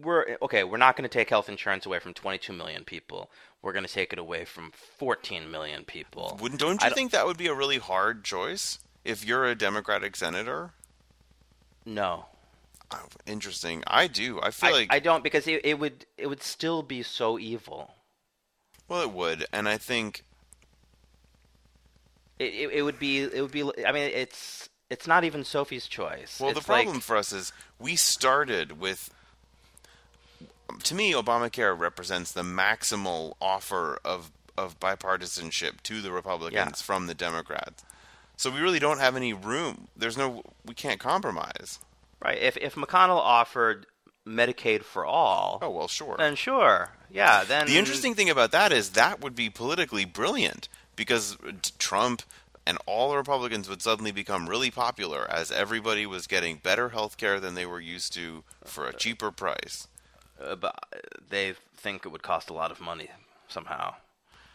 we're 0.00 0.36
okay. 0.42 0.64
We're 0.64 0.76
not 0.78 0.96
going 0.96 1.08
to 1.08 1.12
take 1.12 1.28
health 1.30 1.48
insurance 1.48 1.86
away 1.86 1.98
from 1.98 2.14
22 2.14 2.52
million 2.52 2.84
people. 2.84 3.30
We're 3.62 3.72
going 3.72 3.84
to 3.84 3.92
take 3.92 4.12
it 4.12 4.18
away 4.18 4.44
from 4.44 4.70
14 4.98 5.50
million 5.50 5.84
people. 5.84 6.38
Wouldn't 6.40 6.60
don't 6.60 6.82
I 6.82 6.86
you 6.86 6.90
don't- 6.90 6.94
think 6.94 7.12
that 7.12 7.26
would 7.26 7.36
be 7.36 7.46
a 7.48 7.54
really 7.54 7.78
hard 7.78 8.24
choice? 8.24 8.78
If 9.06 9.24
you're 9.24 9.44
a 9.46 9.54
Democratic 9.54 10.16
senator? 10.16 10.72
No, 11.84 12.26
Oh, 12.92 13.06
interesting. 13.26 13.82
I 13.86 14.06
do. 14.06 14.40
I 14.40 14.50
feel 14.52 14.68
I, 14.68 14.72
like 14.72 14.92
I 14.92 14.98
don't 15.00 15.24
because 15.24 15.46
it, 15.48 15.60
it 15.64 15.78
would 15.78 16.06
it 16.16 16.28
would 16.28 16.42
still 16.42 16.82
be 16.82 17.02
so 17.02 17.36
evil. 17.38 17.94
well, 18.88 19.02
it 19.02 19.10
would, 19.10 19.44
and 19.52 19.68
I 19.68 19.76
think 19.76 20.22
It, 22.38 22.52
it, 22.54 22.70
it 22.74 22.82
would 22.82 22.98
be 22.98 23.22
it 23.22 23.40
would 23.42 23.50
be. 23.50 23.62
I 23.84 23.92
mean, 23.92 24.10
it's 24.14 24.68
it's 24.90 25.06
not 25.06 25.24
even 25.24 25.42
Sophie's 25.42 25.86
choice. 25.88 26.38
Well, 26.38 26.50
It's 26.50 26.60
the 26.60 26.64
problem 26.64 26.96
like- 26.96 27.02
for 27.02 27.16
us 27.16 27.32
is 27.32 27.52
we 27.78 27.96
started 27.96 28.78
with. 28.80 29.10
To 30.82 30.94
me, 30.94 31.12
Obamacare 31.12 31.76
represents 31.78 32.32
the 32.32 32.42
maximal 32.42 33.34
offer 33.40 33.98
of 34.04 34.30
of 34.56 34.78
bipartisanship 34.80 35.80
to 35.82 36.00
the 36.00 36.12
Republicans 36.12 36.80
from 36.82 37.06
the 37.08 37.14
Democrats. 37.14 37.84
So 38.36 38.50
we 38.50 38.60
really 38.60 38.78
don't 38.78 38.98
have 38.98 39.16
any 39.16 39.32
room. 39.32 39.88
There's 39.96 40.16
no. 40.16 40.42
We 40.64 40.74
can't 40.74 41.00
compromise. 41.00 41.78
right. 42.20 42.38
If 42.38 42.56
if 42.58 42.74
McConnell 42.74 43.16
offered 43.18 43.86
Medicaid 44.26 44.82
for 44.82 45.04
all, 45.06 45.58
Oh 45.62 45.70
well, 45.70 45.88
sure. 45.88 46.16
then 46.18 46.34
sure, 46.36 46.90
yeah. 47.10 47.44
Then 47.44 47.66
The 47.66 47.78
interesting 47.78 48.14
thing 48.14 48.28
about 48.30 48.50
that 48.52 48.72
is 48.72 48.90
that 48.90 49.20
would 49.20 49.34
be 49.34 49.48
politically 49.50 50.04
brilliant 50.04 50.68
because 50.96 51.36
Trump 51.78 52.22
and 52.66 52.76
all 52.86 53.10
the 53.10 53.16
Republicans 53.16 53.68
would 53.68 53.80
suddenly 53.80 54.10
become 54.10 54.48
really 54.48 54.70
popular 54.72 55.30
as 55.30 55.52
everybody 55.52 56.04
was 56.06 56.26
getting 56.26 56.56
better 56.56 56.88
health 56.88 57.16
care 57.16 57.38
than 57.38 57.54
they 57.54 57.64
were 57.66 57.80
used 57.80 58.12
to 58.14 58.42
for 58.64 58.86
a 58.88 58.92
cheaper 58.92 59.30
price. 59.30 59.86
uh, 60.44 60.56
but 60.56 60.74
they 61.30 61.54
think 61.76 62.04
it 62.04 62.08
would 62.08 62.24
cost 62.24 62.50
a 62.50 62.52
lot 62.52 62.72
of 62.72 62.80
money 62.80 63.08
somehow. 63.48 63.94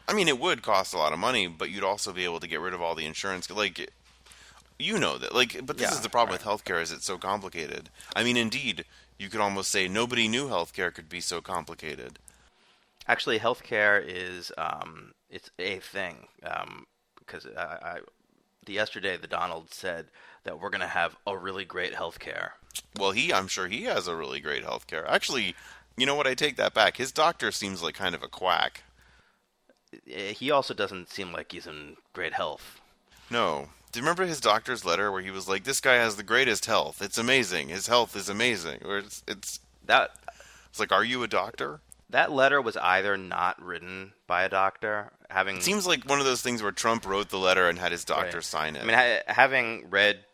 I 0.08 0.14
mean, 0.14 0.28
it 0.28 0.40
would 0.40 0.62
cost 0.62 0.94
a 0.94 0.98
lot 0.98 1.14
of 1.14 1.20
money, 1.20 1.48
but 1.48 1.70
you'd 1.70 1.84
also 1.84 2.12
be 2.12 2.26
able 2.26 2.40
to 2.40 2.48
get 2.48 2.60
rid 2.60 2.74
of 2.74 2.82
all 2.82 2.96
the 2.96 3.06
insurance. 3.06 3.50
Like, 3.50 3.92
you 4.78 5.00
know 5.00 5.18
that. 5.18 5.34
Like, 5.34 5.66
but 5.66 5.78
this 5.78 5.92
Yeah, 5.92 5.96
is 5.96 6.02
the 6.02 6.10
problem 6.10 6.36
right. 6.36 6.46
with 6.46 6.66
healthcare: 6.66 6.82
is 6.82 6.92
it's 6.92 7.06
so 7.06 7.18
complicated. 7.18 7.90
I 8.16 8.24
mean, 8.24 8.38
indeed, 8.38 8.86
you 9.18 9.30
could 9.30 9.40
almost 9.42 9.72
say 9.72 9.88
nobody 9.88 10.28
knew 10.28 10.48
healthcare 10.48 10.94
could 10.94 11.10
be 11.10 11.22
so 11.22 11.42
complicated. 11.42 12.20
Actually, 13.08 13.40
healthcare 13.40 14.04
is 14.06 14.52
um, 14.58 15.14
it's 15.30 15.50
a 15.60 15.80
thing 15.80 16.28
because 17.20 17.46
I, 17.58 17.62
I 17.62 18.00
the 18.66 18.74
yesterday 18.74 19.18
the 19.18 19.28
Donald 19.28 19.74
said 19.74 20.08
that 20.44 20.60
we're 20.60 20.70
going 20.70 20.82
to 20.82 20.88
have 20.88 21.16
a 21.26 21.38
really 21.38 21.66
great 21.66 21.94
healthcare. 21.94 22.52
Well, 22.98 23.12
he, 23.12 23.34
I'm 23.34 23.48
sure 23.48 23.68
he 23.68 23.84
has 23.84 24.08
a 24.08 24.16
really 24.16 24.40
great 24.40 24.64
healthcare. 24.64 25.08
Actually, 25.08 25.56
you 25.98 26.06
know 26.06 26.16
what? 26.16 26.28
I 26.28 26.34
take 26.34 26.58
that 26.58 26.74
back. 26.74 26.98
His 26.98 27.12
doctor 27.12 27.52
seems 27.52 27.84
like 27.84 27.96
kind 27.96 28.16
of 28.16 28.24
a 28.24 28.28
quack. 28.28 28.84
Eh, 30.10 30.34
He 30.34 30.52
also 30.52 30.74
doesn't 30.74 31.10
seem 31.10 31.32
like 31.32 31.52
he's 31.52 31.68
in 31.68 31.98
great 32.14 32.34
health. 32.34 32.80
No. 33.30 33.70
Do 33.92 34.00
you 34.00 34.04
remember 34.04 34.26
his 34.26 34.40
doctor's 34.40 34.86
letter 34.86 35.12
where 35.12 35.22
he 35.22 35.32
was 35.32 35.50
like, 35.50 35.64
"This 35.66 35.82
guy 35.82 35.96
has 35.96 36.16
the 36.16 36.24
greatest 36.24 36.66
health. 36.66 37.02
It's 37.02 37.18
amazing. 37.18 37.70
His 37.70 37.88
health 37.88 38.16
is 38.16 38.30
amazing." 38.30 38.84
Or 38.86 39.00
it's 39.00 39.24
it's 39.28 39.60
That 39.86 40.12
it's 40.70 40.80
like, 40.80 40.92
"Are 40.92 41.04
you 41.04 41.24
a 41.24 41.28
doctor?" 41.28 41.82
that 42.10 42.32
letter 42.32 42.62
was 42.62 42.76
either 42.78 43.16
not 43.18 43.62
written 43.62 44.12
by 44.28 44.44
a 44.44 44.50
doctor, 44.50 45.12
having 45.30 45.58
It 45.58 45.64
seems 45.64 45.88
like 45.88 46.04
one 46.04 46.20
of 46.20 46.26
those 46.26 46.42
things 46.42 46.62
where 46.62 46.72
Trump 46.74 47.06
wrote 47.06 47.30
the 47.30 47.38
letter 47.40 47.70
and 47.70 47.80
had 47.80 47.94
his 47.94 48.04
doctor 48.04 48.38
Right. 48.38 48.44
sign 48.44 48.76
it. 48.76 48.82
I 48.82 48.86
mean, 48.86 48.98
ha- 48.98 49.24
having 49.34 49.90
read 49.90 50.26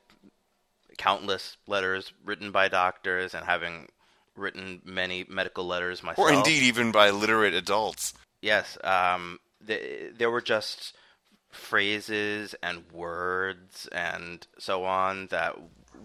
countless 0.98 1.58
letters 1.68 2.12
written 2.26 2.52
by 2.52 2.68
doctors 2.68 3.34
and 3.36 3.46
having 3.46 3.90
written 4.36 4.82
many 4.84 5.26
medical 5.30 5.66
letters 5.68 6.02
myself, 6.04 6.18
or 6.28 6.32
indeed 6.34 6.64
even 6.64 6.92
by 6.92 7.10
literate 7.12 7.54
adults. 7.54 8.14
yes, 8.42 8.78
um, 8.84 9.40
th- 9.66 10.14
there 10.18 10.30
were 10.32 10.42
just 10.42 10.94
phrases 11.50 12.56
and 12.62 12.84
words 12.92 13.88
and 13.92 14.46
so 14.60 14.84
on 14.86 15.28
that 15.28 15.56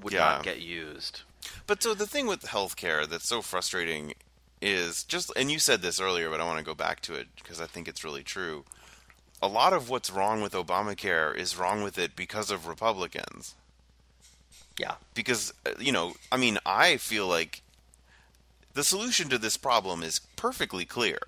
would 0.00 0.12
Yeah. 0.12 0.20
not 0.20 0.42
get 0.44 0.61
used. 0.61 1.22
But 1.66 1.82
so 1.82 1.94
the 1.94 2.07
thing 2.07 2.26
with 2.26 2.42
healthcare 2.42 3.07
that's 3.09 3.26
so 3.28 3.42
frustrating 3.42 4.14
is 4.61 5.03
just, 5.05 5.32
and 5.36 5.50
you 5.50 5.59
said 5.59 5.82
this 5.82 6.00
earlier, 6.00 6.30
but 6.30 6.40
I 6.40 6.44
want 6.44 6.59
to 6.59 6.64
go 6.64 6.74
back 6.74 7.00
to 7.03 7.14
it 7.14 7.28
because 7.36 7.61
I 7.61 7.66
think 7.66 7.88
it's 7.88 8.05
really 8.05 8.22
true. 8.22 8.64
A 9.42 9.48
lot 9.48 9.72
of 9.72 9.88
what's 9.90 10.09
wrong 10.11 10.40
with 10.40 10.53
Obamacare 10.53 11.34
is 11.36 11.57
wrong 11.57 11.82
with 11.82 11.98
it 11.98 12.14
because 12.14 12.50
of 12.50 12.66
Republicans. 12.68 13.57
Yeah, 14.78 14.94
Because, 15.14 15.53
uh, 15.66 15.72
you 15.78 15.92
know, 15.92 16.14
I 16.30 16.36
mean, 16.36 16.59
I 16.64 16.96
feel 16.96 17.26
like 17.26 17.62
the 18.72 18.84
solution 18.84 19.28
to 19.28 19.36
this 19.38 19.57
problem 19.57 20.03
is 20.03 20.20
perfectly 20.36 20.84
clear. 20.86 21.18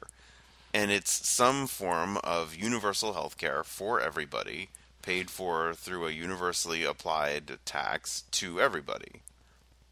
And 0.75 0.91
it's 0.91 1.27
some 1.29 1.69
form 1.69 2.17
of 2.25 2.57
universal 2.57 3.13
health 3.13 3.39
care 3.39 3.63
for 3.63 4.01
everybody, 4.01 4.71
paid 5.03 5.31
for 5.31 5.73
through 5.73 6.09
a 6.09 6.11
universally 6.11 6.83
applied 6.83 7.59
tax 7.65 8.25
to 8.33 8.61
everybody. 8.61 9.23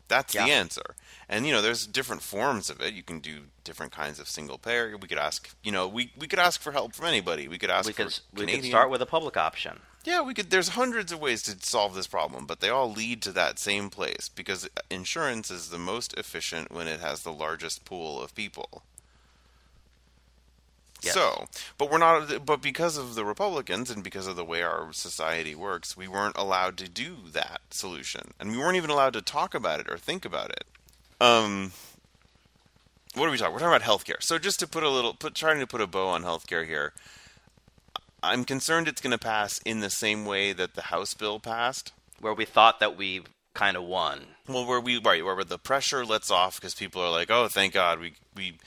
That's 0.08 0.34
Yeah. 0.34 0.44
the 0.44 0.52
answer. 0.52 0.96
And 1.28 1.46
you 1.46 1.52
know, 1.52 1.62
there's 1.62 1.86
different 1.86 2.22
forms 2.22 2.68
of 2.68 2.80
it. 2.80 2.94
You 2.94 3.04
can 3.04 3.20
do 3.20 3.44
different 3.64 3.92
kinds 3.92 4.18
of 4.18 4.28
single 4.28 4.58
payer. 4.58 4.96
We 4.96 5.06
could 5.08 5.18
ask, 5.18 5.48
you 5.62 5.70
know, 5.70 5.86
we 5.86 6.12
we 6.16 6.26
could 6.26 6.40
ask 6.40 6.60
for 6.60 6.72
help 6.72 6.94
from 6.94 7.06
anybody. 7.06 7.46
We 7.46 7.58
could 7.58 7.70
ask 7.70 7.86
we 7.86 7.92
for 7.92 8.04
could 8.04 8.20
we 8.34 8.46
could 8.46 8.64
start 8.64 8.90
with 8.90 9.00
a 9.00 9.06
public 9.06 9.36
option. 9.36 9.80
Yeah, 10.04 10.20
we 10.22 10.34
could. 10.34 10.50
There's 10.50 10.70
hundreds 10.70 11.12
of 11.12 11.20
ways 11.20 11.42
to 11.44 11.56
solve 11.64 11.94
this 11.94 12.08
problem, 12.08 12.44
but 12.44 12.58
they 12.58 12.68
all 12.68 12.90
lead 12.90 13.22
to 13.22 13.32
that 13.32 13.60
same 13.60 13.88
place 13.88 14.28
because 14.28 14.68
insurance 14.90 15.48
is 15.48 15.70
the 15.70 15.78
most 15.78 16.12
efficient 16.14 16.72
when 16.72 16.88
it 16.88 16.98
has 17.00 17.22
the 17.22 17.32
largest 17.32 17.84
pool 17.84 18.20
of 18.20 18.34
people. 18.34 18.82
Yes. 21.03 21.14
So, 21.14 21.46
but 21.78 21.90
we're 21.90 21.98
not. 21.98 22.46
But 22.46 22.62
because 22.62 22.96
of 22.96 23.14
the 23.14 23.24
Republicans 23.24 23.90
and 23.90 24.05
because 24.05 24.26
of 24.26 24.36
the 24.36 24.44
way 24.44 24.62
our 24.62 24.92
society 24.92 25.55
works, 25.55 25.96
we 25.96 26.07
weren't 26.07 26.36
allowed 26.36 26.76
to 26.78 26.88
do 26.88 27.16
that 27.32 27.61
solution, 27.70 28.32
and 28.38 28.53
we 28.53 28.59
weren't 28.59 28.76
even 28.76 28.90
allowed 28.90 29.14
to 29.14 29.22
talk 29.22 29.55
about 29.55 29.80
it 29.80 29.90
or 29.90 29.98
think 29.98 30.24
about 30.24 30.50
it. 30.50 30.64
Um, 31.20 31.72
what 33.14 33.28
are 33.28 33.30
we 33.30 33.36
talking? 33.36 33.53
We're 33.53 33.61
talking 33.61 33.76
about 33.76 33.88
healthcare. 33.88 34.22
So, 34.22 34.38
just 34.38 34.61
to 34.61 34.68
put 34.68 34.84
a 34.84 34.88
little, 34.88 35.14
put 35.14 35.34
trying 35.34 35.59
to 35.59 35.66
put 35.66 35.80
a 35.80 35.86
bow 35.86 36.09
on 36.09 36.22
healthcare 36.22 36.66
here. 36.66 36.92
I'm 38.22 38.44
concerned 38.44 38.86
it's 38.86 39.00
going 39.00 39.11
to 39.11 39.18
pass 39.18 39.59
in 39.64 39.80
the 39.80 39.90
same 39.90 40.24
way 40.24 40.53
that 40.53 40.74
the 40.74 40.82
House 40.82 41.12
bill 41.12 41.40
passed. 41.40 41.92
Where 42.20 42.32
we 42.32 42.44
thought 42.44 42.78
that 42.78 42.96
we 42.96 43.22
kind 43.53 43.76
of 43.76 43.82
won. 43.82 44.26
Well, 44.48 44.64
where 44.64 44.80
we 44.80 44.98
right 44.98 45.24
where 45.24 45.42
the 45.42 45.59
pressure 45.59 46.05
lets 46.05 46.30
off 46.30 46.61
because 46.61 46.74
people 46.74 47.03
are 47.03 47.11
like, 47.11 47.30
"Oh, 47.30 47.48
thank 47.48 47.74
God, 47.74 47.98
we 47.98 48.14
we 48.34 48.59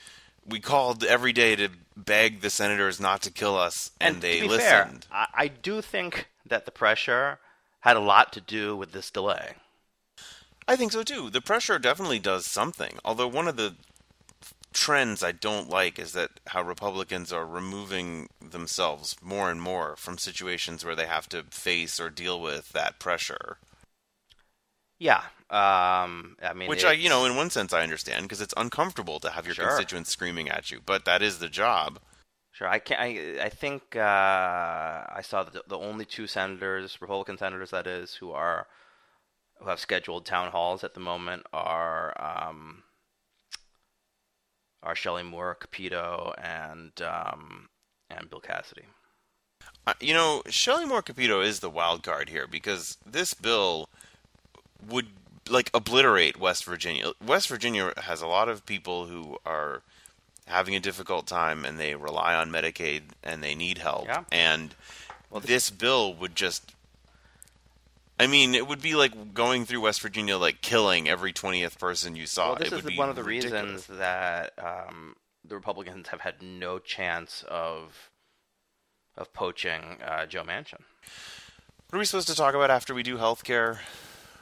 we 0.48 0.60
called 0.60 1.04
every 1.04 1.32
day 1.32 1.56
to 1.56 1.68
beg 1.96 2.40
the 2.40 2.50
senators 2.50 3.00
not 3.00 3.22
to 3.22 3.30
kill 3.30 3.56
us, 3.56 3.90
and, 4.00 4.20
they 4.20 4.36
to 4.36 4.42
be 4.42 4.48
listened." 4.48 5.04
Fair, 5.04 5.18
I, 5.18 5.26
I 5.34 5.48
do 5.48 5.80
think 5.80 6.28
that 6.44 6.64
the 6.64 6.70
pressure 6.70 7.38
had 7.80 7.96
a 7.96 8.00
lot 8.00 8.32
to 8.32 8.40
do 8.40 8.76
with 8.76 8.92
this 8.92 9.10
delay. 9.10 9.54
I 10.68 10.76
think 10.76 10.92
so 10.92 11.02
too. 11.02 11.30
The 11.30 11.40
pressure 11.40 11.78
definitely 11.78 12.18
does 12.18 12.46
something. 12.46 12.98
Although 13.04 13.28
one 13.28 13.46
of 13.46 13.56
the 13.56 13.76
trends 14.72 15.22
I 15.22 15.32
don't 15.32 15.70
like 15.70 15.98
is 15.98 16.12
that 16.12 16.40
how 16.48 16.62
Republicans 16.62 17.32
are 17.32 17.46
removing 17.46 18.28
themselves 18.40 19.16
more 19.22 19.50
and 19.50 19.62
more 19.62 19.96
from 19.96 20.18
situations 20.18 20.84
where 20.84 20.94
they 20.94 21.06
have 21.06 21.28
to 21.30 21.44
face 21.44 21.98
or 21.98 22.10
deal 22.10 22.40
with 22.40 22.72
that 22.72 22.98
pressure. 22.98 23.56
Yeah, 24.98 25.22
um, 25.50 26.36
I 26.42 26.52
mean, 26.54 26.68
Which 26.68 26.84
I, 26.84 26.92
you 26.92 27.08
know, 27.08 27.24
in 27.24 27.36
one 27.36 27.50
sense 27.50 27.72
I 27.72 27.82
understand 27.82 28.22
because 28.24 28.40
it's 28.40 28.54
uncomfortable 28.56 29.20
to 29.20 29.30
have 29.30 29.44
your 29.46 29.54
Sure. 29.54 29.66
constituents 29.66 30.10
screaming 30.10 30.48
at 30.48 30.70
you, 30.70 30.80
but 30.84 31.04
that 31.04 31.22
is 31.22 31.38
the 31.38 31.48
job. 31.48 32.00
Sure, 32.52 32.66
I 32.66 32.78
can 32.78 32.96
I, 32.98 33.44
I 33.44 33.48
think 33.50 33.94
uh, 33.94 34.00
I 34.00 35.20
saw 35.22 35.44
the, 35.44 35.62
the 35.68 35.78
only 35.78 36.06
two 36.06 36.26
senators, 36.26 37.00
Republican 37.00 37.36
senators, 37.36 37.70
that 37.70 37.86
is, 37.86 38.14
who 38.14 38.32
are 38.32 38.66
who 39.58 39.68
have 39.68 39.78
scheduled 39.78 40.24
town 40.24 40.50
halls 40.50 40.82
at 40.82 40.94
the 40.94 41.00
moment 41.00 41.44
are 41.52 42.14
um, 42.18 42.82
are 44.82 44.94
Shelley 44.96 45.22
Moore, 45.22 45.54
Capito, 45.54 46.32
and 46.38 46.92
um, 47.02 47.68
and 48.08 48.30
Bill 48.30 48.40
Cassidy. 48.40 48.86
Uh, 49.86 49.94
you 50.00 50.14
know, 50.14 50.42
Shelley 50.48 50.86
Moore 50.86 51.02
Capito 51.02 51.42
is 51.42 51.60
the 51.60 51.70
wild 51.70 52.02
card 52.02 52.30
here 52.30 52.46
because 52.46 52.96
this 53.04 53.34
bill 53.34 53.88
would 54.88 55.08
like 55.48 55.70
obliterate 55.72 56.38
West 56.38 56.64
Virginia. 56.64 57.12
West 57.24 57.48
Virginia 57.48 57.92
has 57.98 58.20
a 58.22 58.26
lot 58.26 58.48
of 58.48 58.66
people 58.66 59.06
who 59.06 59.38
are 59.46 59.82
having 60.46 60.74
a 60.74 60.80
difficult 60.80 61.26
time 61.26 61.64
and 61.64 61.78
they 61.78 61.94
rely 61.94 62.34
on 62.34 62.50
Medicaid 62.50 63.02
and 63.22 63.42
they 63.42 63.54
need 63.54 63.78
help. 63.78 64.06
Yeah. 64.06 64.24
And 64.32 64.74
Well, 65.30 65.40
this 65.40 65.70
bill 65.70 66.14
would 66.14 66.34
just 66.36 66.72
I 68.18 68.26
mean, 68.26 68.54
it 68.54 68.66
would 68.66 68.80
be 68.80 68.94
like 68.94 69.34
going 69.34 69.66
through 69.66 69.82
West 69.82 70.00
Virginia, 70.00 70.38
like 70.38 70.62
killing 70.62 71.08
every 71.08 71.32
twentieth 71.32 71.78
person 71.78 72.16
you 72.16 72.26
saw. 72.26 72.48
Well, 72.48 72.56
this 72.56 72.68
it 72.68 72.76
is 72.78 72.82
would 72.82 72.90
be 72.92 72.98
one 72.98 73.10
of 73.10 73.16
the 73.16 73.22
ridiculous. 73.22 73.62
reasons 73.62 73.86
that 73.98 74.52
um, 74.58 75.16
the 75.44 75.54
Republicans 75.54 76.08
have 76.08 76.22
had 76.22 76.42
no 76.42 76.78
chance 76.78 77.44
of 77.48 78.10
of 79.18 79.32
poaching 79.34 79.98
uh, 80.04 80.24
Joe 80.26 80.42
Manchin. 80.44 80.80
What 81.88 81.96
are 81.96 81.98
we 81.98 82.04
supposed 82.06 82.28
to 82.28 82.34
talk 82.34 82.54
about 82.54 82.70
after 82.70 82.94
we 82.94 83.02
do 83.02 83.18
healthcare? 83.18 83.78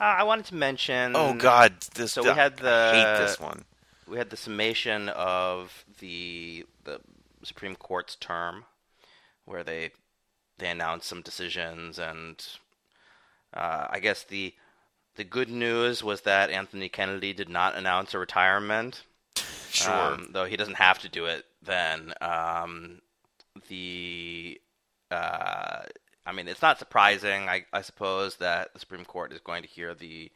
Uh, 0.00 0.04
I 0.04 0.22
wanted 0.24 0.46
to 0.46 0.54
mention. 0.54 1.12
Oh 1.14 1.34
God, 1.34 1.74
this. 1.94 2.12
So 2.12 2.22
we 2.22 2.28
had 2.30 2.60
I 2.62 2.94
hate 2.94 3.24
this 3.26 3.40
one. 3.40 3.64
we 4.08 4.18
had 4.18 4.30
the 4.30 4.36
summation 4.36 5.08
of 5.10 5.84
the 6.00 6.66
the 6.84 7.00
Supreme 7.42 7.76
Court's 7.76 8.16
term, 8.16 8.64
where 9.44 9.62
they 9.64 9.90
they 10.58 10.68
announced 10.70 11.08
some 11.08 11.22
decisions 11.22 11.98
and 11.98 12.44
Uh, 13.52 13.86
I 13.88 14.00
guess 14.00 14.24
the 14.24 14.54
the 15.16 15.24
good 15.24 15.48
news 15.48 16.02
was 16.02 16.22
that 16.22 16.50
Anthony 16.50 16.88
Kennedy 16.88 17.32
did 17.32 17.48
not 17.48 17.76
announce 17.76 18.14
a 18.14 18.18
retirement. 18.18 19.02
Sure. 19.70 19.92
Um, 19.92 20.28
though 20.32 20.44
he 20.44 20.56
doesn't 20.56 20.74
have 20.76 20.98
to 21.00 21.08
do 21.08 21.26
it 21.26 21.44
then. 21.62 22.12
Um, 22.20 23.00
the 23.68 24.60
uh, 25.10 25.82
I 26.26 26.32
mean, 26.32 26.48
it's 26.48 26.62
not 26.62 26.78
surprising, 26.78 27.48
I, 27.48 27.66
I 27.72 27.82
suppose, 27.82 28.36
that 28.36 28.72
the 28.72 28.80
Supreme 28.80 29.04
Court 29.04 29.32
is 29.32 29.40
going 29.40 29.62
to 29.62 29.68
hear 29.68 29.94
the 29.94 30.30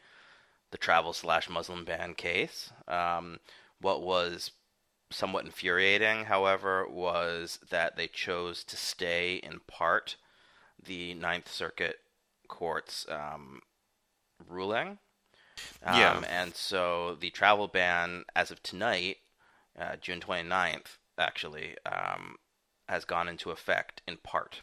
the 0.70 0.78
travel 0.78 1.14
slash 1.14 1.48
Muslim 1.48 1.84
ban 1.86 2.14
case. 2.14 2.70
Um, 2.86 3.38
what 3.80 4.02
was 4.02 4.50
somewhat 5.10 5.46
infuriating, 5.46 6.26
however, 6.26 6.86
was 6.86 7.58
that 7.70 7.96
they 7.96 8.06
chose 8.06 8.64
to 8.64 8.76
stay 8.76 9.36
in 9.36 9.60
part 9.66 10.16
the 10.84 11.14
Ninth 11.14 11.50
Circuit 11.50 12.00
Court's 12.48 13.06
um, 13.08 13.62
ruling. 14.46 14.98
Um, 15.82 15.98
Yeah. 15.98 16.22
And 16.28 16.54
so 16.54 17.16
the 17.18 17.30
travel 17.30 17.68
ban, 17.68 18.24
as 18.36 18.50
of 18.50 18.62
tonight, 18.62 19.18
uh, 19.78 19.96
June 19.96 20.20
29th, 20.20 20.98
actually, 21.18 21.76
um, 21.86 22.36
has 22.88 23.04
gone 23.04 23.28
into 23.28 23.50
effect 23.50 24.02
in 24.06 24.18
part. 24.18 24.62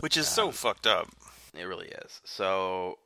Which 0.00 0.16
is 0.16 0.28
so 0.28 0.50
fucked 0.50 0.86
up. 0.86 1.08
It 1.56 1.64
really 1.64 1.88
is. 1.88 2.20
So, 2.24 2.98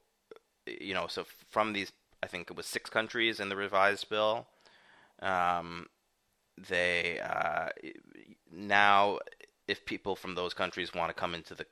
you 0.67 0.95
know, 0.95 1.07
so 1.07 1.25
from 1.51 1.73
these, 1.73 1.93
I 2.23 2.27
think 2.27 2.51
it 2.51 2.57
was 2.57 2.67
six 2.67 2.89
countries 2.91 3.41
in 3.41 3.49
the 3.49 3.57
revised 3.57 4.09
bill. 4.09 4.47
Um, 5.21 5.87
they 6.69 7.21
uh, 7.21 7.69
now, 8.53 9.19
if 9.67 9.85
people 9.85 10.17
from 10.17 10.35
those 10.35 10.55
countries 10.55 10.95
want 10.95 11.11
to 11.11 11.15
come 11.15 11.35
into 11.35 11.55
the 11.55 11.67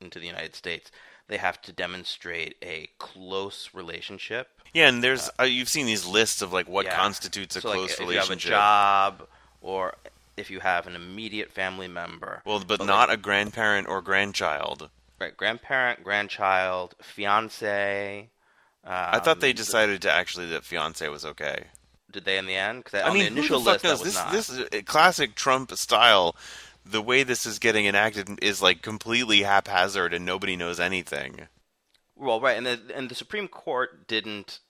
into 0.00 0.18
the 0.18 0.26
United 0.26 0.54
States, 0.54 0.90
they 1.28 1.36
have 1.38 1.60
to 1.62 1.72
demonstrate 1.72 2.54
a 2.62 2.88
close 2.98 3.70
relationship. 3.74 4.48
Yeah, 4.74 4.88
and 4.88 5.02
there's 5.02 5.30
uh, 5.40 5.44
you've 5.44 5.68
seen 5.68 5.86
these 5.86 6.06
lists 6.06 6.42
of 6.42 6.52
like 6.52 6.68
what 6.68 6.84
Yeah. 6.86 6.96
constitutes 6.96 7.56
a 7.56 7.60
so, 7.62 7.68
like, 7.68 7.76
close 7.78 7.92
if 7.92 8.00
relationship. 8.00 8.50
you 8.50 8.54
have 8.56 9.14
a 9.14 9.18
job, 9.18 9.28
or 9.60 9.94
if 10.36 10.50
you 10.50 10.60
have 10.60 10.86
an 10.86 10.94
immediate 10.94 11.50
family 11.50 11.88
member. 11.88 12.42
well, 12.44 12.62
but 12.66 12.80
Well, 12.80 12.88
not 12.88 13.10
a 13.10 13.16
grandparent 13.16 13.88
or 13.88 14.02
grandchild. 14.02 14.90
Right, 15.18 15.36
grandparent, 15.36 16.04
grandchild, 16.04 16.94
fiance. 17.00 18.28
Um, 18.84 18.92
I 18.92 19.18
thought 19.18 19.40
they 19.40 19.52
decided 19.52 20.02
to 20.02 20.12
actually 20.12 20.46
that 20.50 20.64
fiance 20.64 21.08
was 21.08 21.24
okay. 21.24 21.64
Did 22.12 22.24
they 22.24 22.38
in 22.38 22.46
the 22.46 22.54
end? 22.54 22.84
Because 22.84 23.02
I 23.02 23.12
mean, 23.12 23.20
the 23.20 23.26
initial 23.26 23.60
who 23.60 23.64
the 23.64 23.78
fuck 23.78 23.82
list, 23.82 24.04
knows? 24.04 24.04
This 24.04 24.14
not. 24.14 24.32
this 24.32 24.48
is 24.50 24.68
a 24.72 24.82
classic 24.82 25.34
Trump 25.34 25.72
style. 25.72 26.36
The 26.84 27.02
way 27.02 27.24
this 27.24 27.46
is 27.46 27.58
getting 27.58 27.86
enacted 27.86 28.38
is 28.42 28.62
like 28.62 28.82
completely 28.82 29.42
haphazard, 29.42 30.14
and 30.14 30.24
nobody 30.24 30.54
knows 30.54 30.78
anything. 30.78 31.48
Well, 32.14 32.40
right, 32.40 32.56
and 32.56 32.66
the 32.66 32.80
and 32.94 33.08
the 33.08 33.14
Supreme 33.14 33.48
Court 33.48 34.06
didn't 34.06 34.60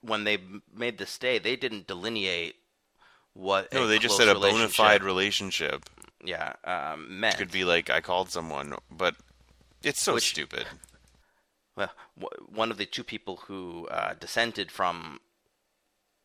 when 0.00 0.24
they 0.24 0.38
made 0.72 0.98
the 0.98 1.06
stay, 1.06 1.38
they 1.38 1.56
didn't 1.56 1.86
delineate 1.86 2.56
what. 3.38 3.72
No, 3.72 3.84
a 3.84 3.86
they 3.86 3.98
just 3.98 4.16
said 4.16 4.28
a 4.28 4.34
bona 4.34 4.68
fide 4.68 5.02
relationship. 5.02 5.84
Yeah, 6.24 6.54
um, 6.64 7.20
meant. 7.20 7.36
Could 7.38 7.52
be 7.52 7.64
like 7.64 7.88
I 7.90 8.00
called 8.00 8.30
someone, 8.30 8.74
but 8.90 9.14
it's 9.82 10.02
so 10.02 10.14
Which- 10.14 10.28
stupid. 10.30 10.66
well, 11.76 11.92
w- 12.18 12.48
one 12.52 12.70
of 12.70 12.76
the 12.78 12.86
two 12.86 13.04
people 13.04 13.36
who 13.46 13.86
uh, 13.88 14.14
dissented 14.18 14.70
from 14.72 15.20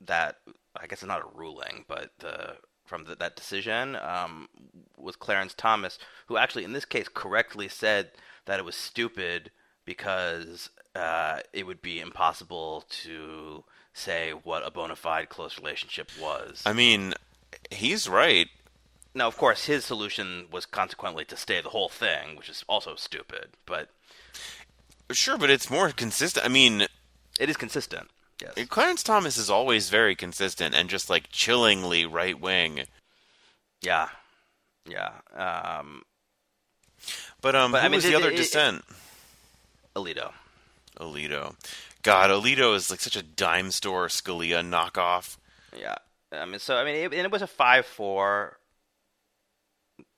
that, 0.01 0.37
I 0.75 0.87
guess 0.87 0.99
it's 1.03 1.07
not 1.07 1.21
a 1.21 1.37
ruling, 1.37 1.85
but 1.87 2.11
the, 2.19 2.57
from 2.85 3.05
the, 3.05 3.15
that 3.15 3.35
decision 3.35 3.95
um, 3.97 4.49
was 4.97 5.15
Clarence 5.15 5.53
Thomas, 5.55 5.99
who 6.27 6.37
actually, 6.37 6.63
in 6.63 6.73
this 6.73 6.85
case, 6.85 7.07
correctly 7.13 7.67
said 7.67 8.11
that 8.45 8.59
it 8.59 8.65
was 8.65 8.75
stupid 8.75 9.51
because 9.85 10.69
uh, 10.95 11.39
it 11.53 11.65
would 11.67 11.81
be 11.81 11.99
impossible 11.99 12.83
to 13.03 13.63
say 13.93 14.31
what 14.31 14.65
a 14.65 14.71
bona 14.71 14.95
fide 14.95 15.29
close 15.29 15.57
relationship 15.57 16.09
was. 16.19 16.61
I 16.65 16.73
mean, 16.73 17.13
he's 17.71 18.07
right. 18.09 18.47
now, 19.15 19.27
of 19.27 19.37
course, 19.37 19.65
his 19.65 19.85
solution 19.85 20.47
was 20.51 20.65
consequently 20.65 21.23
to 21.25 21.37
stay 21.37 21.61
the 21.61 21.69
whole 21.69 21.89
thing, 21.89 22.35
which 22.35 22.49
is 22.49 22.63
also 22.67 22.95
stupid, 22.95 23.49
but 23.65 23.89
Sure, 25.11 25.37
but 25.37 25.49
it's 25.51 25.69
more 25.69 25.91
consistent. 25.91 26.43
I 26.43 26.49
mean, 26.49 26.87
it 27.39 27.49
is 27.49 27.57
consistent. 27.57 28.09
Yes. 28.41 28.67
Clarence 28.69 29.03
Thomas 29.03 29.37
is 29.37 29.49
always 29.49 29.89
very 29.89 30.15
consistent 30.15 30.73
and 30.73 30.89
just 30.89 31.09
like 31.09 31.29
chillingly 31.29 32.05
right 32.05 32.39
wing. 32.39 32.85
Yeah, 33.81 34.09
yeah. 34.89 35.11
Um, 35.35 36.03
But 37.41 37.55
um, 37.55 37.71
But, 37.73 37.81
who 37.81 37.85
I 37.85 37.89
mean, 37.89 37.97
was 37.97 38.05
it- 38.05 38.09
the 38.09 38.15
other 38.15 38.29
it- 38.29 38.33
it- 38.33 38.37
dissent? 38.37 38.83
Alito. 39.95 40.33
Alito. 40.99 41.55
God, 42.03 42.29
Alito 42.29 42.75
is 42.75 42.91
like 42.91 42.99
such 42.99 43.15
a 43.15 43.23
dime 43.23 43.71
store 43.71 44.07
Scalia 44.07 44.61
knockoff. 44.61 45.37
Yeah. 45.77 45.95
I 46.31 46.45
mean, 46.45 46.59
so 46.59 46.75
I 46.75 46.83
mean, 46.83 46.95
it, 46.95 47.13
and 47.13 47.25
it 47.25 47.31
was 47.31 47.41
a 47.41 47.47
five-four 47.47 48.57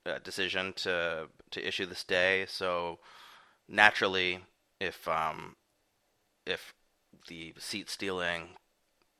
uh, 0.05 0.19
decision 0.23 0.73
to 0.77 1.27
to 1.51 1.67
issue 1.67 1.85
the 1.85 1.95
stay. 1.95 2.45
So 2.47 2.99
naturally, 3.67 4.39
if 4.79 5.07
um, 5.07 5.55
if 6.45 6.73
the 7.27 7.53
seat 7.57 7.89
stealing 7.89 8.49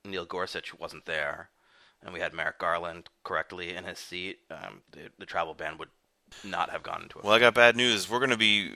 Neil 0.03 0.25
Gorsuch 0.25 0.77
wasn't 0.77 1.05
there, 1.05 1.49
and 2.01 2.13
we 2.13 2.19
had 2.19 2.33
Merrick 2.33 2.59
Garland 2.59 3.09
correctly 3.23 3.75
in 3.75 3.83
his 3.83 3.99
seat, 3.99 4.39
um, 4.49 4.81
the, 4.91 5.09
the 5.17 5.25
travel 5.25 5.53
ban 5.53 5.77
would 5.77 5.89
not 6.43 6.69
have 6.69 6.83
gone 6.83 7.03
into 7.03 7.17
effect. 7.17 7.25
Well, 7.25 7.33
I 7.33 7.39
got 7.39 7.53
bad 7.53 7.75
news. 7.75 8.09
We're 8.09 8.19
going 8.19 8.29
to 8.31 8.37
be. 8.37 8.73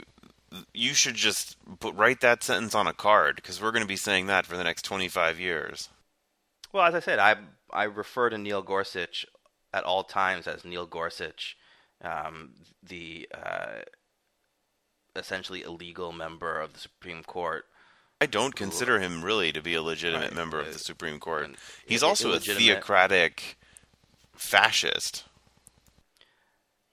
You 0.74 0.93
should 0.93 1.16
just 1.16 1.58
put 1.80 1.95
write 1.95 2.22
that 2.22 2.43
sentence 2.43 2.74
on 2.74 2.88
a 2.88 2.93
card 2.93 3.36
because 3.36 3.62
we're 3.62 3.72
going 3.72 3.84
to 3.84 3.88
be 3.88 3.95
saying 3.95 4.28
that 4.28 4.45
for 4.45 4.58
the 4.58 4.64
next 4.64 4.84
twenty 4.84 5.08
five 5.08 5.39
years. 5.39 5.89
Well, 6.72 6.86
as 6.86 6.95
I 6.95 7.00
said, 7.00 7.20
I 7.20 7.36
I 7.72 7.84
refer 7.84 8.30
to 8.30 8.38
Neil 8.38 8.62
Gorsuch 8.62 9.26
at 9.74 9.84
all 9.84 10.04
times 10.04 10.47
as 10.47 10.66
Neil 10.66 10.86
Gorsuch, 10.86 11.56
um, 12.04 12.54
the 12.82 13.28
uh, 13.34 13.82
essentially 15.16 15.62
illegal 15.62 16.12
member 16.12 16.60
of 16.60 16.74
the 16.74 16.80
Supreme 16.80 17.24
Court. 17.24 17.66
I 18.22 18.26
don't 18.26 18.56
consider 18.56 19.00
him 19.00 19.24
really 19.24 19.54
to 19.54 19.62
be 19.62 19.76
a 19.76 19.82
legitimate 19.82 20.32
Right, 20.32 20.36
member 20.36 20.60
of 20.60 20.74
the 20.74 20.80
Supreme 20.80 21.20
Court. 21.20 21.52
He's 21.86 22.04
also 22.04 22.34
a 22.34 22.39
theocratic 22.39 23.58
fascist. 24.36 25.24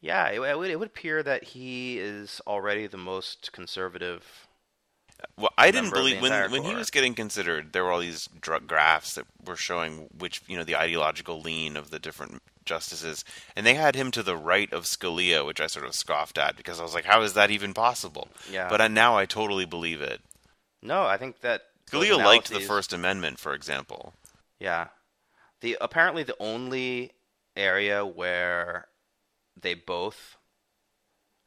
Yeah, 0.07 0.29
it, 0.29 0.41
it 0.41 0.57
would 0.57 0.71
it 0.71 0.79
would 0.79 0.87
appear 0.87 1.21
that 1.25 1.43
he 1.43 1.99
is 1.99 2.41
already 2.47 2.87
the 2.87 2.97
most 2.97 3.51
conservative. 3.51 4.47
Well, 5.37 5.51
I 5.59 5.73
didn't 5.73 5.87
member 5.87 5.97
of 5.97 6.05
the 6.05 6.11
believe 6.11 6.23
when 6.23 6.51
when 6.53 6.63
he 6.63 6.77
was 6.77 6.91
getting 6.91 7.15
considered. 7.15 7.73
There 7.73 7.83
were 7.83 7.91
all 7.91 7.99
these 7.99 8.29
drug 8.41 8.69
graphs 8.69 9.17
that 9.17 9.27
were 9.45 9.57
showing 9.57 10.09
which 10.17 10.43
you 10.47 10.57
know 10.57 10.63
the 10.63 10.77
ideological 10.77 11.41
lean 11.41 11.77
of 11.77 11.91
the 11.91 11.99
different 11.99 12.41
justices, 12.65 13.25
and 13.57 13.67
they 13.67 13.75
had 13.75 13.97
him 13.97 14.13
to 14.13 14.23
the 14.23 14.37
right 14.37 14.73
of 14.73 14.85
Scalia, 14.85 15.45
which 15.45 15.61
I 15.61 15.67
sort 15.67 15.85
of 15.85 15.93
scoffed 15.93 16.39
at 16.39 16.57
because 16.57 16.79
I 16.79 16.85
was 16.85 16.95
like, 16.95 17.07
how 17.07 17.23
is 17.23 17.33
that 17.33 17.51
even 17.51 17.75
possible? 17.75 18.29
Yeah. 18.49 18.69
But 18.69 18.81
I, 18.81 18.87
now 18.87 19.19
I 19.19 19.27
totally 19.27 19.65
believe 19.65 20.01
it. 20.01 20.21
No, 20.83 21.05
I 21.05 21.17
think 21.17 21.41
that 21.41 21.63
Scalia 21.91 22.17
liked 22.17 22.49
the 22.51 22.61
First 22.61 22.93
Amendment, 22.93 23.41
for 23.41 23.55
example. 23.55 24.15
Yeah. 24.61 24.89
The 25.63 25.77
apparently 25.81 26.23
the 26.23 26.37
only 26.39 27.11
area 27.57 28.07
where 28.07 28.87
they 29.61 29.75
both 29.75 30.37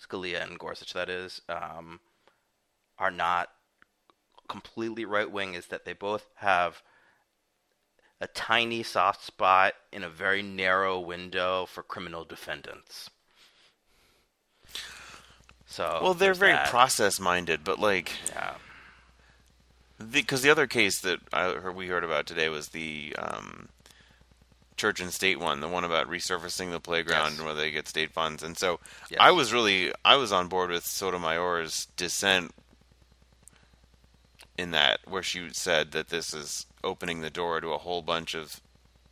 Scalia 0.01 0.41
and 0.43 0.57
Gorsuch 0.57 0.93
that 0.93 1.09
is 1.09 1.41
um, 1.49 1.99
are 2.97 3.11
not 3.11 3.49
completely 4.47 5.05
right 5.05 5.29
wing 5.29 5.53
is 5.53 5.67
that 5.67 5.85
they 5.85 5.93
both 5.93 6.25
have 6.35 6.81
a 8.21 8.27
tiny 8.27 8.83
soft 8.83 9.23
spot 9.23 9.73
in 9.91 10.03
a 10.03 10.09
very 10.09 10.41
narrow 10.41 10.99
window 10.99 11.65
for 11.65 11.83
criminal 11.83 12.25
defendants. 12.25 13.09
So 15.65 15.99
well, 16.01 16.13
they're 16.13 16.33
very 16.33 16.53
that. 16.53 16.67
process 16.67 17.19
minded, 17.19 17.63
but 17.63 17.79
like 17.79 18.11
yeah. 18.27 18.55
because 20.11 20.41
the, 20.41 20.49
other 20.49 20.67
case 20.67 20.99
that 21.01 21.19
I 21.31 21.69
we 21.69 21.87
heard 21.87 22.03
about 22.03 22.25
today 22.25 22.49
was 22.49 22.69
the 22.69 23.15
um, 23.17 23.69
church 24.79 24.99
and 25.01 25.13
state 25.13 25.39
one, 25.39 25.59
the 25.59 25.67
one 25.67 25.83
about 25.83 26.09
resurfacing 26.09 26.71
the 26.71 26.79
playground 26.79 27.31
Yes. 27.31 27.37
and 27.37 27.45
whether 27.47 27.59
they 27.59 27.69
get 27.69 27.87
state 27.87 28.11
funds. 28.11 28.41
And 28.41 28.57
so 28.57 28.79
Yes. 29.11 29.19
I 29.21 29.29
was 29.31 29.53
really 29.53 29.91
I 30.03 30.15
was 30.15 30.31
on 30.31 30.47
board 30.47 30.71
with 30.71 30.85
Sotomayor's 30.85 31.87
dissent 31.97 32.51
in 34.57 34.71
that, 34.71 34.99
where 35.05 35.23
she 35.23 35.49
said 35.53 35.91
that 35.91 36.09
this 36.09 36.33
is 36.33 36.65
opening 36.83 37.21
the 37.21 37.29
door 37.29 37.61
to 37.61 37.69
a 37.73 37.77
whole 37.77 38.01
bunch 38.01 38.33
of 38.33 38.59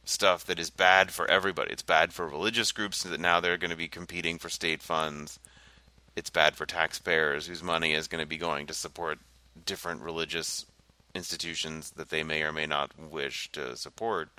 stuff 0.04 0.46
that 0.46 0.60
is 0.60 0.70
bad 0.70 1.12
for 1.12 1.30
everybody. 1.30 1.72
It's 1.72 1.84
bad 1.84 2.14
for 2.14 2.28
religious 2.28 2.72
groups 2.72 3.04
that 3.04 3.20
now 3.20 3.40
they're 3.40 3.58
going 3.58 3.72
to 3.72 3.78
be 3.78 3.88
competing 3.90 4.38
for 4.40 4.50
state 4.50 4.82
funds. 4.82 5.40
It's 6.16 6.30
bad 6.30 6.56
for 6.56 6.66
taxpayers 6.66 7.48
whose 7.48 7.62
money 7.62 7.94
is 7.94 8.08
going 8.08 8.22
to 8.24 8.28
be 8.28 8.38
going 8.38 8.68
to 8.68 8.74
support 8.74 9.20
different 9.66 10.02
religious 10.02 10.66
institutions 11.14 11.92
that 11.92 12.10
they 12.10 12.24
may 12.24 12.42
or 12.44 12.52
may 12.54 12.66
not 12.66 12.92
wish 12.98 13.50
to 13.52 13.76
support. 13.76 14.30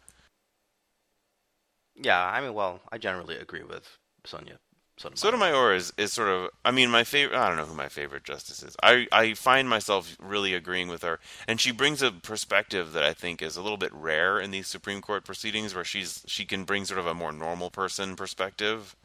Yeah, 2.00 2.24
I 2.24 2.40
mean, 2.40 2.54
well, 2.54 2.80
I 2.92 2.98
generally 2.98 3.36
agree 3.36 3.62
with 3.62 3.98
Sonia 4.24 4.58
Sotomayor. 4.98 5.16
Sotomayor 5.16 5.74
is, 5.74 5.92
is 5.96 6.12
sort 6.12 6.28
of 6.28 6.50
I 6.64 6.70
mean 6.70 6.90
my 6.90 7.04
favorite 7.04 7.38
I 7.38 7.48
don't 7.48 7.56
know 7.56 7.66
who 7.66 7.74
my 7.74 7.88
favorite 7.88 8.24
justice 8.24 8.62
is. 8.62 8.76
I, 8.82 9.06
I 9.12 9.34
find 9.34 9.68
myself 9.68 10.16
really 10.20 10.54
agreeing 10.54 10.88
with 10.88 11.02
her 11.02 11.20
and 11.46 11.60
she 11.60 11.70
brings 11.70 12.02
a 12.02 12.10
perspective 12.10 12.92
that 12.92 13.04
I 13.04 13.12
think 13.12 13.40
is 13.40 13.56
a 13.56 13.62
little 13.62 13.76
bit 13.76 13.92
rare 13.94 14.40
in 14.40 14.50
these 14.50 14.66
Supreme 14.66 15.00
Court 15.00 15.24
proceedings 15.24 15.74
where 15.74 15.84
she's 15.84 16.24
she 16.26 16.44
can 16.44 16.64
bring 16.64 16.84
sort 16.84 16.98
of 16.98 17.06
a 17.06 17.14
more 17.14 17.32
normal 17.32 17.70
person 17.70 18.16
perspective. 18.16 18.96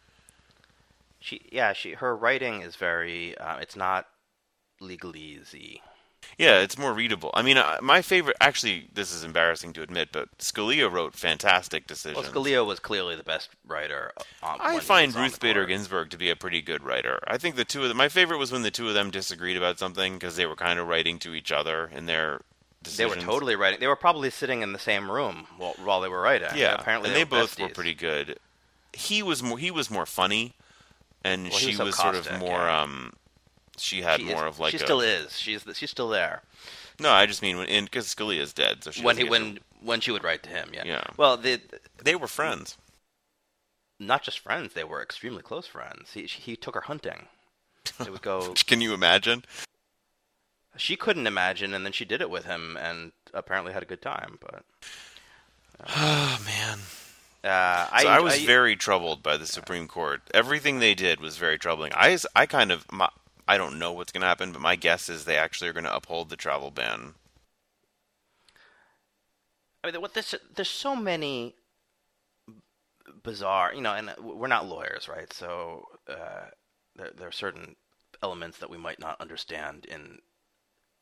She, 1.20 1.42
yeah, 1.52 1.72
she 1.72 1.94
her 1.94 2.16
writing 2.16 2.62
is 2.62 2.76
very. 2.76 3.38
Uh, 3.38 3.58
it's 3.58 3.78
not 3.78 4.08
legalese. 4.82 5.80
Yeah, 6.38 6.60
it's 6.62 6.78
more 6.78 6.94
readable. 6.94 7.32
I 7.34 7.42
mean, 7.42 7.58
uh, 7.58 7.78
my 7.82 8.02
favorite 8.02 8.38
actually 8.42 8.88
this 8.94 9.14
is 9.14 9.24
embarrassing 9.24 9.74
to 9.74 9.82
admit, 9.82 10.10
but 10.12 10.36
Scalia 10.40 10.92
wrote 10.92 11.14
fantastic 11.14 11.88
decisions. 11.88 12.24
Well, 12.24 12.32
Scalia 12.34 12.66
was 12.66 12.80
clearly 12.80 13.16
the 13.16 13.24
best 13.24 13.50
writer. 13.68 14.12
On, 14.42 14.58
I 14.60 14.80
find 14.80 15.14
Ruth 15.16 15.40
Bader. 15.40 15.66
Ginsburg 15.66 16.10
to 16.10 16.18
be 16.18 16.30
a 16.30 16.36
pretty 16.36 16.62
good 16.62 16.84
writer. 16.84 17.20
I 17.28 17.38
think 17.38 17.56
the 17.56 17.66
two 17.66 17.84
of 17.84 17.88
them. 17.90 17.98
My 17.98 18.10
favorite 18.10 18.38
was 18.38 18.52
when 18.52 18.64
the 18.64 18.72
two 18.72 18.88
of 18.88 18.94
them 18.94 19.12
disagreed 19.12 19.58
about 19.58 19.80
something 19.80 20.14
because 20.14 20.36
they 20.36 20.46
were 20.46 20.56
kind 20.56 20.80
of 20.80 20.88
writing 20.88 21.20
to 21.20 21.34
each 21.34 21.52
other 21.52 21.90
in 21.94 22.06
their 22.08 22.42
They 22.98 23.06
were 23.06 23.16
totally 23.16 23.56
writing. 23.56 23.80
They 23.80 23.88
were 23.88 23.96
probably 23.96 24.30
sitting 24.30 24.62
in 24.62 24.74
the 24.74 24.80
same 24.80 25.10
room 25.12 25.48
while, 25.58 25.76
while 25.84 26.02
they 26.02 26.10
were 26.10 26.22
writing. 26.22 26.50
yeah. 26.56 26.76
apparently 26.76 27.10
and 27.10 27.16
they, 27.16 27.24
were 27.24 27.42
both 27.42 27.60
were 27.60 27.70
pretty 27.70 27.94
good. 27.94 28.40
He 28.92 29.24
was 29.24 29.42
more. 29.42 29.58
He 29.58 29.72
was 29.72 29.90
more 29.90 30.06
funny, 30.06 30.54
and 31.24 31.44
Well, 31.50 31.58
she 31.58 31.70
was 31.72 31.80
was 31.80 31.98
sort 31.98 32.16
of 32.16 32.40
more. 32.40 32.50
yeah. 32.50 32.82
um 32.82 33.14
She 33.78 34.02
had 34.02 34.20
She 34.20 34.26
more 34.28 34.48
is- 34.48 34.56
of 34.56 34.60
like 34.60 34.72
she 34.72 34.78
a. 34.78 34.80
still 34.80 35.02
is. 35.02 35.38
She's 35.38 35.66
she's 35.74 35.90
still 35.90 36.10
there. 36.10 36.44
No, 37.00 37.12
I 37.12 37.26
just 37.26 37.42
mean 37.42 37.58
when 37.58 37.84
because 37.86 38.14
is 38.20 38.54
dead, 38.54 38.84
so 38.84 38.92
she 38.92 39.02
when 39.02 39.18
he 39.18 39.24
when 39.24 39.60
when 39.82 40.00
she 40.00 40.12
would 40.12 40.24
write 40.24 40.44
to 40.44 40.50
him. 40.50 40.70
Yeah. 40.74 40.84
Yeah. 40.86 41.04
Well, 41.18 41.38
the 41.38 41.60
they 42.04 42.16
were 42.16 42.28
friends. 42.28 42.78
not 44.00 44.22
just 44.24 44.40
friends; 44.40 44.74
they 44.74 44.84
were 44.84 45.02
extremely 45.02 45.42
close 45.42 45.66
friends. 45.68 46.14
He 46.14 46.24
he 46.26 46.56
took 46.56 46.76
her 46.76 46.82
hunting. 46.82 47.28
They 48.00 48.10
would 48.10 48.22
go. 48.22 48.54
Can 48.68 48.82
you 48.82 48.94
imagine? 48.94 49.44
she 50.76 50.96
couldn't 50.96 51.28
imagine, 51.28 51.74
and 51.74 51.86
then 51.86 51.94
she 51.94 52.06
did 52.06 52.20
it 52.22 52.30
with 52.32 52.46
him, 52.46 52.78
and 52.78 53.12
apparently 53.34 53.74
had 53.74 53.84
a 53.84 53.88
good 53.88 54.02
time. 54.02 54.40
But 54.40 54.64
Oh 55.90 56.40
man. 56.46 56.80
uh, 57.44 57.88
I 57.92 58.04
So 58.04 58.08
I, 58.10 58.20
was 58.20 58.40
very 58.42 58.76
troubled 58.76 59.22
by 59.22 59.38
the 59.38 59.46
Supreme 59.46 59.88
Court. 59.88 60.22
Everything 60.34 60.80
they 60.80 60.94
did 60.96 61.20
was 61.20 61.38
very 61.38 61.58
troubling. 61.60 61.92
I, 61.96 62.18
I 62.36 62.46
kind 62.46 62.72
of, 62.72 62.90
my, 62.92 63.10
I 63.48 63.58
don't 63.58 63.80
know 63.80 63.92
what's 63.92 64.12
going 64.12 64.22
to 64.22 64.28
happen, 64.28 64.52
but 64.52 64.62
my 64.62 64.76
guess 64.76 65.10
is 65.10 65.26
they 65.26 65.38
actually 65.38 65.70
are 65.70 65.74
going 65.74 65.84
to 65.84 65.96
uphold 65.96 66.30
the 66.30 66.36
travel 66.36 66.72
ban. 66.72 67.16
I 69.84 69.92
mean, 69.92 70.02
what 70.02 70.14
this 70.14 70.34
there's 70.56 70.70
so 70.70 70.96
many 70.96 71.56
bizarre, 73.22 73.74
you 73.74 73.82
know, 73.82 73.94
and 73.94 74.14
we're 74.22 74.48
not 74.48 74.68
lawyers, 74.68 75.10
right? 75.10 75.32
So 75.34 75.86
uh, 76.08 76.52
there 76.96 77.12
there 77.18 77.28
are 77.28 77.34
certain 77.34 77.76
elements 78.22 78.58
that 78.60 78.70
we 78.70 78.78
might 78.78 79.00
not 79.00 79.20
understand 79.20 79.86
in 79.86 80.20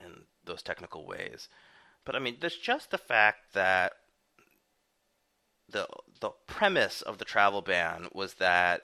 in 0.03 0.23
those 0.43 0.63
technical 0.63 1.05
ways. 1.05 1.47
But 2.05 2.15
I 2.15 2.19
mean, 2.19 2.37
there's 2.39 2.57
just 2.57 2.89
the 2.89 2.97
fact 2.97 3.53
that 3.53 3.93
the 5.69 5.87
the 6.19 6.31
premise 6.47 7.01
of 7.01 7.19
the 7.19 7.25
travel 7.25 7.61
ban 7.61 8.07
was 8.13 8.35
that 8.35 8.81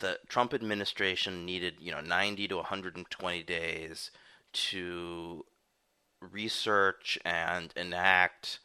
the 0.00 0.18
Trump 0.28 0.54
administration 0.54 1.44
needed, 1.44 1.74
you 1.80 1.92
know, 1.92 2.00
90 2.00 2.48
to 2.48 2.56
120 2.56 3.42
days 3.42 4.10
to 4.52 5.44
research 6.20 7.18
and 7.24 7.72
enact 7.76 8.58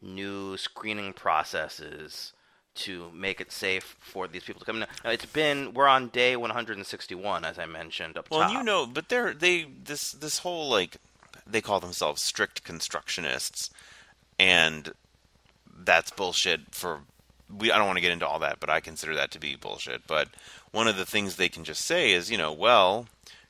new 0.00 0.56
screening 0.56 1.12
processes 1.12 2.32
to 2.74 3.10
make 3.12 3.40
it 3.40 3.50
safe 3.50 3.96
for 3.98 4.28
these 4.28 4.44
people 4.44 4.60
to 4.60 4.66
come 4.66 4.82
in. 4.82 4.88
Now, 5.04 5.10
it's 5.10 5.26
been 5.26 5.74
we're 5.74 5.88
on 5.88 6.08
day 6.08 6.36
161, 6.36 7.44
as 7.44 7.58
I 7.58 7.66
mentioned 7.66 8.16
up 8.16 8.30
Well, 8.30 8.40
top. 8.40 8.50
and 8.50 8.58
you 8.58 8.64
know, 8.64 8.86
but 8.86 9.08
they're 9.08 9.34
they 9.34 9.64
this 9.84 10.12
this 10.12 10.38
whole 10.38 10.68
like 10.68 10.98
they 11.46 11.60
call 11.60 11.80
themselves 11.80 12.22
strict 12.22 12.62
constructionists, 12.62 13.70
and 14.38 14.92
that's 15.76 16.12
bullshit. 16.12 16.72
For 16.72 17.00
we, 17.52 17.72
I 17.72 17.78
don't 17.78 17.86
want 17.86 17.96
to 17.96 18.02
get 18.02 18.12
into 18.12 18.26
all 18.28 18.38
that, 18.40 18.60
but 18.60 18.70
I 18.70 18.80
consider 18.80 19.14
that 19.16 19.32
to 19.32 19.40
be 19.40 19.56
bullshit. 19.56 20.06
But 20.06 20.28
one 20.72 20.88
of 20.88 20.96
the 20.96 21.06
things 21.06 21.36
they 21.36 21.48
can 21.48 21.64
just 21.64 21.84
say 21.84 22.12
is, 22.12 22.30
you 22.30 22.38
know, 22.38 22.52
well, 22.52 23.06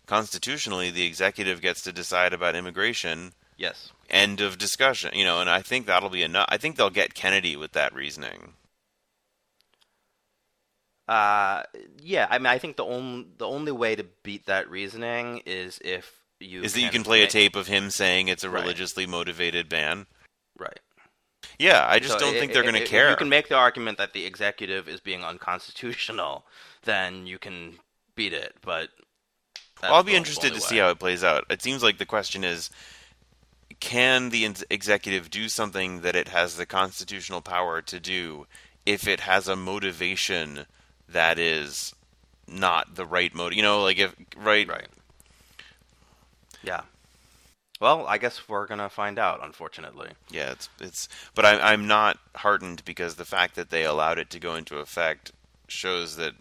constitutionally, 0.07 0.91
the 0.91 1.05
executive 1.07 1.61
gets 1.61 1.83
to 1.83 1.93
decide 1.93 2.33
about 2.33 2.55
immigration. 2.57 3.33
yes, 3.57 3.93
End 4.11 4.41
of 4.41 4.57
discussion. 4.57 5.11
You 5.15 5.25
know, 5.25 5.41
and 5.41 5.51
I 5.51 5.61
think 5.61 5.85
that'll 5.87 6.09
be 6.09 6.23
enough. 6.23 6.47
I 6.49 6.57
think 6.57 6.77
they'll 6.77 6.89
get 6.91 7.15
Kennedy 7.15 7.57
with 7.57 7.73
that 7.73 7.93
reasoning. 7.95 8.55
uh, 11.09 11.63
yeah. 12.03 12.27
I 12.31 12.39
mean, 12.39 12.47
I 12.47 12.59
think 12.59 12.77
the 12.77 12.85
only 12.85 13.27
the 13.39 13.47
only 13.47 13.73
way 13.73 13.97
to 13.97 14.05
beat 14.23 14.47
that 14.47 14.69
reasoning 14.71 15.43
is 15.47 15.79
if 15.83 16.13
you 16.41 16.63
Is 16.63 16.75
that 16.75 16.81
you 16.83 16.91
can 16.91 17.03
play 17.03 17.23
a 17.23 17.27
tape 17.27 17.57
of 17.57 17.67
him 17.67 17.91
saying 17.91 18.29
it's 18.29 18.45
a 18.45 18.51
Right. 18.51 18.61
religiously 18.63 19.07
motivated 19.07 19.69
ban? 19.69 20.07
right. 20.59 20.81
Yeah, 21.59 21.87
I 21.89 21.99
just 21.99 22.13
So 22.15 22.19
don't 22.19 22.37
i- 22.37 22.39
think 22.39 22.53
they're 22.53 22.63
going 22.63 22.75
to 22.75 22.85
care. 22.85 23.11
You 23.11 23.17
can 23.17 23.29
make 23.29 23.49
the 23.49 23.55
argument 23.57 23.97
that 23.99 24.13
the 24.13 24.25
executive 24.27 24.89
is 24.89 25.01
being 25.01 25.25
unconstitutional, 25.25 26.47
then 26.85 27.27
you 27.27 27.39
can 27.39 27.75
beat 28.15 28.33
it. 28.33 28.55
But 28.63 28.91
Well, 29.83 29.95
I'll 29.95 30.03
be 30.03 30.15
interested 30.15 30.49
to 30.49 30.55
only 30.55 30.61
see 30.61 30.79
how 30.79 30.91
it 30.91 30.99
plays 30.99 31.25
out. 31.25 31.45
It 31.51 31.63
seems 31.63 31.83
like 31.83 31.99
the 31.99 32.07
question 32.07 32.45
is 32.45 32.71
can 33.81 34.31
the 34.31 34.49
executive 34.71 35.31
do 35.31 35.49
something 35.49 36.01
that 36.01 36.17
it 36.17 36.29
has 36.29 36.57
the 36.57 36.67
constitutional 36.67 37.41
power 37.41 37.81
to 37.83 38.01
do 38.01 38.47
if 38.85 39.07
it 39.07 39.21
has 39.21 39.47
a 39.47 39.55
motivation 39.57 40.67
that 41.09 41.39
is 41.39 41.95
not 42.47 42.97
the 42.97 43.07
right 43.07 43.35
motive? 43.35 43.57
You 43.57 43.63
know, 43.63 43.83
like 43.83 43.99
if 43.99 44.15
right, 44.37 44.69
Right. 44.69 44.89
Yeah. 46.63 46.83
Well, 47.81 48.07
I 48.09 48.19
guess 48.19 48.49
we're 48.49 48.67
gonna 48.67 48.89
find 48.89 49.19
out. 49.19 49.45
Unfortunately. 49.45 50.11
Yeah, 50.31 50.51
it's 50.51 50.69
it's. 50.81 51.09
But 51.35 51.45
I, 51.45 51.73
I'm 51.73 51.87
not 51.87 52.19
heartened 52.35 52.85
because 52.85 53.15
the 53.15 53.25
fact 53.25 53.55
that 53.55 53.71
they 53.71 53.85
allowed 53.85 54.19
it 54.19 54.31
to 54.31 54.41
go 54.41 54.57
into 54.57 54.79
effect 54.79 55.31
shows 55.69 56.17
that 56.17 56.35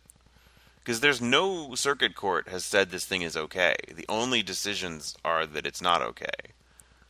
because 0.87 1.01
there's 1.01 1.21
no 1.21 1.75
circuit 1.75 2.15
court 2.15 2.47
has 2.47 2.63
said 2.63 2.91
this 2.91 3.03
thing 3.03 3.21
is 3.21 3.35
okay. 3.35 3.75
The 3.93 4.05
only 4.07 4.41
decisions 4.41 5.17
are 5.25 5.45
that 5.45 5.65
it's 5.67 5.81
not 5.81 6.01
okay. 6.01 6.53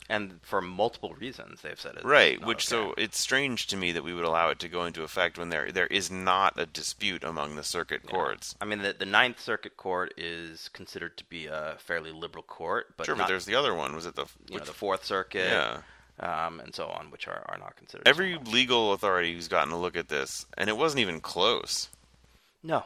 And 0.10 0.40
for 0.42 0.62
multiple 0.62 1.14
reasons, 1.14 1.62
they've 1.62 1.80
said 1.80 1.96
it. 1.96 2.04
Right, 2.04 2.44
which 2.44 2.74
okay. 2.74 2.88
so 2.88 2.96
it's 2.98 3.20
strange 3.20 3.68
to 3.68 3.78
me 3.78 3.92
that 3.92 4.04
we 4.04 4.16
would 4.16 4.24
allow 4.26 4.50
it 4.50 4.58
to 4.60 4.68
go 4.68 4.86
into 4.86 5.04
effect 5.04 5.38
when 5.38 5.50
there 5.50 5.72
there 5.72 5.86
is 5.86 6.10
not 6.10 6.58
a 6.58 6.66
dispute 6.66 7.24
among 7.24 7.56
the 7.56 7.64
circuit 7.64 8.02
Yeah. 8.06 8.10
courts. 8.10 8.56
I 8.60 8.66
mean, 8.66 8.82
the 8.82 8.94
the 8.94 9.06
Ninth 9.06 9.40
Circuit 9.40 9.78
Court 9.78 10.12
is 10.18 10.70
considered 10.70 11.16
to 11.18 11.24
be 11.26 11.46
a 11.46 11.76
fairly 11.78 12.12
liberal 12.12 12.44
court, 12.44 12.96
but 12.98 13.06
sure, 13.06 13.16
not, 13.16 13.26
but 13.26 13.28
there's 13.28 13.46
the 13.46 13.54
other 13.54 13.76
one. 13.76 13.94
Was 13.94 14.08
it 14.08 14.16
the 14.16 14.26
you 14.50 14.58
know 14.58 14.66
the 14.66 14.74
Fourth 14.74 15.06
Circuit, 15.06 15.52
yeah? 15.52 16.46
um, 16.48 16.62
and 16.62 16.74
so 16.74 16.88
on, 16.88 17.12
which 17.12 17.28
are, 17.28 17.46
are 17.48 17.60
not 17.60 17.76
considered. 17.76 18.08
Every 18.08 18.40
much. 18.40 18.48
legal 18.48 18.94
authority 18.94 19.36
who's 19.36 19.48
gotten 19.48 19.72
a 19.72 19.80
look 19.80 19.96
at 19.96 20.08
this, 20.08 20.48
and 20.58 20.68
it 20.68 20.78
wasn't 20.78 21.02
even 21.02 21.22
close. 21.22 21.90
no, 22.64 22.86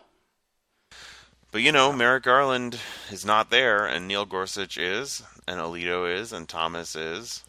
But 1.52 1.62
you 1.62 1.72
know, 1.72 1.92
Merrick 1.92 2.24
Garland 2.24 2.80
is 3.12 3.26
not 3.26 3.50
there, 3.50 3.86
and 3.86 4.08
Neil 4.08 4.26
Gorsuch 4.26 4.78
is, 4.78 5.22
and 5.48 5.60
Alito 5.60 6.10
is, 6.12 6.32
and 6.32 6.48
Thomas 6.48 6.96
is. 6.96 7.44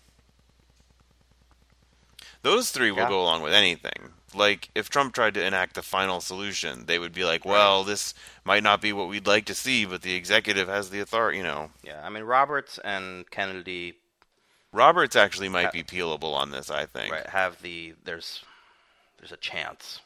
Those 2.43 2.73
three 2.73 2.91
will 2.91 3.05
Yeah. 3.05 3.09
go 3.09 3.23
along 3.23 3.43
with 3.43 3.53
anything. 3.55 4.13
Like, 4.35 4.71
if 4.75 4.89
Trump 4.91 5.15
tried 5.15 5.35
to 5.35 5.45
enact 5.45 5.75
the 5.75 5.83
final 5.83 6.21
solution, 6.21 6.87
they 6.87 6.99
would 6.99 7.13
be 7.13 7.25
like, 7.25 7.45
well, 7.45 7.85
this 7.85 8.15
might 8.45 8.63
not 8.65 8.81
be 8.81 8.93
what 8.93 9.09
we'd 9.09 9.27
like 9.27 9.45
to 9.47 9.55
see, 9.55 9.85
but 9.85 10.03
the 10.03 10.15
executive 10.15 10.67
has 10.69 10.91
the 10.91 11.01
authority, 11.01 11.39
you 11.39 11.45
know. 11.45 11.71
yeah. 11.83 12.01
I 12.05 12.09
mean, 12.09 12.25
Roberts 12.25 12.79
and 12.79 13.31
Kennedy 13.31 13.95
Roberts 14.73 15.15
actually 15.17 15.51
might 15.51 15.71
be 15.71 15.85
peelable 15.85 16.35
on 16.35 16.51
this, 16.51 16.71
I 16.71 16.87
think. 16.87 17.13
right, 17.13 17.27
have 17.29 17.61
the 17.61 17.95
there's 18.05 18.43
there's 19.19 19.31
a 19.33 19.37
chance. 19.37 20.01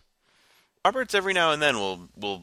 Roberts 0.85 1.15
every 1.15 1.33
now 1.33 1.53
and 1.53 1.63
then 1.63 1.79
will 1.79 2.09
will 2.17 2.43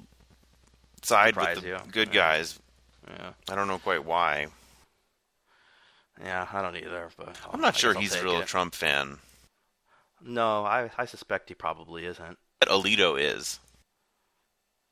side 1.05 1.33
Surprise 1.33 1.55
with 1.57 1.63
the 1.65 1.69
you. 1.71 1.77
good 1.91 2.07
Yeah. 2.09 2.13
guys. 2.13 2.59
Yeah, 3.07 3.33
I 3.49 3.55
don't 3.55 3.67
know 3.67 3.79
quite 3.79 4.05
why. 4.05 4.47
yeah. 6.23 6.47
I 6.51 6.61
don't 6.61 6.75
either, 6.77 7.09
but 7.17 7.37
I'm 7.51 7.59
not 7.61 7.75
I 7.75 7.77
sure 7.77 7.93
he's 7.93 8.15
a 8.15 8.23
real 8.23 8.39
it. 8.41 8.47
Trump 8.47 8.73
fan. 8.75 9.17
No, 10.21 10.63
I 10.65 10.89
I 10.97 11.05
suspect 11.05 11.49
he 11.49 11.55
probably 11.55 12.05
isn't. 12.05 12.37
But 12.59 12.69
Alito 12.69 13.19
is. 13.19 13.59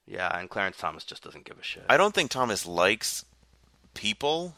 Yeah, 0.07 0.37
and 0.37 0.49
Clarence 0.49 0.77
Thomas 0.77 1.05
just 1.05 1.23
doesn't 1.23 1.45
give 1.45 1.57
a 1.57 1.63
shit. 1.63 1.85
I 1.87 1.95
don't 1.95 2.13
think 2.13 2.31
Thomas 2.31 2.65
likes 2.65 3.23
people. 3.93 4.55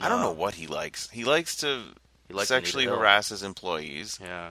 I 0.00 0.08
don't 0.08 0.20
know 0.20 0.32
what 0.32 0.54
he 0.54 0.66
likes. 0.66 1.08
He 1.10 1.24
likes 1.24 1.56
to 1.58 1.82
He 2.28 2.34
likes 2.34 2.48
sexually 2.48 2.84
harass 2.86 3.28
his 3.30 3.42
employees, 3.42 4.18
Yeah. 4.20 4.50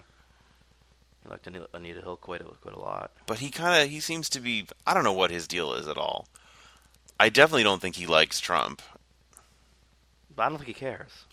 He 1.23 1.29
liked 1.29 1.47
Anita, 1.47 2.01
Hill 2.01 2.17
quite 2.17 2.41
a, 2.41 2.45
quite 2.45 2.73
a 2.75 2.79
lot. 2.79 3.11
but 3.27 3.39
he 3.39 3.49
kind 3.51 3.83
of 3.83 3.89
he 3.89 3.99
seems 3.99 4.27
to 4.29 4.39
be 4.39 4.65
I 4.87 4.93
don't 4.93 5.03
know 5.03 5.13
what 5.13 5.31
his 5.31 5.47
deal 5.47 5.73
is 5.73 5.87
at 5.87 5.97
all. 5.97 6.27
I 7.19 7.29
definitely 7.29 7.63
don't 7.63 7.81
think 7.81 7.95
he 7.95 8.07
likes 8.07 8.39
Trump. 8.39 8.81
But 10.35 10.43
I 10.43 10.49
don't 10.49 10.57
think 10.57 10.67
he 10.69 10.73
cares. 10.73 11.25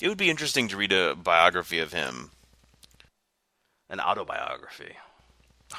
It 0.00 0.08
would 0.08 0.16
be 0.18 0.30
interesting 0.30 0.68
to 0.68 0.76
read 0.76 0.92
a 0.92 1.14
biography 1.14 1.78
of 1.80 1.92
him. 1.92 2.30
An 3.90 4.00
autobiography. 4.00 4.96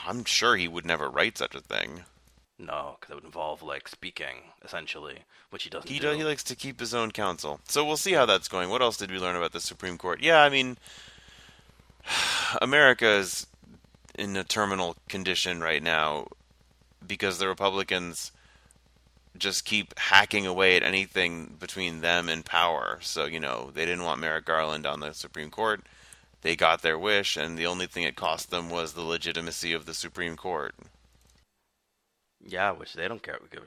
I'm 0.06 0.26
sure 0.26 0.56
he 0.56 0.68
would 0.68 0.86
never 0.86 1.10
write 1.10 1.38
such 1.38 1.56
a 1.56 1.62
thing. 1.62 2.02
No, 2.60 2.98
because 3.00 3.12
it 3.12 3.16
would 3.16 3.24
involve 3.24 3.64
like 3.64 3.88
speaking 3.88 4.52
essentially, 4.64 5.20
which 5.50 5.64
he 5.64 5.70
doesn't 5.70 5.90
He 5.90 6.00
do. 6.00 6.12
do, 6.12 6.18
he 6.18 6.24
likes 6.26 6.44
to 6.44 6.56
keep 6.56 6.80
his 6.80 6.94
own 6.94 7.12
counsel. 7.12 7.62
So 7.70 7.86
we'll 7.86 7.98
see 7.98 8.12
how 8.14 8.26
that's 8.26 8.50
going. 8.50 8.70
What 8.70 8.82
else 8.82 8.98
did 8.98 9.10
we 9.12 9.18
learn 9.18 9.36
about 9.38 9.54
the 9.54 9.62
Supreme 9.62 9.98
Court? 9.98 10.22
Yeah, 10.22 10.44
I 10.44 10.50
mean, 10.50 10.78
America 12.62 13.08
is 13.08 13.48
in 14.16 14.36
a 14.36 14.44
terminal 14.44 14.96
condition 15.08 15.62
right 15.62 15.82
now 15.82 16.28
because 17.06 17.40
the 17.40 17.48
Republicans 17.48 18.32
just 19.38 19.64
keep 19.64 19.98
hacking 19.98 20.46
away 20.46 20.76
at 20.76 20.84
anything 20.84 21.56
between 21.60 22.02
them 22.02 22.28
and 22.28 22.44
power. 22.44 23.00
So, 23.02 23.26
you 23.26 23.40
know, 23.40 23.72
they 23.74 23.86
didn't 23.86 24.04
want 24.04 24.20
Merrick 24.20 24.46
Garland 24.46 24.86
on 24.86 25.00
the 25.00 25.14
Supreme 25.14 25.50
Court. 25.50 25.82
They 26.42 26.56
got 26.56 26.82
their 26.82 26.98
wish, 26.98 27.38
and 27.38 27.58
the 27.58 27.66
only 27.66 27.86
thing 27.86 28.04
it 28.04 28.16
cost 28.16 28.50
them 28.50 28.70
was 28.70 28.94
the 28.94 29.02
legitimacy 29.02 29.74
of 29.74 29.86
the 29.86 29.94
Supreme 29.94 30.36
Court. 30.36 30.74
yeah, 32.46 32.72
which 32.72 32.94
they 32.94 33.08
don't 33.08 33.22
care 33.24 33.40
give 33.52 33.64
a 33.64 33.66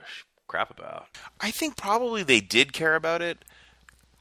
crap 0.49 0.71
about. 0.71 1.07
I 1.41 1.51
think 1.51 1.77
probably 1.77 2.23
they 2.23 2.41
did 2.41 2.73
care 2.73 2.95
about 2.95 3.23
it. 3.23 3.45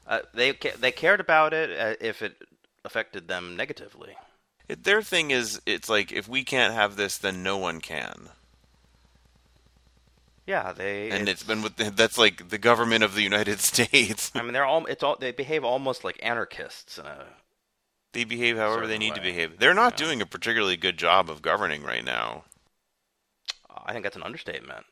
Uh, 0.06 0.20
they 0.34 0.52
they 0.78 0.92
cared 0.92 1.20
about 1.20 1.52
it 1.52 1.70
uh, 1.78 1.94
if 2.00 2.22
it 2.22 2.36
affected 2.84 3.28
them 3.28 3.56
negatively. 3.56 4.16
It, 4.68 4.84
their 4.84 5.02
thing 5.02 5.30
is, 5.30 5.60
it's 5.66 5.88
like 5.88 6.12
if 6.12 6.28
we 6.28 6.44
can't 6.44 6.74
have 6.74 6.96
this, 6.96 7.18
then 7.18 7.42
no 7.42 7.56
one 7.58 7.80
can. 7.80 8.28
Yeah, 10.46 10.72
they 10.72 11.10
And 11.10 11.28
it's 11.28 11.44
been 11.44 11.62
with 11.62 11.76
that's 11.76 12.18
like 12.18 12.48
the 12.48 12.58
government 12.58 13.04
of 13.04 13.14
the 13.14 13.22
United 13.22 13.60
States. 13.72 14.32
I 14.34 14.42
mean, 14.42 14.52
they're 14.52 14.64
all. 14.64 14.84
It's 14.86 15.02
all. 15.02 15.16
They 15.16 15.30
behave 15.32 15.64
almost 15.64 16.04
like 16.04 16.18
anarchists 16.22 16.98
a 16.98 17.26
they 18.12 18.24
behave 18.24 18.58
however 18.58 18.86
they 18.86 18.98
need 18.98 19.14
to 19.14 19.20
behave. 19.22 19.58
They're 19.58 19.72
not 19.72 19.98
Yeah. 19.98 20.04
doing 20.06 20.20
a 20.20 20.26
particularly 20.26 20.76
good 20.76 20.98
job 20.98 21.30
of 21.30 21.40
governing 21.42 21.82
right 21.82 22.04
now. 22.04 22.44
I 23.84 23.92
think 23.92 24.04
that's 24.04 24.16
an 24.16 24.22
understatement. 24.22 24.84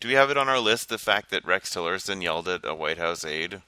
Do 0.00 0.08
we 0.08 0.14
have 0.14 0.30
it 0.30 0.36
on 0.36 0.48
our 0.48 0.58
list 0.58 0.88
the 0.88 0.98
fact 0.98 1.30
that 1.30 1.44
Rex 1.44 1.74
Tillerson 1.74 2.22
yelled 2.22 2.48
at 2.48 2.64
a 2.64 2.74
White 2.74 2.98
House 2.98 3.24
aide? 3.24 3.62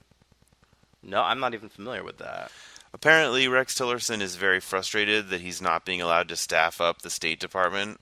No, 1.03 1.23
I'm 1.23 1.41
not 1.41 1.55
even 1.55 1.69
familiar 1.69 2.03
with 2.03 2.19
that. 2.19 2.51
Apparently, 2.93 3.47
Rex 3.49 3.75
Tillerson 3.79 4.21
is 4.21 4.35
very 4.37 4.61
frustrated 4.61 5.29
that 5.29 5.41
he's 5.41 5.63
not 5.63 5.85
being 5.85 6.03
allowed 6.03 6.29
to 6.29 6.37
staff 6.37 6.81
up 6.81 7.03
the 7.03 7.11
State 7.11 7.39
Department. 7.41 8.01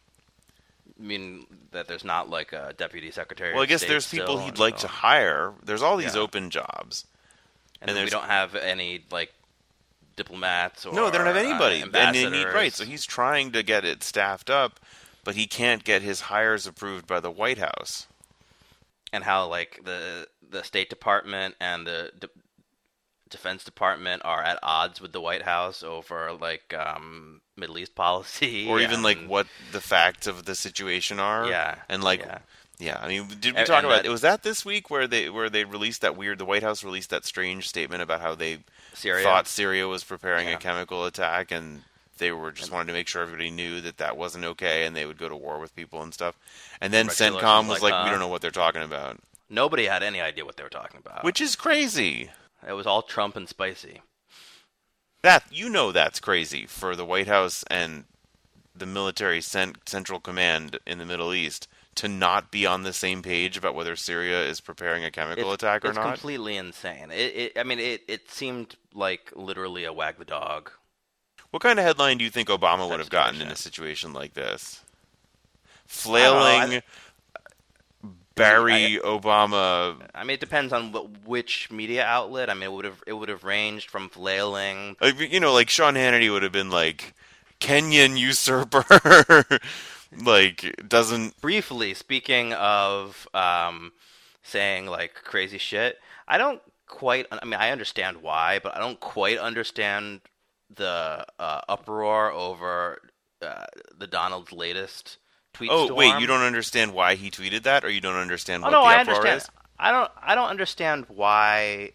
I 0.98 1.02
mean 1.02 1.46
that 1.70 1.86
there's 1.86 2.04
not 2.04 2.28
like 2.30 2.52
a 2.52 2.74
deputy 2.76 3.10
secretary. 3.10 3.52
Well, 3.54 3.62
I 3.62 3.66
guess 3.66 3.84
there's 3.84 4.08
people 4.08 4.36
still, 4.38 4.46
he'd 4.46 4.58
like 4.58 4.78
to 4.78 4.88
hire. 4.88 5.52
There's 5.62 5.82
all 5.82 5.96
these 5.96 6.14
Yeah. 6.14 6.22
open 6.22 6.50
jobs. 6.50 7.04
and, 7.80 7.90
and 7.90 8.00
we 8.04 8.10
don't 8.10 8.24
have 8.24 8.54
any 8.56 9.04
like 9.12 9.32
diplomats 10.16 10.84
or 10.84 10.92
No, 10.94 11.10
they 11.10 11.18
don't 11.18 11.26
have 11.28 11.36
uh, 11.36 11.40
anybody. 11.40 11.80
and 11.82 11.92
they 12.14 12.28
need 12.28 12.46
right, 12.46 12.72
so 12.72 12.84
he's 12.84 13.04
trying 13.04 13.52
to 13.52 13.62
get 13.62 13.84
it 13.84 14.02
staffed 14.02 14.50
up, 14.50 14.80
but 15.22 15.36
he 15.36 15.46
can't 15.46 15.84
get 15.84 16.02
his 16.02 16.22
hires 16.22 16.66
approved 16.66 17.06
by 17.06 17.20
the 17.20 17.30
White 17.30 17.58
House. 17.58 18.08
and 19.12 19.22
how 19.24 19.46
like 19.46 19.80
the 19.84 20.26
the 20.50 20.64
State 20.64 20.90
Department 20.90 21.54
and 21.60 21.86
the 21.86 22.10
Defense 23.30 23.64
Department 23.64 24.22
are 24.24 24.42
at 24.42 24.58
odds 24.62 25.00
with 25.00 25.12
the 25.12 25.20
White 25.20 25.42
House 25.42 25.82
over 25.82 26.32
like 26.32 26.74
um, 26.74 27.40
Middle 27.56 27.78
East 27.78 27.94
policy, 27.94 28.68
Or 28.68 28.80
even 28.80 29.02
like 29.02 29.18
what 29.26 29.46
the 29.72 29.80
facts 29.80 30.26
of 30.26 30.44
the 30.44 30.54
situation 30.54 31.18
are. 31.20 31.46
Yeah, 31.48 31.76
And 31.88 32.02
like 32.02 32.20
yeah. 32.20 32.38
yeah, 32.78 32.98
I 33.02 33.08
mean 33.08 33.26
did 33.40 33.54
we 33.56 33.64
talk 33.64 33.78
and 33.78 33.86
about 33.86 34.02
that- 34.04 34.10
was 34.10 34.20
that 34.22 34.42
this 34.42 34.64
week 34.64 34.90
where 34.90 35.06
they 35.06 35.28
where 35.30 35.50
they 35.50 35.64
released 35.64 36.00
that 36.02 36.16
weird 36.16 36.38
the 36.38 36.44
White 36.44 36.62
House 36.62 36.82
released 36.84 37.10
that 37.10 37.24
strange 37.24 37.68
statement 37.68 38.02
about 38.02 38.20
how 38.20 38.34
they 38.34 38.58
Syria. 38.94 39.22
thought 39.24 39.46
Syria 39.46 39.86
was 39.88 40.04
preparing 40.04 40.48
Yeah. 40.48 40.54
a 40.54 40.58
chemical 40.58 41.04
attack 41.04 41.50
and 41.52 41.82
they 42.18 42.32
were 42.32 42.50
just 42.50 42.72
wanted 42.72 42.86
to 42.88 42.92
make 42.92 43.06
sure 43.06 43.22
everybody 43.22 43.48
knew 43.50 43.80
that 43.80 43.98
that 43.98 44.16
wasn't 44.16 44.44
okay 44.44 44.84
and 44.86 44.96
they 44.96 45.06
would 45.06 45.18
go 45.18 45.28
to 45.28 45.36
war 45.36 45.60
with 45.60 45.76
people 45.76 46.02
and 46.02 46.12
stuff. 46.12 46.36
And 46.80 46.92
then 46.92 47.06
CENTCOM 47.06 47.68
was 47.68 47.80
like, 47.80 47.92
like, 47.92 48.04
we 48.04 48.10
don't 48.10 48.18
know 48.18 48.26
what 48.26 48.40
they're 48.42 48.50
talking 48.50 48.82
about, 48.82 49.18
Nobody 49.48 49.86
had 49.86 50.02
any 50.02 50.20
idea 50.20 50.44
what 50.44 50.56
they 50.56 50.62
were 50.64 50.68
talking 50.68 50.98
about. 50.98 51.22
which 51.24 51.40
is 51.40 51.54
crazy. 51.56 52.28
It 52.66 52.72
was 52.72 52.86
all 52.86 53.02
Trump 53.02 53.36
and 53.36 53.48
spicy. 53.48 54.02
That 55.22 55.44
you 55.50 55.68
know 55.68 55.92
that's 55.92 56.20
crazy 56.20 56.66
for 56.66 56.94
the 56.94 57.04
White 57.04 57.26
House 57.26 57.64
and 57.70 58.04
the 58.74 58.86
military 58.86 59.40
cent- 59.40 59.88
central 59.88 60.20
command 60.20 60.78
in 60.86 60.98
the 60.98 61.04
Middle 61.04 61.34
East 61.34 61.66
to 61.96 62.06
not 62.06 62.52
be 62.52 62.64
on 62.64 62.84
the 62.84 62.92
same 62.92 63.22
page 63.22 63.56
about 63.56 63.74
whether 63.74 63.96
Syria 63.96 64.44
is 64.44 64.60
preparing 64.60 65.04
a 65.04 65.10
chemical 65.10 65.52
it's, 65.52 65.62
attack 65.62 65.84
or 65.84 65.88
it's 65.88 65.96
not. 65.96 66.12
It's 66.12 66.20
completely 66.20 66.56
insane. 66.56 67.10
It, 67.10 67.36
it, 67.36 67.58
I 67.58 67.64
mean, 67.64 67.80
it, 67.80 68.02
it 68.06 68.30
seemed 68.30 68.76
like 68.94 69.32
literally 69.34 69.84
a 69.84 69.92
wag 69.92 70.18
the 70.18 70.24
dog. 70.24 70.70
What 71.50 71.62
kind 71.62 71.78
of 71.78 71.84
headline 71.84 72.18
do 72.18 72.24
you 72.24 72.30
think 72.30 72.48
Obama 72.48 72.88
would 72.88 73.00
have 73.00 73.10
gotten 73.10 73.40
in 73.40 73.48
a 73.48 73.56
situation 73.56 74.12
like 74.12 74.34
this? 74.34 74.82
don't 76.60 76.70
know, 76.70 76.76
I- 76.76 76.82
Barry 78.38 78.98
Obama. 79.04 79.96
I 80.14 80.24
mean, 80.24 80.34
it 80.34 80.40
depends 80.40 80.72
on 80.72 80.92
wh- 80.92 81.28
which 81.28 81.70
media 81.70 82.04
outlet. 82.04 82.50
I 82.50 82.54
mean, 82.54 82.64
it 82.64 82.72
would 82.72 82.84
have 82.84 83.02
it 83.06 83.12
would 83.12 83.28
have 83.28 83.44
ranged 83.44 83.90
from 83.90 84.08
flailing. 84.08 84.96
You 85.16 85.40
know, 85.40 85.52
like 85.52 85.70
Sean 85.70 85.94
Hannity 85.94 86.30
would 86.32 86.42
have 86.42 86.52
been 86.52 86.70
like 86.70 87.14
Kenyan 87.60 88.18
usurper. 88.18 89.44
like 90.24 90.82
doesn't 90.88 91.40
Briefly 91.40 91.94
speaking 91.94 92.52
of 92.54 93.28
um, 93.34 93.92
saying 94.42 94.86
like 94.86 95.14
crazy 95.14 95.58
shit, 95.58 95.98
I 96.26 96.38
don't 96.38 96.62
quite. 96.86 97.26
I 97.30 97.44
mean, 97.44 97.54
I 97.54 97.70
understand 97.70 98.22
why, 98.22 98.60
but 98.62 98.74
I 98.74 98.80
don't 98.80 99.00
quite 99.00 99.38
understand 99.38 100.22
the 100.74 101.24
uh, 101.38 101.60
uproar 101.68 102.30
over 102.30 103.00
uh, 103.42 103.64
the 103.96 104.06
Donald's 104.06 104.52
latest 104.52 105.18
tweet. 105.58 105.70
Oh 105.72 105.92
wait, 105.92 106.18
you 106.20 106.26
don't 106.26 106.42
understand 106.42 106.94
why 106.94 107.14
he 107.14 107.30
tweeted 107.30 107.62
that, 107.64 107.84
or 107.84 107.90
you 107.90 108.00
don't 108.00 108.16
understand 108.16 108.62
Oh 108.64 108.66
what 108.66 108.72
no, 108.72 108.80
the 108.80 108.86
I 108.86 109.00
uproar 109.00 109.16
understand. 109.16 109.42
is? 109.42 109.50
I 109.78 109.90
don't. 109.92 110.10
I 110.22 110.34
don't 110.34 110.48
understand 110.48 111.04
why 111.08 111.92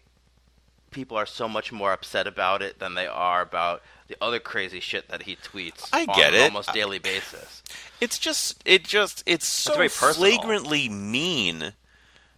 people 0.90 1.16
are 1.16 1.26
so 1.26 1.48
much 1.48 1.72
more 1.72 1.92
upset 1.92 2.26
about 2.26 2.62
it 2.62 2.78
than 2.78 2.94
they 2.94 3.06
are 3.06 3.42
about 3.42 3.82
the 4.06 4.16
other 4.20 4.38
crazy 4.38 4.78
shit 4.80 5.08
that 5.08 5.22
he 5.22 5.34
tweets. 5.36 5.88
I 5.92 6.06
get 6.06 6.32
an 6.34 6.40
it. 6.40 6.44
almost 6.44 6.72
daily 6.72 7.00
basis. 7.00 7.62
It's 8.00 8.18
just, 8.18 8.62
it 8.64 8.84
just, 8.84 9.22
it's 9.26 9.48
so 9.48 9.74
very 9.74 9.88
personal. 9.88 10.14
flagrantly 10.14 10.88
mean. 10.88 11.72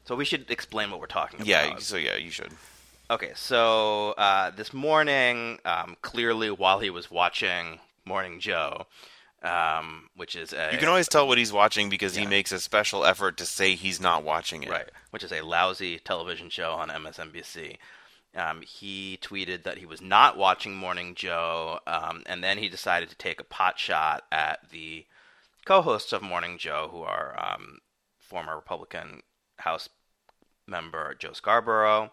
So 0.06 0.16
we 0.16 0.24
should 0.24 0.50
explain 0.50 0.90
what 0.90 1.00
we're 1.00 1.06
talking 1.06 1.36
about. 1.40 1.46
Yeah, 1.48 1.76
so 1.78 1.96
yeah, 1.98 2.16
you 2.16 2.30
should. 2.30 2.52
Okay, 3.10 3.32
so 3.34 4.12
uh, 4.12 4.50
this 4.50 4.72
morning, 4.72 5.58
um, 5.64 5.96
clearly 6.00 6.50
while 6.50 6.78
he 6.80 6.88
was 6.88 7.10
watching 7.10 7.78
Morning 8.06 8.40
Joe, 8.40 8.86
um, 9.42 10.08
which 10.16 10.34
is 10.34 10.52
a 10.52 10.70
You 10.72 10.78
can 10.78 10.88
always 10.88 11.08
tell 11.08 11.28
what 11.28 11.38
he's 11.38 11.52
watching 11.52 11.88
because 11.88 12.14
he 12.14 12.26
makes 12.26 12.52
a 12.52 12.60
special 12.60 13.04
effort 13.04 13.36
to 13.38 13.46
say 13.46 13.74
he's 13.74 14.00
not 14.00 14.24
watching 14.24 14.62
it. 14.62 14.70
right, 14.70 14.90
which 15.10 15.22
is 15.22 15.32
a 15.32 15.42
lousy 15.42 15.98
television 15.98 16.50
show 16.50 16.72
on 16.72 16.88
MSNBC. 16.88 17.76
Um, 18.34 18.60
he 18.62 19.18
tweeted 19.22 19.62
that 19.62 19.78
he 19.78 19.86
was 19.86 20.02
not 20.02 20.36
watching 20.36 20.74
Morning 20.74 21.14
Joe, 21.14 21.80
um, 21.86 22.22
and 22.26 22.44
then 22.44 22.58
he 22.58 22.68
decided 22.68 23.08
to 23.08 23.16
take 23.16 23.40
a 23.40 23.44
pot 23.44 23.78
shot 23.78 24.24
at 24.30 24.70
the 24.70 25.06
co-hosts 25.64 26.12
of 26.12 26.22
Morning 26.22 26.58
Joe, 26.58 26.88
who 26.92 27.00
are 27.00 27.34
um, 27.38 27.78
former 28.18 28.54
Republican 28.54 29.22
House 29.58 29.88
member 30.66 31.14
Joe 31.14 31.32
Scarborough, 31.32 32.10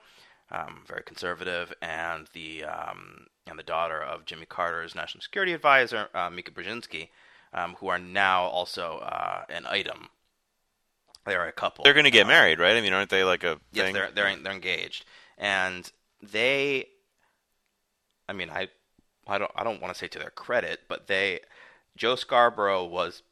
um, 0.52 0.84
very 0.88 1.04
conservative, 1.04 1.74
and 1.82 2.28
the 2.34 2.64
um, 2.64 3.28
and 3.48 3.58
the 3.60 3.64
daughter 3.64 4.02
of 4.02 4.26
Jimmy 4.26 4.46
Carter's 4.46 4.96
national 4.96 5.22
security 5.22 5.54
advisor, 5.54 6.10
uh, 6.14 6.30
Mika 6.30 6.52
Brzezinski, 6.52 7.10
um, 7.54 7.76
who 7.76 7.88
are 7.88 8.00
now 8.00 8.44
also 8.44 8.98
uh, 9.00 9.46
an 9.50 9.66
item. 9.68 10.10
They 11.26 11.36
are 11.36 11.48
a 11.48 11.52
couple. 11.52 11.86
They're 11.86 11.94
going 11.94 12.06
to 12.06 12.12
get 12.12 12.26
Um, 12.26 12.28
married, 12.28 12.60
right? 12.60 12.76
I 12.78 12.82
mean, 12.82 12.94
aren't 12.94 13.10
they 13.10 13.24
like 13.24 13.44
a 13.44 13.60
Yes, 13.72 13.86
thing? 13.86 13.94
they're 13.94 14.12
they're 14.12 14.36
they're 14.38 14.54
engaged, 14.54 15.06
and 15.38 15.92
they. 16.22 16.88
I 18.28 18.34
mean, 18.34 18.50
I, 18.50 18.70
I 19.28 19.38
don't 19.38 19.52
I 19.56 19.64
don't 19.64 19.82
want 19.82 19.94
to 19.94 19.98
say 20.00 20.08
to 20.10 20.20
their 20.20 20.30
credit, 20.32 20.82
but 20.88 21.08
they, 21.08 21.42
Joe 21.98 22.16
Scarborough 22.16 22.86
was 22.86 23.24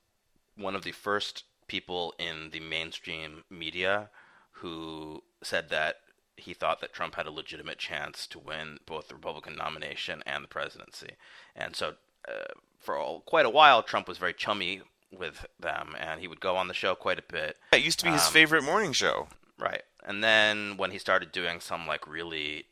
one 0.55 0.75
of 0.75 0.83
the 0.83 0.91
first 0.93 1.45
people 1.67 2.13
in 2.19 2.51
the 2.51 2.59
mainstream 2.61 3.43
media 3.49 4.09
who 4.53 5.23
said 5.43 5.69
that 5.69 5.97
he 6.41 6.53
thought 6.53 6.81
that 6.81 6.93
Trump 6.93 7.15
had 7.15 7.25
a 7.27 7.31
legitimate 7.31 7.77
chance 7.77 8.27
to 8.27 8.39
win 8.39 8.79
both 8.85 9.07
the 9.07 9.15
Republican 9.15 9.55
nomination 9.55 10.21
and 10.25 10.43
the 10.43 10.47
presidency, 10.47 11.11
and 11.55 11.75
so 11.75 11.93
uh, 12.27 12.53
for 12.79 12.97
all, 12.97 13.21
quite 13.21 13.45
a 13.45 13.49
while 13.49 13.81
Trump 13.83 14.07
was 14.07 14.17
very 14.17 14.33
chummy 14.33 14.81
with 15.11 15.45
them, 15.59 15.95
and 15.99 16.21
he 16.21 16.27
would 16.27 16.39
go 16.39 16.55
on 16.55 16.67
the 16.67 16.73
show 16.73 16.95
quite 16.95 17.19
a 17.19 17.23
bit. 17.33 17.57
It 17.73 17.81
used 17.83 17.99
to 17.99 18.05
be 18.05 18.11
his 18.11 18.25
Um, 18.27 18.33
favorite 18.33 18.63
morning 18.63 18.93
show. 18.93 19.27
Right. 19.59 19.83
And 20.03 20.23
then 20.23 20.77
when 20.77 20.91
he 20.91 20.97
started 20.97 21.31
doing 21.31 21.59
some 21.59 21.85
like 21.85 22.07
really 22.07 22.65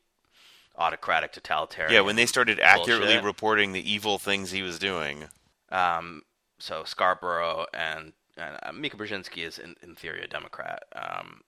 autocratic 0.78 1.32
totalitarian 1.34 1.94
Yeah, 1.94 2.02
when 2.02 2.16
they 2.16 2.26
started 2.26 2.60
accurately 2.60 3.08
bullshit, 3.08 3.24
reporting 3.24 3.74
the 3.74 3.92
evil 3.92 4.18
things 4.18 4.52
he 4.52 4.62
was 4.62 4.80
doing. 4.80 5.26
um 5.72 6.24
so 6.62 6.84
Scarborough 6.84 7.66
and, 7.74 8.12
and 8.38 8.58
uh, 8.64 8.72
Mika 8.74 8.98
Brzezinski 8.98 9.46
is 9.46 9.58
in, 9.60 9.76
in 9.82 9.96
theory 9.96 10.22
a 10.24 10.28
Democrat. 10.28 10.84
Um 10.94 11.42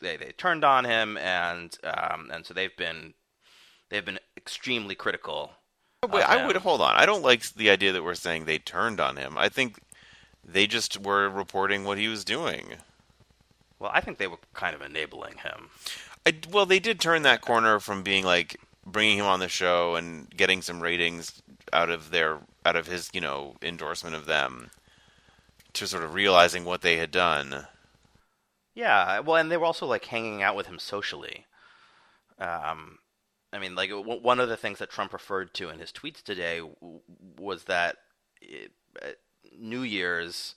they 0.00 0.16
they 0.16 0.32
turned 0.32 0.64
on 0.64 0.84
him 0.84 1.16
and 1.16 1.78
um 1.84 2.30
and 2.32 2.44
so 2.44 2.54
they've 2.54 2.76
been 2.76 3.14
they've 3.90 4.04
been 4.04 4.18
extremely 4.36 4.94
critical 4.94 5.52
Wait, 6.10 6.22
I 6.22 6.46
would 6.46 6.56
hold 6.56 6.80
on. 6.80 6.94
I 6.94 7.06
don't 7.06 7.22
like 7.22 7.42
the 7.54 7.70
idea 7.70 7.92
that 7.92 8.04
we're 8.04 8.14
saying 8.14 8.44
they 8.44 8.58
turned 8.58 9.00
on 9.00 9.16
him. 9.16 9.36
I 9.36 9.48
think 9.48 9.80
they 10.44 10.66
just 10.66 11.02
were 11.02 11.28
reporting 11.28 11.84
what 11.84 11.98
he 11.98 12.08
was 12.08 12.24
doing. 12.24 12.76
Well, 13.78 13.90
I 13.92 14.00
think 14.00 14.18
they 14.18 14.26
were 14.26 14.38
kind 14.54 14.74
of 14.74 14.82
enabling 14.82 15.38
him. 15.38 15.70
I, 16.24 16.34
well, 16.50 16.66
they 16.66 16.78
did 16.78 17.00
turn 17.00 17.22
that 17.22 17.40
corner 17.40 17.80
from 17.80 18.02
being 18.02 18.24
like 18.24 18.56
bringing 18.84 19.18
him 19.18 19.26
on 19.26 19.40
the 19.40 19.48
show 19.48 19.96
and 19.96 20.30
getting 20.30 20.62
some 20.62 20.80
ratings 20.80 21.42
out 21.72 21.90
of 21.90 22.10
their 22.10 22.38
out 22.64 22.76
of 22.76 22.86
his 22.86 23.10
you 23.12 23.20
know 23.20 23.56
endorsement 23.62 24.14
of 24.14 24.26
them 24.26 24.70
to 25.72 25.86
sort 25.86 26.04
of 26.04 26.14
realizing 26.14 26.64
what 26.64 26.82
they 26.82 26.96
had 26.96 27.10
done. 27.10 27.66
Yeah, 28.76 29.20
well, 29.20 29.36
and 29.36 29.50
they 29.50 29.56
were 29.56 29.64
also 29.64 29.86
like 29.86 30.04
hanging 30.04 30.42
out 30.42 30.54
with 30.54 30.66
him 30.66 30.78
socially. 30.78 31.46
Um, 32.38 32.98
I 33.52 33.58
mean, 33.58 33.74
like 33.74 33.88
w- 33.90 34.20
one 34.20 34.38
of 34.38 34.48
the 34.50 34.56
things 34.56 34.78
that 34.78 34.90
Trump 34.90 35.12
referred 35.14 35.54
to 35.54 35.70
in 35.70 35.78
his 35.78 35.90
tweets 35.90 36.22
today 36.22 36.58
w- 36.58 37.00
was 37.38 37.64
that 37.64 37.96
it, 38.42 38.72
at 39.02 39.16
New 39.58 39.80
Year's. 39.82 40.54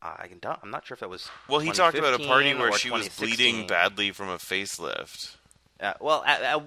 Uh, 0.00 0.14
I 0.18 0.26
can. 0.26 0.38
don't- 0.38 0.58
I'm 0.62 0.70
not 0.70 0.86
sure 0.86 0.94
if 0.94 1.00
that 1.00 1.10
was. 1.10 1.28
Well, 1.48 1.60
he 1.60 1.70
talked 1.76 1.98
about 1.98 2.14
a 2.14 2.26
party 2.26 2.54
where 2.54 2.72
she 2.72 2.90
was 2.90 3.08
bleeding 3.10 3.66
badly 3.66 4.10
from 4.12 4.30
a 4.30 4.38
facelift. 4.38 5.36
Uh, 5.78 5.92
well, 6.00 6.24
at, 6.24 6.40
at, 6.42 6.62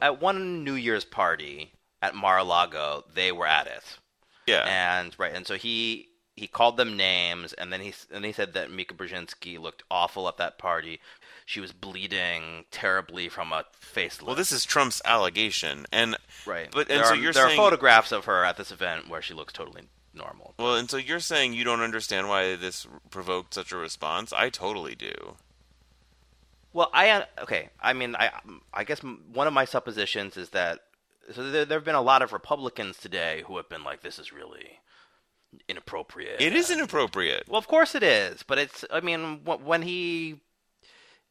at 0.00 0.20
one 0.20 0.62
New 0.62 0.74
Year's 0.74 1.04
party 1.04 1.72
at 2.00 2.14
Mar-a-Lago, 2.14 3.04
they 3.12 3.32
were 3.32 3.46
at 3.46 3.66
it. 3.66 3.82
Yeah, 4.46 4.64
and 4.66 5.14
right, 5.18 5.32
and 5.34 5.46
so 5.46 5.54
he 5.56 6.08
he 6.34 6.46
called 6.46 6.76
them 6.76 6.96
names, 6.96 7.52
and 7.52 7.72
then 7.72 7.80
he 7.80 7.92
and 8.10 8.24
he 8.24 8.32
said 8.32 8.54
that 8.54 8.70
Mika 8.70 8.94
Brzezinski 8.94 9.58
looked 9.58 9.82
awful 9.90 10.28
at 10.28 10.36
that 10.38 10.58
party. 10.58 11.00
She 11.44 11.60
was 11.60 11.72
bleeding 11.72 12.64
terribly 12.70 13.28
from 13.28 13.52
a 13.52 13.64
facelift. 13.80 14.22
well, 14.22 14.36
this 14.36 14.52
is 14.52 14.64
Trump's 14.64 15.02
allegation, 15.04 15.86
and 15.92 16.16
right, 16.46 16.68
but- 16.72 16.88
and 16.88 17.00
there 17.00 17.04
so 17.04 17.10
are, 17.12 17.16
you're 17.16 17.32
there 17.32 17.48
saying- 17.48 17.58
are 17.60 17.62
photographs 17.64 18.12
of 18.12 18.24
her 18.26 18.44
at 18.44 18.56
this 18.56 18.70
event 18.70 19.08
where 19.08 19.20
she 19.20 19.34
looks 19.34 19.52
totally 19.52 19.82
normal. 20.14 20.54
well, 20.58 20.74
and 20.76 20.88
so 20.90 20.96
you're 20.96 21.20
saying 21.20 21.52
you 21.52 21.64
don't 21.64 21.80
understand 21.80 22.28
why 22.28 22.54
this 22.56 22.86
provoked 23.10 23.54
such 23.54 23.72
a 23.72 23.76
response? 23.76 24.32
I 24.32 24.48
totally 24.50 24.94
do. 24.94 25.36
Well, 26.72 26.90
I 26.94 27.26
okay. 27.42 27.68
I 27.80 27.92
mean, 27.92 28.16
I 28.16 28.30
I 28.72 28.84
guess 28.84 29.00
one 29.00 29.46
of 29.46 29.52
my 29.52 29.66
suppositions 29.66 30.36
is 30.38 30.50
that 30.50 30.80
so 31.34 31.50
there 31.50 31.64
there 31.66 31.78
have 31.78 31.84
been 31.84 31.94
a 31.94 32.00
lot 32.00 32.22
of 32.22 32.32
Republicans 32.32 32.96
today 32.98 33.42
who 33.46 33.58
have 33.58 33.68
been 33.68 33.84
like, 33.84 34.00
"This 34.00 34.18
is 34.18 34.32
really 34.32 34.78
inappropriate." 35.68 36.40
It 36.40 36.54
is 36.54 36.70
inappropriate. 36.70 37.48
Well, 37.48 37.58
of 37.58 37.68
course 37.68 37.94
it 37.94 38.02
is, 38.02 38.42
but 38.42 38.58
it's. 38.58 38.84
I 38.90 39.00
mean, 39.00 39.40
when 39.44 39.82
he, 39.82 40.40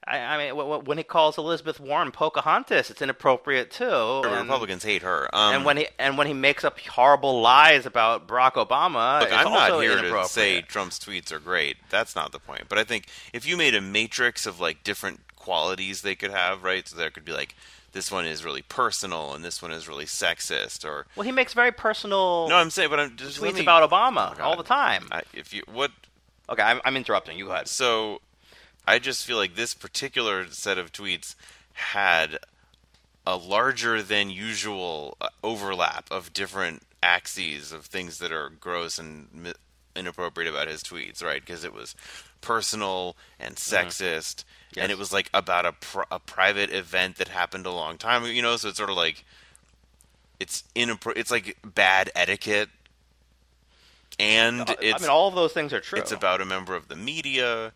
I, 0.05 0.17
I 0.19 0.37
mean, 0.37 0.55
wh- 0.55 0.81
wh- 0.83 0.87
when 0.87 0.97
he 0.97 1.03
calls 1.03 1.37
Elizabeth 1.37 1.79
Warren 1.79 2.11
Pocahontas, 2.11 2.89
it's 2.89 3.01
inappropriate 3.01 3.71
too. 3.71 4.21
And, 4.25 4.33
Republicans 4.47 4.83
hate 4.83 5.03
her. 5.03 5.29
Um, 5.33 5.55
and 5.55 5.65
when 5.65 5.77
he 5.77 5.87
and 5.99 6.17
when 6.17 6.27
he 6.27 6.33
makes 6.33 6.63
up 6.63 6.79
horrible 6.79 7.41
lies 7.41 7.85
about 7.85 8.27
Barack 8.27 8.53
Obama, 8.53 9.21
Look, 9.21 9.31
I'm 9.31 9.51
not 9.51 9.81
here 9.81 10.01
to 10.01 10.25
say 10.27 10.61
Trump's 10.61 10.99
tweets 10.99 11.31
are 11.31 11.39
great. 11.39 11.77
That's 11.89 12.15
not 12.15 12.31
the 12.31 12.39
point. 12.39 12.63
But 12.69 12.77
I 12.77 12.83
think 12.83 13.07
if 13.33 13.47
you 13.47 13.57
made 13.57 13.75
a 13.75 13.81
matrix 13.81 14.45
of 14.45 14.59
like 14.59 14.83
different 14.83 15.21
qualities 15.35 16.01
they 16.01 16.15
could 16.15 16.31
have, 16.31 16.63
right? 16.63 16.87
So 16.87 16.95
there 16.95 17.09
could 17.09 17.25
be 17.25 17.33
like 17.33 17.55
this 17.93 18.11
one 18.11 18.25
is 18.25 18.43
really 18.45 18.61
personal 18.61 19.33
and 19.33 19.43
this 19.43 19.61
one 19.61 19.71
is 19.71 19.87
really 19.87 20.05
sexist, 20.05 20.85
or 20.85 21.05
Well, 21.15 21.25
he 21.25 21.31
makes 21.31 21.53
very 21.53 21.71
personal 21.71 22.47
no, 22.49 22.55
I'm 22.55 22.69
saying, 22.69 22.89
but 22.89 22.99
I'm 22.99 23.15
just 23.15 23.39
tweets 23.41 23.55
me- 23.55 23.61
about 23.61 23.89
Obama 23.89 24.35
Oh, 24.39 24.43
all 24.43 24.55
the 24.57 24.63
time. 24.63 25.07
I, 25.11 25.21
if 25.33 25.53
you 25.53 25.63
what 25.71 25.91
okay, 26.49 26.63
I'm, 26.63 26.81
I'm 26.85 26.95
interrupting. 26.95 27.37
You 27.37 27.45
go 27.45 27.51
ahead. 27.51 27.67
so 27.67 28.21
I 28.87 28.97
just 28.99 29.25
feel 29.25 29.37
like 29.37 29.55
this 29.55 29.73
particular 29.73 30.47
set 30.49 30.77
of 30.77 30.91
tweets 30.91 31.35
had 31.73 32.39
a 33.27 33.35
larger 33.37 34.01
than 34.01 34.29
usual 34.31 35.15
uh, 35.21 35.27
overlap 35.43 36.05
of 36.09 36.33
different 36.33 36.81
axes 37.03 37.71
of 37.71 37.85
things 37.85 38.17
that 38.19 38.31
are 38.31 38.49
gross 38.49 38.97
and 38.97 39.53
inappropriate 39.95 40.49
about 40.51 40.67
his 40.67 40.83
tweets, 40.83 41.23
right? 41.23 41.41
Because 41.41 41.63
it 41.63 41.73
was 41.73 41.95
personal 42.41 43.15
and 43.39 43.55
mm-hmm. 43.55 43.87
sexist, 43.87 44.43
Yes. 44.73 44.83
and 44.83 44.91
it 44.91 44.97
was 44.97 45.11
like 45.11 45.29
about 45.33 45.65
a 45.65 45.73
pr- 45.73 46.09
a 46.09 46.19
private 46.19 46.71
event 46.71 47.17
that 47.17 47.27
happened 47.27 47.65
a 47.65 47.71
long 47.71 47.97
time, 47.97 48.23
ago, 48.23 48.31
you 48.31 48.41
know. 48.41 48.55
So 48.55 48.69
it's 48.69 48.77
sort 48.77 48.89
of 48.89 48.95
like 48.95 49.25
it's 50.39 50.63
inappro- 50.75 51.17
It's 51.17 51.29
like 51.29 51.57
bad 51.63 52.09
etiquette, 52.15 52.69
and 54.17 54.61
it's 54.81 55.01
I 55.01 55.05
mean, 55.05 55.09
all 55.09 55.27
of 55.27 55.35
those 55.35 55.51
things 55.51 55.73
are 55.73 55.81
true. 55.81 55.99
it's 55.99 56.11
about 56.11 56.39
a 56.41 56.45
member 56.45 56.75
of 56.75 56.87
the 56.87 56.95
media. 56.95 57.73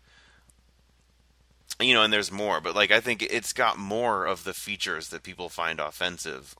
You 1.78 1.92
know, 1.92 2.02
and 2.02 2.10
there's 2.10 2.32
more, 2.32 2.62
but 2.62 2.74
like 2.74 2.90
I 2.90 3.00
think 3.00 3.22
it's 3.22 3.52
got 3.52 3.76
more 3.78 4.24
of 4.24 4.44
the 4.44 4.54
features 4.54 5.08
that 5.08 5.22
people 5.22 5.50
find 5.50 5.78
offensive 5.78 6.54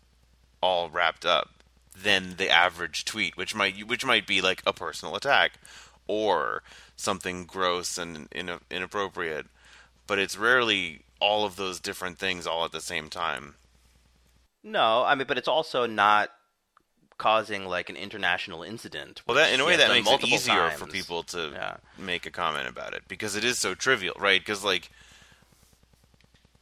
all 0.61 0.91
wrapped 0.91 1.25
up 1.25 1.56
than 2.03 2.37
the 2.37 2.51
average 2.51 3.05
tweet, 3.05 3.37
which 3.37 3.55
might 3.55 3.87
which 3.87 4.05
might 4.05 4.27
be 4.27 4.41
like 4.41 4.63
a 4.67 4.73
personal 4.73 5.17
attack 5.17 5.53
or 6.07 6.63
something 6.97 7.45
gross 7.45 7.99
and 7.99 8.29
in, 8.31 8.51
inappropriate, 8.71 9.47
but 10.07 10.19
it's 10.19 10.37
rarely 10.37 11.03
all 11.21 11.45
of 11.45 11.57
those 11.57 11.81
different 11.81 12.19
things 12.19 12.47
all 12.47 12.65
at 12.65 12.73
the 12.73 12.81
same 12.81 13.09
time. 13.09 13.55
No, 14.63 15.05
I 15.05 15.15
mean, 15.15 15.27
but 15.27 15.39
it's 15.39 15.49
also 15.49 15.87
not 15.87 16.31
causing 17.19 17.65
like 17.67 17.89
an 17.89 17.97
international 17.97 18.63
incident. 18.63 19.23
Well, 19.27 19.37
that 19.37 19.53
in 19.53 19.61
a 19.61 19.65
way 19.65 19.77
that 19.77 19.89
makes 19.89 20.11
it 20.11 20.25
easier 20.25 20.71
for 20.73 20.87
people 20.87 21.23
to 21.25 21.51
Yeah. 21.55 21.77
make 21.97 22.27
a 22.27 22.31
comment 22.31 22.69
about 22.69 22.93
it 22.93 23.05
because 23.09 23.37
it 23.37 23.45
is 23.45 23.59
so 23.59 23.75
trivial, 23.75 24.15
right? 24.19 24.41
Because 24.41 24.63
like 24.63 24.91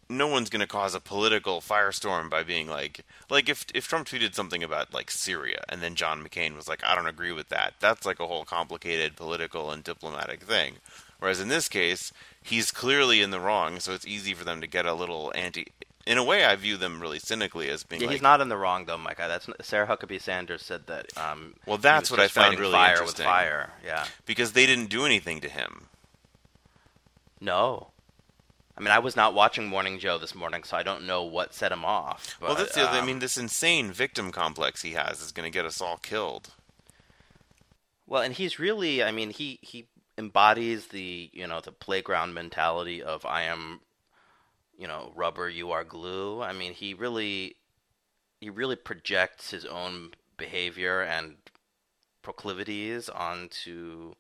no 0.09 0.27
one's 0.27 0.51
going 0.51 0.61
to 0.61 0.67
cause 0.67 0.95
a 0.95 1.01
political 1.01 1.61
firestorm 1.61 2.29
by 2.29 2.43
being 2.43 2.67
like 2.69 3.05
like 3.31 3.49
if 3.49 3.67
if 3.75 3.89
Trump 3.89 4.07
tweeted 4.07 4.35
something 4.35 4.63
about 4.63 4.93
like 4.93 5.11
Syria 5.11 5.65
and 5.69 5.81
then 5.81 5.95
John 5.95 6.23
McCain 6.23 6.57
was 6.57 6.69
like 6.69 6.83
I 6.85 6.95
don't 6.95 7.07
agree 7.07 7.33
with 7.33 7.49
that. 7.49 7.75
That's 7.81 8.07
like 8.07 8.21
a 8.21 8.27
whole 8.27 8.45
complicated 8.45 9.17
political 9.17 9.71
and 9.71 9.83
diplomatic 9.83 10.43
thing. 10.43 10.75
Whereas 11.19 11.41
in 11.41 11.49
this 11.49 11.69
case, 11.69 12.13
he's 12.43 12.71
clearly 12.71 13.23
in 13.23 13.31
the 13.31 13.41
wrong, 13.41 13.81
so 13.81 13.95
it's 13.95 14.07
easy 14.07 14.35
for 14.35 14.45
them 14.45 14.61
to 14.61 14.67
get 14.67 14.85
a 14.85 14.95
little 14.95 15.33
anti 15.35 15.69
in 16.07 16.19
a 16.19 16.25
way 16.25 16.45
I 16.45 16.55
view 16.57 16.77
them 16.77 17.01
really 17.01 17.19
cynically 17.19 17.71
as 17.71 17.83
being 17.83 18.03
Yeah, 18.03 18.09
like 18.09 18.17
he's 18.17 18.23
not 18.23 18.41
in 18.41 18.49
the 18.49 18.57
wrong 18.57 18.85
though, 18.85 18.99
Micah. 18.99 19.27
That's 19.29 19.49
Sarah 19.67 19.87
Huckabee 19.87 20.21
Sanders 20.21 20.63
said 20.63 20.87
that. 20.87 21.17
Um, 21.17 21.55
Well, 21.67 21.79
that's 21.79 22.11
what 22.11 22.21
I 22.21 22.29
found 22.29 22.59
really 22.59 22.73
fire 22.73 22.93
interesting. 22.93 23.25
With 23.25 23.33
fire, 23.33 23.71
yeah. 23.85 24.05
because 24.27 24.53
they 24.53 24.67
didn't 24.67 24.91
do 24.91 25.07
anything 25.07 25.41
to 25.41 25.49
him. 25.49 25.87
No, 27.41 27.89
I 28.77 28.81
mean 28.81 28.91
I 28.91 28.99
was 28.99 29.17
not 29.17 29.35
watching 29.35 29.67
Morning 29.67 29.99
Joe 29.99 30.19
this 30.19 30.35
morning, 30.35 30.65
so 30.65 30.77
I 30.77 30.83
don't 30.83 31.07
know 31.07 31.23
what 31.23 31.55
set 31.55 31.73
him 31.73 31.85
off. 31.85 32.37
well, 32.41 32.55
but, 32.55 32.59
that's 32.59 32.75
the. 32.75 32.89
I 32.89 33.05
mean, 33.05 33.21
this 33.21 33.37
insane 33.37 33.93
victim 33.93 34.33
complex 34.33 34.83
he 34.83 34.93
has 34.93 35.21
is 35.21 35.33
going 35.33 35.51
to 35.51 35.57
get 35.57 35.65
us 35.67 35.81
all 35.81 35.97
killed. 35.99 36.51
Well, 38.07 38.23
and 38.23 38.35
he's 38.35 38.59
really, 38.59 39.03
I 39.03 39.13
mean, 39.13 39.31
he 39.31 39.59
he 39.63 39.87
embodies 40.19 40.89
the 40.89 41.31
you 41.33 41.47
know 41.47 41.61
the 41.61 41.73
playground 41.73 42.35
mentality 42.35 43.03
of 43.03 43.25
I 43.25 43.43
am, 43.43 43.81
you 44.77 44.87
know, 44.87 45.13
rubber, 45.15 45.49
you 45.49 45.71
are 45.71 45.85
glue. 45.85 46.43
I 46.43 46.53
mean, 46.53 46.73
he 46.73 46.95
really 46.95 47.57
he 48.41 48.51
really 48.51 48.77
projects 48.77 49.51
his 49.51 49.65
own 49.65 50.15
behavior 50.37 51.01
and 51.01 51.37
proclivities 52.23 53.09
onto 53.09 54.15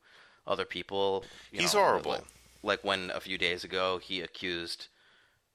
other 0.47 0.65
people. 0.65 1.25
He's 1.51 1.75
know, 1.75 1.81
horrible. 1.81 2.13
Like, 2.13 2.25
like 2.65 2.83
when 2.83 3.11
a 3.15 3.21
few 3.21 3.39
days 3.39 3.63
ago 3.65 3.99
he 3.99 4.21
accused 4.21 4.89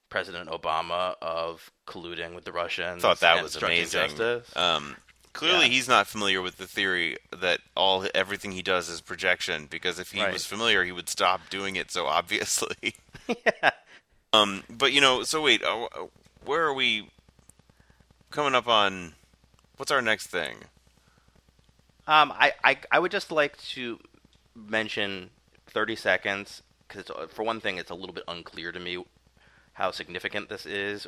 President 0.10 0.50
Obama 0.50 1.16
of 1.22 1.72
colluding 1.88 2.34
with 2.36 2.46
the 2.46 2.52
Russians. 2.52 3.02
Thought 3.02 3.20
that 3.20 3.44
was 3.44 3.56
amazing. 3.56 4.12
Um, 4.56 4.96
clearly, 5.34 5.66
Yeah. 5.66 5.72
he's 5.72 5.88
not 5.88 6.08
familiar 6.08 6.42
with 6.42 6.58
the 6.58 6.66
theory 6.68 7.18
that 7.32 7.60
all 7.76 8.08
everything 8.16 8.52
he 8.54 8.62
does 8.62 8.90
is 8.90 9.02
projection. 9.02 9.68
Because 9.68 10.00
if 10.00 10.12
he 10.12 10.22
Right. 10.22 10.34
was 10.34 10.46
familiar, 10.46 10.84
he 10.84 10.92
would 10.92 11.10
stop 11.10 11.42
doing 11.50 11.76
it 11.76 11.92
so 11.92 12.08
obviously. 12.08 12.96
yeah. 13.28 13.70
um, 14.34 14.64
but 14.70 14.94
you 14.94 15.02
know, 15.02 15.24
so 15.24 15.42
wait, 15.42 15.64
uh, 15.64 15.84
uh, 15.86 16.08
where 16.46 16.64
are 16.64 16.74
we 16.74 17.10
coming 18.32 18.56
up 18.56 18.68
on? 18.68 19.14
What's 19.78 19.92
our 19.92 20.02
next 20.02 20.28
thing? 20.28 20.58
Um, 22.08 22.32
I, 22.36 22.54
I, 22.64 22.78
I 22.92 23.00
would 23.00 23.12
just 23.12 23.32
like 23.32 23.58
to 23.74 24.00
mention 24.56 25.30
30 25.68 25.96
seconds 25.96 26.64
because 26.90 27.10
for 27.30 27.44
one 27.44 27.62
thing, 27.62 27.78
it's 27.78 27.92
a 27.92 27.96
little 27.96 28.14
bit 28.14 28.24
unclear 28.28 28.72
to 28.72 28.80
me 28.80 29.04
how 29.74 29.92
significant 29.92 30.50
this 30.50 30.66
is 30.66 31.08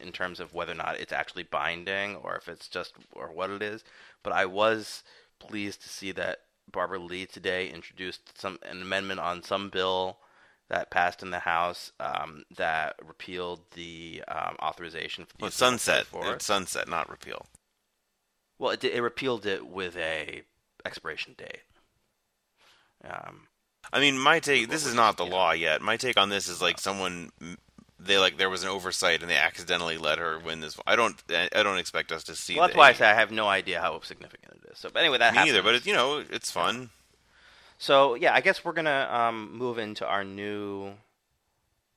in 0.00 0.10
terms 0.10 0.40
of 0.40 0.54
whether 0.54 0.72
or 0.72 0.76
not 0.76 0.98
it's 0.98 1.12
actually 1.12 1.42
binding 1.44 2.16
or 2.16 2.34
if 2.36 2.48
it's 2.48 2.66
just 2.66 2.94
or 3.12 3.28
what 3.28 3.50
it 3.50 3.62
is. 3.62 3.84
But 4.22 4.32
I 4.32 4.46
was 4.46 5.04
pleased 5.38 5.82
to 5.82 5.88
see 5.88 6.10
that 6.12 6.40
Barbara 6.72 6.98
Lee 6.98 7.26
today 7.26 7.68
introduced 7.68 8.38
some 8.38 8.58
an 8.62 8.82
amendment 8.82 9.20
on 9.20 9.42
some 9.42 9.68
bill 9.68 10.18
that 10.68 10.90
passed 10.90 11.22
in 11.22 11.30
the 11.30 11.40
House 11.40 11.92
um, 11.98 12.44
that 12.56 12.94
repealed 13.04 13.60
the 13.74 14.22
um, 14.28 14.56
authorization 14.62 15.26
for 15.26 15.36
the 15.36 15.44
Well, 15.44 15.50
sunset. 15.50 16.06
It's 16.14 16.46
sunset, 16.46 16.88
not 16.88 17.10
repeal. 17.10 17.46
Well, 18.58 18.70
it, 18.70 18.84
it 18.84 19.02
repealed 19.02 19.46
it 19.46 19.66
with 19.66 19.96
a 19.96 20.42
expiration 20.84 21.34
date. 21.36 21.62
Um, 23.04 23.48
I 23.92 24.00
mean, 24.00 24.18
my 24.18 24.40
take. 24.40 24.68
This 24.68 24.86
is 24.86 24.94
not 24.94 25.16
the 25.16 25.26
law 25.26 25.52
yet. 25.52 25.82
My 25.82 25.96
take 25.96 26.16
on 26.16 26.28
this 26.28 26.48
is 26.48 26.62
like 26.62 26.78
someone 26.78 27.30
they 27.98 28.18
like 28.18 28.38
there 28.38 28.50
was 28.50 28.62
an 28.62 28.68
oversight 28.68 29.20
and 29.20 29.30
they 29.30 29.36
accidentally 29.36 29.98
let 29.98 30.18
her 30.18 30.38
win 30.38 30.60
this. 30.60 30.78
I 30.86 30.96
don't 30.96 31.20
I 31.30 31.62
don't 31.62 31.78
expect 31.78 32.12
us 32.12 32.24
to 32.24 32.36
see. 32.36 32.56
Well, 32.56 32.66
that's 32.66 32.76
why 32.76 32.88
I 32.90 32.92
say 32.92 33.06
I 33.06 33.14
have 33.14 33.30
no 33.30 33.48
idea 33.48 33.80
how 33.80 34.00
significant 34.00 34.60
it 34.62 34.70
is. 34.72 34.78
So, 34.78 34.90
but 34.92 35.00
anyway, 35.00 35.18
that 35.18 35.32
me 35.32 35.38
happens. 35.38 35.54
neither. 35.54 35.62
But 35.62 35.74
it, 35.76 35.86
you 35.86 35.94
know, 35.94 36.24
it's 36.30 36.50
fun. 36.50 36.90
So 37.78 38.14
yeah, 38.14 38.34
I 38.34 38.40
guess 38.40 38.64
we're 38.64 38.72
gonna 38.72 39.08
um, 39.10 39.56
move 39.56 39.78
into 39.78 40.06
our 40.06 40.24
new 40.24 40.94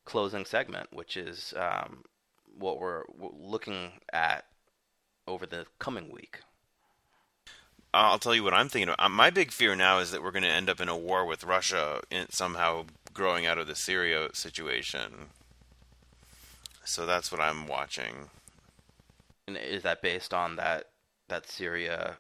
closing 0.06 0.46
segment, 0.46 0.92
which 0.92 1.16
is 1.18 1.54
um, 1.58 2.04
what 2.58 2.80
we're, 2.80 3.04
we're 3.18 3.30
looking 3.34 3.94
at 4.12 4.46
over 5.28 5.46
the 5.46 5.66
coming 5.80 6.12
week. 6.12 6.42
I'll 7.94 8.20
tell 8.20 8.34
you 8.34 8.44
what 8.44 8.54
I'm 8.54 8.70
thinking. 8.70 8.90
Of. 8.90 8.96
Uh, 8.98 9.10
my 9.10 9.30
big 9.30 9.52
fear 9.52 9.76
now 9.76 10.00
is 10.00 10.12
that 10.12 10.24
we're 10.24 10.32
going 10.32 10.44
to 10.44 10.50
end 10.50 10.70
up 10.70 10.82
in 10.82 10.90
a 10.90 10.98
war 10.98 11.26
with 11.26 11.44
Russia, 11.44 12.02
in, 12.10 12.30
somehow 12.32 12.86
growing 13.14 13.46
out 13.46 13.60
of 13.60 13.68
the 13.68 13.76
Syria 13.76 14.30
situation. 14.34 15.30
So 16.84 17.06
that's 17.06 17.32
what 17.32 17.40
I'm 17.40 17.68
watching. 17.68 18.30
And 19.48 19.58
is 19.58 19.84
that 19.84 20.02
based 20.02 20.34
on 20.34 20.56
that 20.56 20.90
that 21.30 21.50
Syria 21.50 22.18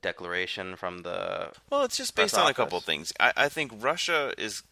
declaration 0.00 0.76
from 0.76 1.02
the? 1.02 1.50
Well, 1.70 1.84
it's 1.84 1.96
just 1.96 2.14
based 2.14 2.36
on 2.36 2.50
a 2.50 2.54
couple 2.54 2.76
office. 2.76 2.86
things. 2.86 3.12
I, 3.18 3.32
I 3.36 3.48
think 3.48 3.72
Russia 3.78 4.32
is. 4.38 4.62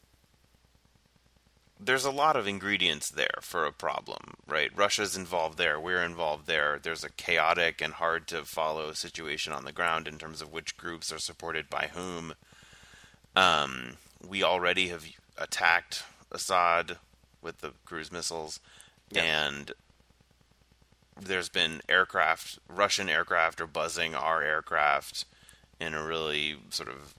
There's 1.79 2.07
a 2.07 2.11
lot 2.11 2.37
of 2.37 2.47
ingredients 2.47 3.11
there 3.11 3.39
for 3.43 3.67
a 3.67 3.73
problem, 3.73 4.35
right? 4.47 4.71
Russia's 4.75 5.17
involved 5.17 5.59
there. 5.59 5.79
We're 5.79 6.03
involved 6.03 6.47
there. 6.47 6.81
There's 6.83 7.05
a 7.05 7.11
chaotic 7.11 7.83
and 7.83 7.95
hard 7.95 8.27
to 8.29 8.45
follow 8.45 8.93
situation 8.93 9.53
on 9.53 9.65
the 9.65 9.73
ground 9.73 10.09
in 10.09 10.17
terms 10.19 10.41
of 10.41 10.53
which 10.53 10.79
groups 10.79 11.13
are 11.13 11.19
supported 11.19 11.69
by 11.69 11.91
whom. 11.93 12.35
Um, 13.35 13.99
we 14.27 14.43
already 14.43 14.89
have 14.89 15.05
attacked 15.37 16.05
Assad 16.33 16.97
with 17.43 17.59
the 17.61 17.73
cruise 17.85 18.11
missiles, 18.11 18.59
Yes. 19.11 19.25
and 19.25 19.73
there's 21.21 21.51
been 21.51 21.83
aircraft, 21.89 22.59
Russian 22.69 23.09
aircraft, 23.11 23.61
are 23.61 23.67
buzzing 23.67 24.15
our 24.15 24.43
aircraft 24.43 25.27
in 25.79 25.93
a 25.95 26.03
really 26.03 26.57
sort 26.71 26.89
of 26.89 27.15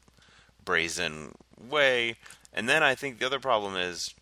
brazen 0.65 1.35
way. 1.69 2.15
And 2.51 2.67
then 2.67 2.81
I 2.81 2.95
think 2.95 3.19
the 3.19 3.25
other 3.27 3.39
problem 3.39 3.75
is 3.75 4.13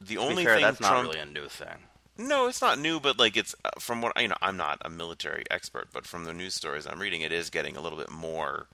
the 0.00 0.18
only 0.18 0.44
fair, 0.44 0.54
thing 0.54 0.62
that's 0.62 0.80
not 0.80 0.90
Trump. 0.90 1.08
really 1.08 1.20
a 1.20 1.26
new 1.26 1.48
thing. 1.48 1.76
No, 2.16 2.48
it's 2.48 2.60
not 2.60 2.78
new, 2.78 2.98
but 2.98 3.18
like 3.18 3.36
it's 3.36 3.54
uh, 3.64 3.70
from 3.78 4.02
what 4.02 4.20
you 4.20 4.28
know. 4.28 4.36
I'm 4.42 4.56
not 4.56 4.78
a 4.84 4.90
military 4.90 5.44
expert, 5.50 5.88
but 5.92 6.06
from 6.06 6.24
the 6.24 6.32
news 6.34 6.54
stories 6.54 6.86
I'm 6.86 6.98
reading, 7.00 7.20
it 7.20 7.32
is 7.32 7.48
getting 7.50 7.76
a 7.76 7.80
little 7.80 7.98
bit 7.98 8.10
more. 8.10 8.66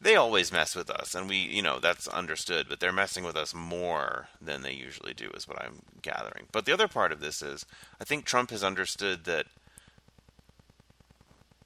They 0.00 0.14
always 0.14 0.52
mess 0.52 0.76
with 0.76 0.90
us, 0.90 1.14
and 1.14 1.28
we, 1.28 1.36
you 1.36 1.60
know, 1.62 1.78
that's 1.80 2.06
understood. 2.08 2.66
But 2.68 2.78
they're 2.80 2.92
messing 2.92 3.24
with 3.24 3.36
us 3.36 3.52
more 3.54 4.28
than 4.40 4.62
they 4.62 4.72
usually 4.72 5.14
do, 5.14 5.30
is 5.34 5.46
what 5.48 5.60
I'm 5.60 5.82
gathering. 6.02 6.46
But 6.52 6.66
the 6.66 6.72
other 6.72 6.86
part 6.88 7.10
of 7.12 7.20
this 7.20 7.42
is, 7.42 7.66
I 8.00 8.04
think 8.04 8.24
Trump 8.24 8.50
has 8.50 8.62
understood 8.64 9.24
that 9.24 9.46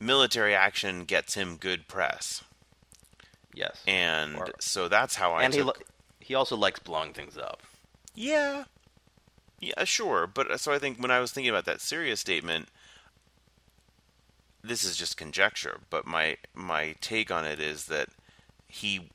military 0.01 0.55
action 0.55 1.05
gets 1.05 1.35
him 1.35 1.57
good 1.57 1.89
press, 1.89 2.43
Yes, 3.55 3.83
and 3.87 4.37
Or- 4.37 4.49
so 4.61 4.89
that's 4.89 5.17
how 5.17 5.33
I 5.35 5.43
and 5.45 5.53
he 5.53 5.61
took. 5.61 5.79
li- 5.79 5.85
he 6.21 6.35
also 6.35 6.57
likes 6.57 6.79
blowing 6.81 7.13
things 7.13 7.37
up. 7.37 7.63
Yeah. 8.15 8.65
Yeah, 9.61 9.85
sure. 9.85 10.27
But 10.27 10.51
uh, 10.51 10.57
so 10.57 10.73
I 10.73 10.79
think 10.79 10.99
when 10.99 11.11
I 11.11 11.21
was 11.21 11.33
thinking 11.33 11.51
about 11.51 11.65
that 11.67 11.81
serious 11.81 12.21
statement, 12.21 12.69
this 14.63 14.85
is 14.85 14.97
just 14.97 15.17
conjecture, 15.17 15.81
but 15.91 16.07
my 16.07 16.37
my 16.55 16.95
take 17.01 17.31
on 17.31 17.45
it 17.45 17.61
is 17.61 17.87
that 17.87 18.09
he 18.69 19.09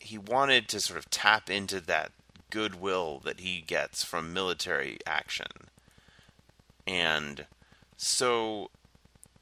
he 0.00 0.18
wanted 0.18 0.68
to 0.68 0.80
sort 0.80 0.98
of 0.98 1.10
tap 1.10 1.50
into 1.50 1.80
that 1.80 2.12
goodwill 2.50 3.20
that 3.24 3.40
he 3.40 3.60
gets 3.60 4.04
from 4.04 4.32
military 4.32 4.98
action. 5.06 5.46
And 6.86 7.46
so 7.96 8.70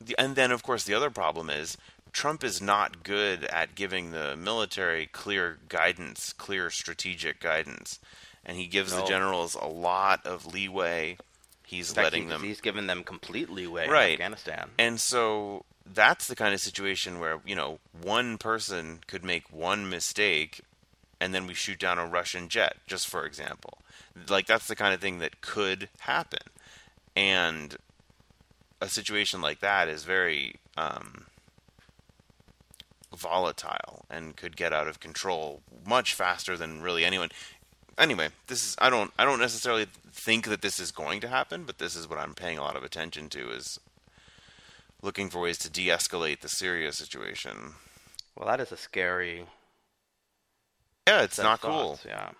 the, 0.00 0.14
and 0.18 0.36
then 0.36 0.50
of 0.52 0.62
course 0.62 0.84
the 0.84 0.94
other 0.94 1.10
problem 1.10 1.50
is 1.50 1.76
Trump 2.12 2.44
is 2.44 2.60
not 2.60 3.02
good 3.02 3.44
at 3.44 3.74
giving 3.74 4.10
the 4.10 4.36
military 4.36 5.06
clear 5.06 5.58
guidance, 5.68 6.32
clear 6.32 6.70
strategic 6.70 7.40
guidance, 7.40 7.98
and 8.44 8.56
he 8.56 8.66
gives 8.66 8.92
the 8.94 9.04
generals 9.04 9.54
a 9.54 9.66
lot 9.66 10.26
of 10.26 10.46
leeway. 10.46 11.16
He's 11.64 11.92
fact, 11.92 12.04
letting 12.04 12.24
he- 12.24 12.28
them 12.28 12.42
He's 12.42 12.60
given 12.60 12.86
them 12.86 13.02
complete 13.04 13.48
leeway 13.50 13.88
Right. 13.88 14.08
in 14.08 14.14
Afghanistan. 14.14 14.70
and 14.78 15.00
so 15.00 15.64
that's 15.86 16.26
the 16.28 16.36
kind 16.36 16.54
of 16.54 16.60
situation 16.60 17.18
where, 17.18 17.40
you 17.46 17.54
know, 17.56 17.78
one 18.00 18.38
person 18.38 19.00
could 19.06 19.24
make 19.24 19.50
one 19.52 19.88
mistake 19.90 20.60
and 21.20 21.32
then 21.34 21.46
we 21.46 21.54
shoot 21.54 21.78
down 21.78 21.98
a 21.98 22.06
Russian 22.06 22.48
jet, 22.48 22.76
just 22.86 23.06
for 23.08 23.24
example. 23.24 23.78
Like, 24.28 24.46
that's 24.46 24.66
the 24.66 24.74
kind 24.76 24.92
of 24.92 25.00
thing 25.00 25.18
that 25.20 25.40
could 25.40 25.88
happen. 26.00 26.40
And 27.16 27.76
a 28.80 28.88
situation 28.88 29.40
like 29.40 29.60
that 29.60 29.88
is 29.88 30.02
very 30.04 30.56
um, 30.76 31.26
volatile 33.16 34.04
and 34.10 34.36
could 34.36 34.56
get 34.56 34.72
out 34.72 34.88
of 34.88 34.98
control 35.00 35.62
much 35.86 36.14
faster 36.14 36.56
than 36.56 36.82
really 36.82 37.04
anyone. 37.04 37.30
Anyway, 37.98 38.28
this 38.46 38.62
is 38.64 38.76
I 38.78 38.90
don't 38.90 39.12
I 39.18 39.24
don't 39.24 39.40
necessarily 39.40 39.86
think 40.10 40.46
that 40.46 40.62
this 40.62 40.78
is 40.80 40.90
going 40.90 41.20
to 41.20 41.28
happen, 41.28 41.64
but 41.64 41.78
this 41.78 41.94
is 41.94 42.08
what 42.08 42.18
I'm 42.18 42.34
paying 42.34 42.58
a 42.58 42.62
lot 42.62 42.76
of 42.76 42.84
attention 42.84 43.28
to 43.30 43.50
is 43.50 43.78
looking 45.02 45.28
for 45.30 45.40
ways 45.40 45.58
to 45.58 45.70
de-escalate 45.70 46.40
the 46.40 46.48
Syria 46.48 46.92
situation. 46.92 47.74
Well, 48.36 48.48
that 48.48 48.60
is 48.60 48.70
a 48.72 48.76
scary. 48.76 49.46
Yeah, 51.08 51.22
it's 51.22 51.38
not 51.38 51.60
cool 51.60 51.96
thoughts, 51.96 52.04
Yeah. 52.06 52.30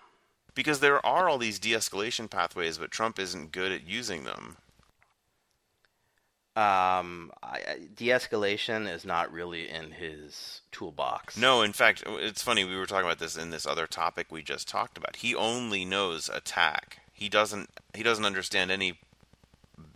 because 0.55 0.79
there 0.79 1.05
are 1.05 1.27
all 1.27 1.37
these 1.37 1.59
de-escalation 1.59 2.29
pathways, 2.29 2.77
but 2.77 2.89
Trump 2.91 3.19
isn't 3.19 3.51
good 3.51 3.71
at 3.73 3.85
using 3.85 4.23
them. 4.23 4.55
Um, 6.55 7.31
I, 7.41 7.77
de-escalation 7.95 8.87
is 8.87 9.05
not 9.05 9.31
really 9.33 9.67
in 9.67 9.89
his 9.91 10.61
toolbox. 10.71 11.35
No, 11.35 11.63
in 11.63 11.73
fact, 11.73 12.03
it's 12.05 12.43
funny. 12.43 12.63
We 12.63 12.75
were 12.75 12.85
talking 12.85 13.05
about 13.07 13.17
this 13.17 13.35
in 13.35 13.49
this 13.49 13.65
other 13.65 13.87
topic 13.87 14.27
we 14.29 14.43
just 14.43 14.67
talked 14.67 14.95
about. 14.97 15.15
He 15.15 15.33
only 15.33 15.83
knows 15.83 16.29
attack. 16.29 16.99
He 17.11 17.27
doesn't. 17.27 17.69
He 17.95 18.03
doesn't 18.03 18.25
understand 18.25 18.69
any 18.69 18.99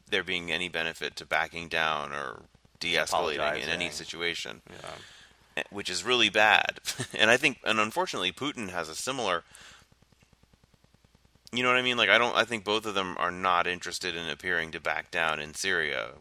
there 0.10 0.24
being 0.24 0.52
any 0.52 0.68
benefit 0.70 1.16
to 1.18 1.26
backing 1.26 1.68
down 1.68 2.12
or 2.12 2.44
de-escalating 2.80 3.62
in 3.62 3.70
any 3.70 3.90
situation, 3.90 4.62
Yeah. 4.72 5.64
which 5.70 5.90
is 5.90 6.04
really 6.04 6.30
bad. 6.30 6.80
and 7.14 7.30
I 7.30 7.38
think, 7.38 7.60
and 7.66 7.80
unfortunately, 7.80 8.32
Putin 8.32 8.70
has 8.70 8.90
a 8.90 8.96
similar. 8.96 9.44
You 11.52 11.62
know 11.64 11.70
what 11.70 11.78
I 11.78 11.82
mean? 11.84 11.98
Like 11.98 12.10
I 12.10 12.18
don't. 12.18 12.36
I 12.36 12.46
think 12.46 12.64
both 12.64 12.86
of 12.88 12.96
them 12.96 13.16
are 13.20 13.32
not 13.32 13.68
interested 13.68 14.16
in 14.16 14.28
appearing 14.28 14.72
to 14.72 14.80
back 14.80 15.12
down 15.12 15.40
in 15.40 15.54
Syria. 15.54 16.14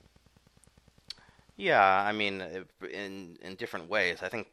Yeah, 1.56 1.82
I 1.82 2.12
mean, 2.12 2.42
in 2.90 3.38
in 3.40 3.54
different 3.56 3.88
ways. 3.88 4.18
I 4.22 4.28
think 4.28 4.48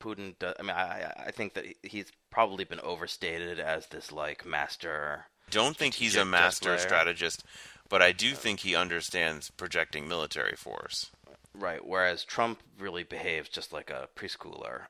Putin. 0.00 0.34
Do, 0.38 0.52
I 0.58 0.62
mean, 0.62 0.70
I 0.70 1.02
I- 1.04 1.24
I 1.26 1.30
think 1.30 1.54
that 1.54 1.64
he's 1.82 2.10
probably 2.30 2.64
been 2.64 2.80
overstated 2.80 3.58
as 3.60 3.86
this 3.88 4.10
like 4.12 4.44
master. 4.46 5.26
Don't 5.50 5.76
think 5.76 5.94
he's 5.94 6.16
a 6.16 6.24
master 6.24 6.70
player. 6.70 6.78
strategist, 6.78 7.44
but 7.88 8.02
I 8.02 8.12
do 8.12 8.34
think 8.34 8.60
he 8.60 8.74
understands 8.74 9.50
projecting 9.50 10.08
military 10.08 10.56
force. 10.56 11.10
Right. 11.54 11.84
Whereas 11.84 12.24
Trump 12.24 12.60
really 12.78 13.04
behaves 13.04 13.48
just 13.48 13.72
like 13.72 13.88
a 13.90 14.08
preschooler. 14.16 14.86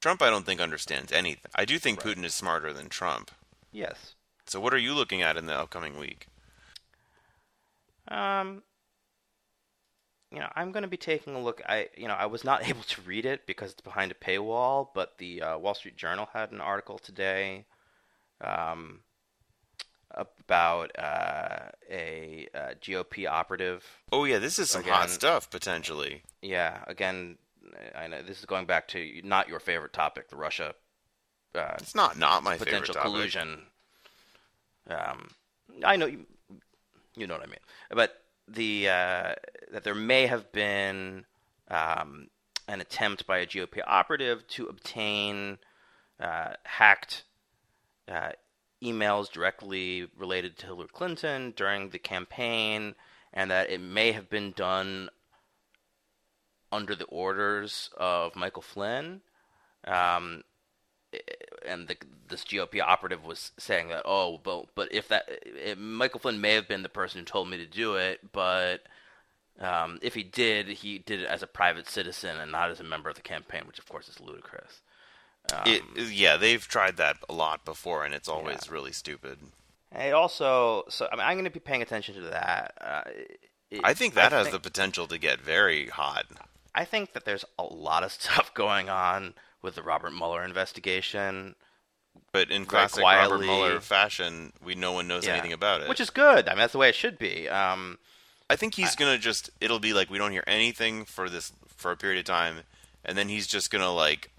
Trump, 0.00 0.22
I 0.22 0.30
don't 0.30 0.46
think 0.46 0.60
understands 0.60 1.12
anything. 1.12 1.50
I 1.54 1.64
do 1.64 1.78
think 1.78 2.04
Right. 2.04 2.16
Putin 2.16 2.24
is 2.24 2.34
smarter 2.34 2.72
than 2.72 2.88
Trump. 2.88 3.30
Yes. 3.72 4.14
So, 4.46 4.60
what 4.60 4.72
are 4.72 4.78
you 4.78 4.94
looking 4.94 5.22
at 5.22 5.36
in 5.36 5.46
the 5.46 5.54
upcoming 5.58 5.98
week? 5.98 6.26
Um. 8.08 8.62
You 10.32 10.40
know, 10.40 10.48
I'm 10.56 10.72
going 10.72 10.82
to 10.82 10.88
be 10.88 10.96
taking 10.96 11.34
a 11.34 11.40
look. 11.40 11.62
I, 11.66 11.88
you 11.96 12.08
know, 12.08 12.14
I 12.14 12.26
was 12.26 12.44
not 12.44 12.68
able 12.68 12.82
to 12.82 13.00
read 13.02 13.26
it 13.26 13.46
because 13.46 13.72
it's 13.72 13.80
behind 13.80 14.12
a 14.12 14.14
paywall. 14.14 14.88
But 14.94 15.18
the 15.18 15.42
uh, 15.42 15.58
Wall 15.58 15.74
Street 15.74 15.96
Journal 15.96 16.28
had 16.32 16.52
an 16.52 16.60
article 16.60 16.98
today, 16.98 17.64
um, 18.40 19.00
about 20.12 20.90
uh, 20.98 21.70
a 21.90 22.48
uh, 22.54 22.74
GOP 22.80 23.28
operative. 23.28 23.84
Oh 24.12 24.24
yeah, 24.24 24.38
this 24.38 24.58
is 24.58 24.70
some 24.70 24.84
hot 24.84 25.10
stuff 25.10 25.50
potentially. 25.50 26.22
Yeah. 26.42 26.82
Again, 26.86 27.38
I 27.94 28.06
know 28.06 28.22
this 28.22 28.38
is 28.38 28.46
going 28.46 28.66
back 28.66 28.88
to 28.88 29.20
not 29.22 29.48
your 29.48 29.60
favorite 29.60 29.92
topic, 29.92 30.28
the 30.28 30.36
Russia 30.36 30.74
uh, 31.56 31.74
It's 31.78 31.94
not 31.94 32.18
not 32.18 32.42
my 32.42 32.56
potential 32.56 32.94
favorite 32.94 33.04
topic. 33.04 33.12
Potential 33.12 33.40
collusion. 33.42 33.62
Um, 34.88 35.30
I 35.84 35.96
know 35.96 36.06
you, 36.06 36.26
you 37.16 37.26
know 37.26 37.34
what 37.34 37.42
I 37.42 37.46
mean, 37.46 37.58
but 37.90 38.22
the 38.48 38.88
uh, 38.88 39.34
that 39.72 39.84
there 39.84 39.94
may 39.94 40.26
have 40.26 40.52
been 40.52 41.24
um, 41.68 42.28
an 42.68 42.80
attempt 42.80 43.26
by 43.26 43.38
a 43.38 43.46
GOP 43.46 43.80
operative 43.86 44.46
to 44.48 44.66
obtain 44.66 45.58
uh, 46.20 46.54
hacked 46.64 47.24
uh, 48.08 48.30
emails 48.82 49.30
directly 49.30 50.06
related 50.16 50.56
to 50.58 50.66
Hillary 50.66 50.88
Clinton 50.92 51.52
during 51.56 51.90
the 51.90 51.98
campaign, 51.98 52.94
and 53.32 53.50
that 53.50 53.70
it 53.70 53.80
may 53.80 54.12
have 54.12 54.28
been 54.28 54.52
done 54.52 55.08
under 56.72 56.94
the 56.94 57.04
orders 57.06 57.90
of 57.96 58.36
Michael 58.36 58.62
Flynn. 58.62 59.22
Um, 59.86 60.42
and 61.66 61.88
the, 61.88 61.96
this 62.28 62.44
GOP 62.44 62.80
operative 62.82 63.24
was 63.24 63.52
saying 63.58 63.88
that, 63.88 64.02
oh, 64.04 64.38
but 64.42 64.66
but 64.74 64.92
if 64.92 65.08
that 65.08 65.24
it, 65.28 65.78
Michael 65.78 66.20
Flynn 66.20 66.40
may 66.40 66.54
have 66.54 66.68
been 66.68 66.82
the 66.82 66.88
person 66.88 67.20
who 67.20 67.24
told 67.24 67.48
me 67.48 67.56
to 67.58 67.66
do 67.66 67.94
it, 67.96 68.20
but 68.32 68.82
um, 69.60 69.98
if 70.02 70.14
he 70.14 70.22
did, 70.22 70.68
he 70.68 70.98
did 70.98 71.20
it 71.20 71.26
as 71.26 71.42
a 71.42 71.46
private 71.46 71.88
citizen 71.88 72.36
and 72.38 72.52
not 72.52 72.70
as 72.70 72.80
a 72.80 72.84
member 72.84 73.08
of 73.08 73.14
the 73.16 73.22
campaign, 73.22 73.62
which 73.66 73.78
of 73.78 73.88
course 73.88 74.08
is 74.08 74.20
ludicrous. 74.20 74.80
Um, 75.52 75.62
it, 75.66 75.82
yeah, 76.12 76.36
they've 76.36 76.66
tried 76.66 76.96
that 76.96 77.16
a 77.28 77.32
lot 77.32 77.64
before, 77.64 78.04
and 78.04 78.12
it's 78.12 78.28
always 78.28 78.58
Yeah. 78.66 78.72
really 78.72 78.92
stupid. 78.92 79.38
and 79.92 80.08
it 80.08 80.12
also, 80.12 80.82
so 80.88 81.08
I 81.10 81.16
mean, 81.16 81.24
I'm 81.24 81.34
going 81.36 81.44
to 81.44 81.50
be 81.50 81.60
paying 81.60 81.82
attention 81.82 82.16
to 82.16 82.20
that. 82.22 82.74
Uh, 82.80 83.02
it- 83.70 83.80
I 83.84 83.94
think 83.94 84.14
that 84.14 84.32
has 84.32 84.48
think- 84.48 84.54
the 84.62 84.68
potential 84.70 85.06
to 85.08 85.18
get 85.18 85.40
very 85.40 85.86
hot. 85.88 86.26
I 86.74 86.84
think 86.84 87.14
that 87.14 87.24
there's 87.24 87.44
a 87.58 87.62
lot 87.64 88.02
of 88.02 88.12
stuff 88.20 88.52
going 88.52 88.90
on 88.90 89.34
with 89.66 89.74
the 89.74 89.82
Robert 89.82 90.12
Mueller 90.14 90.42
investigation. 90.42 91.54
But 92.32 92.50
in 92.50 92.64
classic 92.64 93.02
Robert. 93.04 93.40
Mueller 93.40 93.80
fashion, 93.80 94.52
we 94.64 94.74
no 94.74 94.92
one 94.92 95.06
knows 95.06 95.26
Yeah. 95.26 95.32
anything 95.34 95.52
about 95.52 95.82
it. 95.82 95.88
Which 95.88 96.00
is 96.00 96.08
good. 96.08 96.48
I 96.48 96.52
mean, 96.52 96.60
that's 96.60 96.72
the 96.72 96.78
way 96.78 96.88
it 96.88 96.94
should 96.94 97.18
be. 97.18 97.46
Um, 97.48 97.98
I 98.48 98.56
think 98.56 98.74
he's 98.74 98.94
gonna 98.96 99.18
just 99.18 99.50
it'll 99.60 99.78
be 99.80 99.92
like 99.92 100.08
we 100.08 100.16
don't 100.16 100.32
hear 100.32 100.44
anything 100.46 101.04
for 101.04 101.28
this 101.28 101.52
for 101.76 101.90
a 101.92 101.96
period 101.96 102.18
of 102.20 102.24
time, 102.24 102.60
and 103.04 103.18
then 103.18 103.28
he's 103.28 103.46
just 103.46 103.70
gonna 103.70 103.92
like 103.92 104.30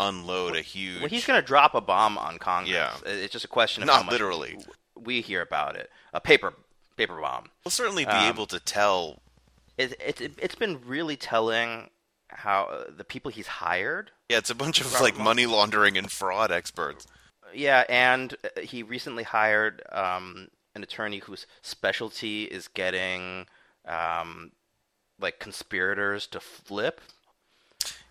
unload 0.00 0.56
a 0.56 0.60
huge. 0.62 1.00
well, 1.00 1.08
he's 1.08 1.24
going 1.26 1.40
to 1.40 1.46
drop 1.46 1.74
a 1.74 1.80
bomb 1.80 2.18
on 2.18 2.36
Congress. 2.38 2.72
Yeah. 2.74 2.92
It's 3.06 3.32
just 3.32 3.44
a 3.44 3.48
question 3.48 3.82
of 3.84 3.88
how 3.88 4.02
not 4.02 4.10
literally. 4.10 4.58
we 4.96 5.20
hear 5.20 5.40
about 5.42 5.76
it. 5.76 5.90
A 6.12 6.20
paper 6.20 6.54
paper 6.96 7.20
bomb. 7.20 7.46
We'll 7.64 7.70
certainly 7.70 8.04
be 8.04 8.10
Um, 8.10 8.28
able 8.28 8.46
to 8.46 8.58
tell. 8.58 9.20
It, 9.78 9.92
it, 10.04 10.20
it, 10.20 10.32
it's 10.38 10.54
been 10.54 10.80
really 10.84 11.16
telling 11.16 11.88
how 12.34 12.64
uh, 12.64 12.84
the 12.96 13.04
people 13.04 13.30
he's 13.30 13.46
hired. 13.46 14.10
Yeah, 14.28 14.38
it's 14.38 14.50
a 14.50 14.54
bunch 14.54 14.80
of 14.80 15.00
like 15.00 15.18
money 15.18 15.46
laundering 15.46 15.96
and 15.98 16.10
fraud 16.10 16.50
experts. 16.50 17.06
Yeah, 17.54 17.84
and 17.88 18.34
uh, 18.44 18.60
he 18.62 18.82
recently 18.82 19.24
hired 19.24 19.82
um, 19.92 20.48
an 20.74 20.82
attorney 20.82 21.18
whose 21.18 21.46
specialty 21.60 22.44
is 22.44 22.68
getting 22.68 23.46
um, 23.86 24.52
like 25.20 25.38
conspirators 25.38 26.26
to 26.28 26.40
flip. 26.40 27.00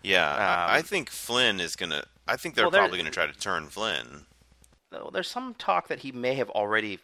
Yeah, 0.02 0.28
I, 0.28 0.76
I 0.76 0.78
Um, 0.78 0.84
think 0.84 1.10
Flynn 1.10 1.60
is 1.60 1.76
gonna. 1.76 2.04
I 2.26 2.36
think 2.36 2.54
they're 2.54 2.64
Well, 2.64 2.72
probably 2.72 2.98
gonna 2.98 3.10
try 3.10 3.26
to 3.26 3.38
turn 3.38 3.68
Flynn. 3.68 4.26
There's 5.12 5.28
some 5.28 5.54
talk 5.54 5.88
that 5.88 6.00
he 6.00 6.12
may 6.12 6.34
have 6.34 6.50
already 6.50 6.98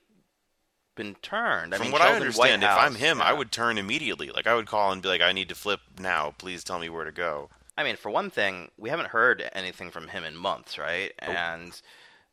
been 0.98 1.14
turned. 1.22 1.72
I 1.72 1.78
From 1.78 1.86
mean, 1.86 1.92
what 1.92 2.02
I 2.02 2.06
Sheldon 2.06 2.22
understand, 2.22 2.62
if 2.64 2.68
I'm 2.68 2.96
him. 2.96 3.22
I 3.22 3.32
would 3.32 3.50
turn 3.50 3.78
immediately. 3.78 4.30
Like 4.30 4.46
I 4.46 4.54
would 4.54 4.66
call 4.66 4.92
and 4.92 5.00
be 5.00 5.08
like, 5.08 5.22
"I 5.22 5.32
need 5.32 5.48
to 5.48 5.54
flip 5.54 5.80
now. 5.98 6.34
Please 6.36 6.62
tell 6.62 6.78
me 6.78 6.90
where 6.90 7.04
to 7.04 7.12
go." 7.12 7.48
I 7.78 7.84
mean, 7.84 7.96
for 7.96 8.10
one 8.10 8.28
thing, 8.28 8.72
we 8.76 8.90
haven't 8.90 9.10
heard 9.10 9.48
anything 9.52 9.90
from 9.90 10.08
him 10.08 10.24
in 10.24 10.36
months, 10.36 10.76
right? 10.76 11.12
And 11.20 11.80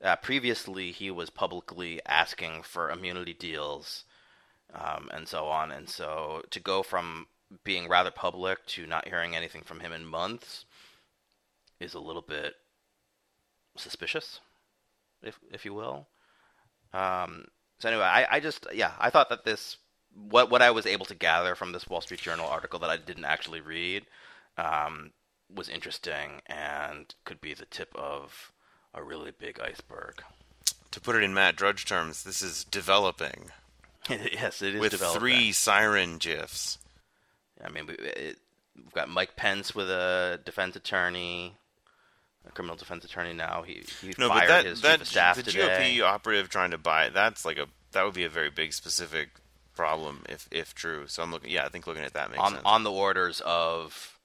uh, 0.04 0.16
previously, 0.18 0.92
he 0.92 1.12
was 1.12 1.30
publicly 1.30 2.02
asking 2.08 2.64
for 2.64 2.90
immunity 2.90 3.34
deals 3.34 4.04
um, 4.74 5.10
and 5.14 5.28
so 5.28 5.46
on. 5.46 5.72
And 5.72 5.88
so, 5.88 6.42
to 6.50 6.60
go 6.60 6.82
from 6.82 7.28
being 7.64 7.88
rather 7.88 8.12
public 8.12 8.66
to 8.66 8.88
not 8.88 9.08
hearing 9.08 9.36
anything 9.36 9.62
from 9.62 9.80
him 9.80 9.94
in 9.94 10.06
months 10.06 10.66
is 11.80 11.94
a 11.94 12.00
little 12.00 12.24
bit 12.24 12.56
suspicious, 13.78 14.40
if 15.22 15.40
if 15.52 15.64
you 15.64 15.76
will. 15.76 16.08
Um, 16.92 17.46
so 17.86 17.90
anyway, 17.90 18.06
I, 18.06 18.26
I 18.32 18.40
just 18.40 18.66
yeah, 18.74 18.94
I 18.98 19.12
thought 19.12 19.30
that 19.30 19.46
this 19.46 19.78
what 20.16 20.50
what 20.50 20.64
I 20.64 20.72
was 20.72 20.88
able 20.88 21.06
to 21.06 21.14
gather 21.14 21.54
from 21.54 21.72
this 21.72 21.88
Wall 21.88 22.02
Street 22.02 22.20
Journal 22.20 22.48
article 22.48 22.80
that 22.80 22.90
I 22.90 22.98
didn't 22.98 23.26
actually 23.26 23.62
read 23.62 24.08
um, 24.58 25.12
was 25.54 25.70
interesting 25.70 26.42
and 26.48 27.14
could 27.26 27.40
be 27.40 27.54
the 27.54 27.68
tip 27.68 27.94
of 27.94 28.52
a 28.96 29.04
really 29.04 29.30
big 29.30 29.60
iceberg. 29.60 30.24
To 30.90 31.00
put 31.00 31.16
it 31.16 31.22
in 31.22 31.36
Matt 31.36 31.58
Drudge 31.58 31.86
terms, 31.86 32.24
this 32.24 32.42
is 32.42 32.64
developing 32.64 33.52
yes, 34.10 34.64
it 34.64 34.74
is 34.74 34.82
with 34.82 34.92
developing. 34.92 35.20
three 35.20 35.52
siren 35.52 36.18
gifs. 36.18 36.80
I 37.64 37.70
mean, 37.70 37.86
we, 37.86 37.94
it, 37.94 38.40
we've 38.76 38.94
got 38.94 39.10
Mike 39.10 39.36
Pence 39.36 39.76
with 39.76 39.92
a 39.92 40.40
defense 40.44 40.76
attorney, 40.76 41.56
a 42.48 42.52
criminal 42.52 42.76
defense 42.76 43.04
attorney 43.06 43.34
now. 43.34 43.64
He 43.64 43.84
he 44.02 44.14
No, 44.18 44.28
fired 44.30 44.42
but 44.42 44.48
that 44.48 44.66
his 44.66 44.82
that 44.82 45.06
staff 45.06 45.38
the 45.38 45.44
today. 45.44 45.98
GOP 46.00 46.02
operative 46.04 46.50
trying 46.50 46.72
to 46.72 46.78
buy 46.78 47.10
that's 47.10 47.46
like 47.46 47.58
a 47.58 47.68
that 47.92 48.04
would 48.04 48.14
be 48.14 48.24
a 48.26 48.30
very 48.30 48.50
big 48.50 48.74
specific 48.74 49.30
problem 49.76 50.24
if 50.30 50.48
if 50.52 50.74
true. 50.76 51.08
So 51.08 51.24
I'm 51.24 51.32
looking. 51.32 51.52
Yeah, 51.52 51.66
I 51.66 51.70
think 51.70 51.88
looking 51.88 52.04
at 52.04 52.14
that 52.14 52.30
makes 52.32 52.42
on 52.42 52.52
sense. 52.54 52.64
on 52.66 52.84
the 52.84 52.92
orders 52.92 53.42
of 53.46 54.20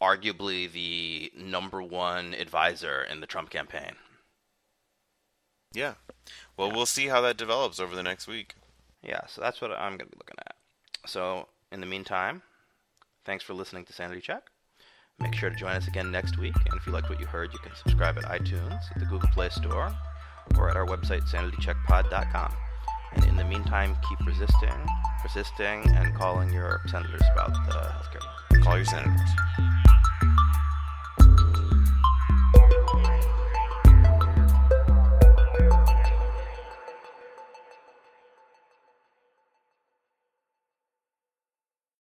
arguably 0.00 0.70
the 0.70 1.32
number 1.36 1.80
one 1.82 2.34
advisor 2.34 3.02
in 3.02 3.20
the 3.20 3.26
Trump 3.26 3.50
campaign. 3.50 3.92
yeah. 5.72 5.94
Well, 6.56 6.70
we'll 6.70 6.86
see 6.86 7.06
how 7.08 7.20
that 7.22 7.36
develops 7.36 7.80
over 7.80 7.94
the 7.96 8.02
next 8.02 8.26
week. 8.26 8.54
Yeah, 9.02 9.26
so 9.26 9.40
that's 9.40 9.60
what 9.60 9.72
I'm 9.72 9.96
going 9.96 10.10
to 10.10 10.16
be 10.16 10.18
looking 10.18 10.36
at. 10.46 10.54
So, 11.06 11.48
in 11.72 11.80
the 11.80 11.86
meantime, 11.86 12.42
thanks 13.24 13.42
for 13.42 13.54
listening 13.54 13.84
to 13.86 13.92
Sanity 13.92 14.20
Check. 14.20 14.50
Make 15.22 15.36
sure 15.36 15.50
to 15.50 15.56
join 15.56 15.70
us 15.70 15.86
again 15.86 16.10
next 16.10 16.36
week. 16.36 16.54
And 16.68 16.78
if 16.78 16.84
you 16.84 16.92
liked 16.92 17.08
what 17.08 17.20
you 17.20 17.26
heard, 17.26 17.52
you 17.52 17.58
can 17.60 17.72
subscribe 17.76 18.18
at 18.18 18.24
iTunes, 18.24 18.80
at 18.90 18.98
the 18.98 19.06
Google 19.06 19.28
Play 19.32 19.50
Store, 19.50 19.94
or 20.58 20.68
at 20.68 20.76
our 20.76 20.84
website, 20.84 21.22
sanitycheckpod.com. 21.30 22.52
And 23.14 23.24
in 23.26 23.36
the 23.36 23.44
meantime, 23.44 23.96
keep 24.08 24.26
resisting, 24.26 24.74
persisting, 25.22 25.88
and 25.94 26.14
calling 26.16 26.52
your 26.52 26.80
senators 26.88 27.22
about 27.32 27.52
the 27.52 27.72
healthcare. 27.72 28.62
Call 28.64 28.76
your 28.76 28.84
senators. 28.84 29.81